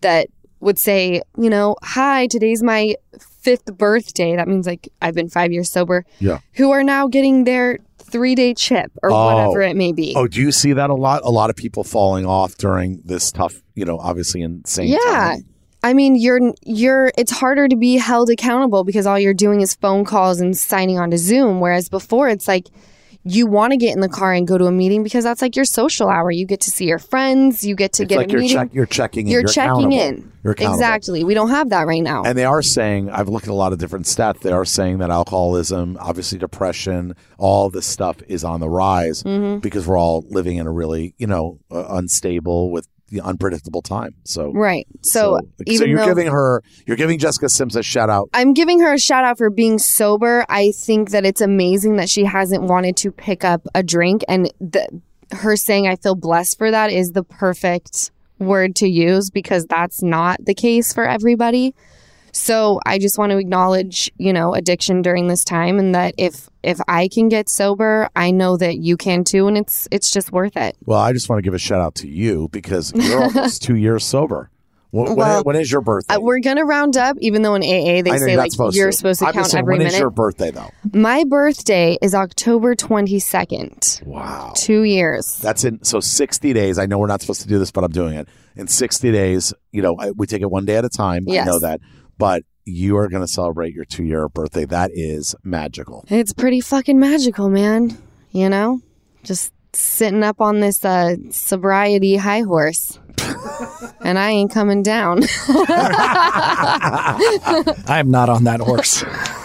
that 0.02 0.28
would 0.60 0.78
say, 0.78 1.24
you 1.40 1.50
know, 1.50 1.76
hi, 1.82 2.28
today's 2.28 2.62
my 2.62 2.96
fifth 3.42 3.66
birthday. 3.78 4.36
That 4.36 4.48
means 4.48 4.66
like 4.68 4.89
I've 5.02 5.16
been 5.16 5.30
five 5.30 5.52
years 5.52 5.72
sober. 5.72 6.06
Yeah. 6.20 6.39
Who 6.54 6.72
are 6.72 6.84
now 6.84 7.08
getting 7.08 7.44
their 7.44 7.80
three 7.98 8.36
day 8.36 8.54
chip 8.54 8.92
or 9.02 9.12
Oh. 9.12 9.26
whatever 9.26 9.62
it 9.62 9.76
may 9.76 9.92
be. 9.92 10.14
Oh, 10.16 10.28
do 10.28 10.42
you 10.42 10.52
see 10.52 10.74
that 10.74 10.89
a 10.89 10.94
lot? 10.96 11.22
A 11.24 11.32
lot 11.32 11.50
of 11.50 11.56
people 11.56 11.84
falling 11.84 12.26
off 12.26 12.58
during 12.58 13.02
this 13.06 13.32
tough, 13.32 13.62
you 13.76 13.86
know, 13.86 13.98
obviously 14.00 14.42
insane 14.42 14.89
yeah. 14.89 14.98
time. 15.06 15.46
I 15.84 15.94
mean, 15.94 16.16
you're 16.16 16.54
you're 16.64 17.12
it's 17.18 17.32
harder 17.32 17.68
to 17.68 17.76
be 17.76 17.98
held 17.98 18.30
accountable 18.30 18.84
because 18.84 19.08
all 19.08 19.18
you're 19.18 19.34
doing 19.34 19.62
is 19.62 19.74
phone 19.76 20.06
calls 20.06 20.39
and 20.39 20.56
signing 20.56 21.00
on 21.00 21.10
to 21.12 21.18
Zoom 21.18 21.60
whereas 21.60 21.89
before 21.89 22.30
it's 22.30 22.48
like 22.48 22.68
you 23.24 23.46
want 23.46 23.72
to 23.72 23.78
get 23.78 23.94
in 23.94 24.02
the 24.02 24.10
car 24.10 24.34
and 24.34 24.48
go 24.48 24.58
to 24.58 24.66
a 24.66 24.72
meeting 24.72 25.04
because 25.04 25.24
that's 25.24 25.42
like 25.42 25.56
your 25.56 25.66
social 25.66 26.10
hour. 26.10 26.32
You 26.32 26.46
get 26.46 26.62
to 26.62 26.72
see 26.72 26.86
your 26.86 26.98
friends, 27.00 27.64
you 27.64 27.76
get 27.76 27.94
to 27.94 28.04
It's 28.04 28.10
get 28.10 28.18
like 28.18 28.30
a 28.30 28.32
you're, 28.32 28.42
meeting. 28.42 28.58
check, 28.58 28.70
you're 28.74 28.86
checking 28.86 29.28
in. 29.28 29.32
you're, 29.32 29.42
You're 29.42 29.50
checking 29.50 29.92
in. 29.92 30.32
You're. 30.44 30.54
Exactly. 30.54 31.24
We 31.24 31.34
don't 31.36 31.50
have 31.52 31.70
that 31.70 31.86
right 31.86 32.02
now. 32.02 32.24
And 32.24 32.36
they 32.38 32.46
are 32.46 32.62
saying, 32.64 33.12
I've 33.12 33.30
looked 33.30 33.46
at 33.48 33.52
a 33.52 33.54
lot 33.54 33.74
of 33.74 33.80
different 33.80 34.06
stats. 34.08 34.40
They 34.40 34.52
are 34.52 34.66
saying 34.66 34.98
that 35.00 35.12
alcoholism, 35.12 35.98
obviously 36.00 36.40
depression, 36.40 37.16
all 37.38 37.70
this 37.70 37.86
stuff 37.86 38.18
is 38.28 38.44
on 38.44 38.60
the 38.60 38.70
rise 38.70 39.22
Mm-hmm. 39.24 39.60
because 39.60 39.86
we're 39.88 40.00
all 40.00 40.26
living 40.30 40.58
in 40.58 40.66
a 40.66 40.72
really, 40.72 41.14
you 41.18 41.28
know, 41.28 41.60
uh, 41.70 41.86
unstable 41.90 42.72
with 42.72 42.88
the 43.12 43.22
unpredictable 43.22 43.82
time. 43.82 44.16
So, 44.24 44.51
right. 44.53 44.88
So, 45.01 45.39
so 45.39 45.64
even 45.66 45.89
you're 45.89 45.99
though 45.99 46.05
giving 46.07 46.28
her, 46.28 46.64
you're 46.86 46.97
giving 46.97 47.20
Jessica 47.20 47.49
Sims 47.49 47.76
a 47.76 47.84
shout 47.84 48.09
out. 48.09 48.30
I'm 48.34 48.53
giving 48.53 48.80
her 48.80 48.93
a 48.93 48.99
shout 48.99 49.24
out 49.24 49.38
for 49.38 49.49
being 49.49 49.78
sober. 49.78 50.45
I 50.49 50.72
think 50.72 51.12
that 51.12 51.26
it's 51.26 51.41
amazing 51.41 51.97
that 51.97 52.09
she 52.09 52.26
hasn't 52.26 52.64
wanted 52.64 52.97
to 52.97 53.12
pick 53.12 53.43
up 53.43 53.68
a 53.76 53.84
drink 53.84 54.24
and 54.28 54.51
the, 54.59 55.01
her 55.32 55.55
saying 55.55 55.88
I 55.88 55.95
feel 55.95 56.16
blessed 56.16 56.57
for 56.57 56.72
that 56.72 56.91
is 56.91 57.12
the 57.12 57.24
perfect 57.24 58.12
word 58.39 58.76
to 58.78 58.88
use 58.88 59.30
because 59.30 59.66
that's 59.66 60.01
not 60.01 60.43
the 60.43 60.53
case 60.53 60.93
for 60.93 61.07
everybody. 61.07 61.76
So 62.34 62.80
I 62.86 62.98
just 63.00 63.18
want 63.18 63.32
to 63.32 63.38
acknowledge, 63.38 64.12
you 64.18 64.32
know, 64.34 64.54
addiction 64.54 65.02
during 65.02 65.28
this 65.28 65.44
time 65.44 65.80
and 65.80 65.94
that 65.96 66.16
if 66.18 66.50
if 66.64 66.80
I 66.88 67.08
can 67.08 67.28
get 67.30 67.50
sober, 67.50 68.10
I 68.16 68.32
know 68.32 68.56
that 68.58 68.78
you 68.78 68.96
can 68.98 69.24
too 69.24 69.48
and 69.48 69.58
it's 69.58 69.88
it's 69.92 70.12
just 70.12 70.32
worth 70.32 70.56
it. 70.58 70.78
Well, 70.86 71.00
I 71.00 71.12
just 71.14 71.28
want 71.30 71.40
to 71.40 71.44
give 71.44 71.54
a 71.54 71.60
shout 71.60 71.82
out 71.82 71.96
to 71.96 72.08
you 72.08 72.48
because 72.52 72.94
you're 72.96 73.24
almost 73.24 73.62
two 73.64 73.76
years 73.76 74.06
sober. 74.06 74.50
When, 74.92 75.06
when- 75.08 75.16
Well, 75.18 75.44
when 75.44 75.56
is 75.56 75.72
your 75.72 75.80
birthday? 75.82 76.16
Uh, 76.16 76.20
we're 76.20 76.40
going 76.42 76.58
to 76.58 76.66
round 76.66 76.98
up 76.98 77.16
even 77.22 77.42
though 77.44 77.56
in 77.56 77.64
AA 77.64 78.02
they 78.02 78.18
say 78.18 78.32
you're 78.32 78.38
like 78.38 78.52
supposed 78.52 78.76
you're 78.76 78.92
to. 78.92 78.98
supposed 78.98 79.20
to 79.22 79.28
I'm 79.28 79.34
count 79.34 79.48
saying, 79.48 79.64
every 79.64 79.78
when 79.78 79.88
is 79.88 79.94
minute. 79.94 80.00
your 80.02 80.10
birthday 80.10 80.52
though? 80.52 80.70
My 80.94 81.24
birthday 81.28 81.98
is 82.02 82.14
October 82.14 82.76
22nd. 82.76 84.06
Wow. 84.06 84.54
2 84.56 84.84
years. 84.84 85.38
That's 85.38 85.64
in 85.64 85.84
so 85.84 86.00
60 86.00 86.54
days. 86.54 86.78
I 86.78 86.86
know 86.86 86.98
we're 87.00 87.08
not 87.08 87.22
supposed 87.22 87.42
to 87.42 87.48
do 87.48 87.60
this, 87.60 87.72
but 87.72 87.84
I'm 87.84 87.92
doing 87.92 88.16
it. 88.16 88.28
In 88.56 88.68
60 88.68 89.12
days, 89.12 89.54
you 89.72 89.82
know, 89.82 89.96
I, 89.98 90.12
we 90.12 90.28
take 90.28 90.42
it 90.42 90.50
one 90.52 90.66
day 90.66 90.76
at 90.76 90.86
a 90.86 90.90
time. 90.90 91.24
Yes. 91.26 91.48
I 91.48 91.52
know 91.52 91.60
that. 91.60 91.80
But 92.18 92.43
you 92.66 92.97
are 92.97 93.07
going 93.07 93.24
to 93.24 93.28
celebrate 93.28 93.74
your 93.74 93.86
two 93.86 94.03
year 94.03 94.28
birthday. 94.30 94.66
That 94.66 94.91
is 94.93 95.36
magical. 95.43 96.05
It's 96.09 96.34
pretty 96.34 96.62
fucking 96.62 96.99
magical, 96.99 97.49
man. 97.49 97.97
You 98.32 98.49
know? 98.49 98.82
Just 99.24 99.53
sitting 99.74 100.24
up 100.24 100.41
on 100.41 100.59
this 100.59 100.84
uh, 100.84 101.16
sobriety 101.30 102.18
high 102.18 102.41
horse. 102.41 102.99
and 104.01 104.20
I 104.20 104.32
ain't 104.32 104.51
coming 104.51 104.84
down. 104.84 105.24
I 107.88 107.97
am 107.99 108.12
not 108.12 108.30
on 108.30 108.43
that 108.45 108.59
horse. 108.59 109.03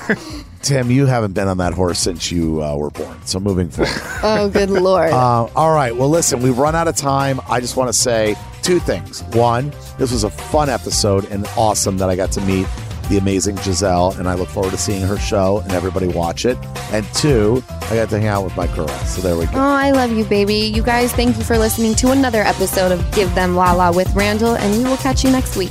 Tim, 0.63 0.91
you 0.91 1.07
haven't 1.07 1.33
been 1.33 1.47
on 1.47 1.59
that 1.59 1.75
horse 1.75 2.01
since 2.01 2.33
you 2.33 2.63
uh, 2.63 2.77
were 2.77 2.91
born. 2.91 3.17
So 3.25 3.39
moving 3.39 3.69
forward. 3.69 3.93
oh, 4.23 4.49
good 4.49 4.71
lord. 4.71 5.13
Uh, 5.13 5.45
all 5.55 5.73
right. 5.73 5.95
Well, 5.95 6.09
listen, 6.09 6.43
we've 6.43 6.59
run 6.59 6.75
out 6.75 6.89
of 6.89 6.97
time. 6.97 7.41
I 7.49 7.61
just 7.61 7.77
want 7.77 7.89
to 7.89 7.93
say 7.93 8.35
two 8.67 8.81
things. 8.81 9.23
One, 9.33 9.71
this 9.97 10.11
was 10.11 10.25
a 10.25 10.31
fun 10.31 10.69
episode 10.69 11.31
and 11.31 11.47
awesome 11.57 11.99
that 11.99 12.11
I 12.11 12.17
got 12.17 12.33
to 12.33 12.41
meet 12.41 12.67
the 13.09 13.17
amazing 13.17 13.55
Gizelle, 13.59 14.19
and 14.19 14.29
I 14.29 14.35
look 14.35 14.49
forward 14.49 14.73
to 14.73 14.77
seeing 14.77 15.03
her 15.03 15.17
show 15.17 15.61
and 15.61 15.71
everybody 15.71 16.09
watch 16.09 16.45
it. 16.45 16.59
And 16.91 17.07
two, 17.15 17.63
I 17.69 17.95
got 17.95 18.11
to 18.11 18.19
hang 18.19 18.27
out 18.27 18.43
with 18.43 18.57
my 18.57 18.67
girl. 18.75 18.89
So 18.89 19.23
there 19.23 19.37
we 19.37 19.45
go. 19.45 19.53
Oh, 19.55 19.61
I 19.61 19.93
love 19.93 20.11
you, 20.11 20.25
baby. 20.25 20.57
You 20.57 20.83
guys, 20.83 21.13
thank 21.13 21.37
you 21.39 21.45
for 21.45 21.57
listening 21.57 21.95
to 21.95 22.11
another 22.11 22.43
episode 22.43 22.91
of 22.91 23.15
Give 23.15 23.33
Them 23.37 23.55
Lala 23.55 23.93
with 23.95 24.13
Randall, 24.17 24.57
and 24.57 24.77
we 24.77 24.83
will 24.83 24.97
catch 24.97 25.23
you 25.23 25.31
next 25.31 25.57
week. 25.57 25.71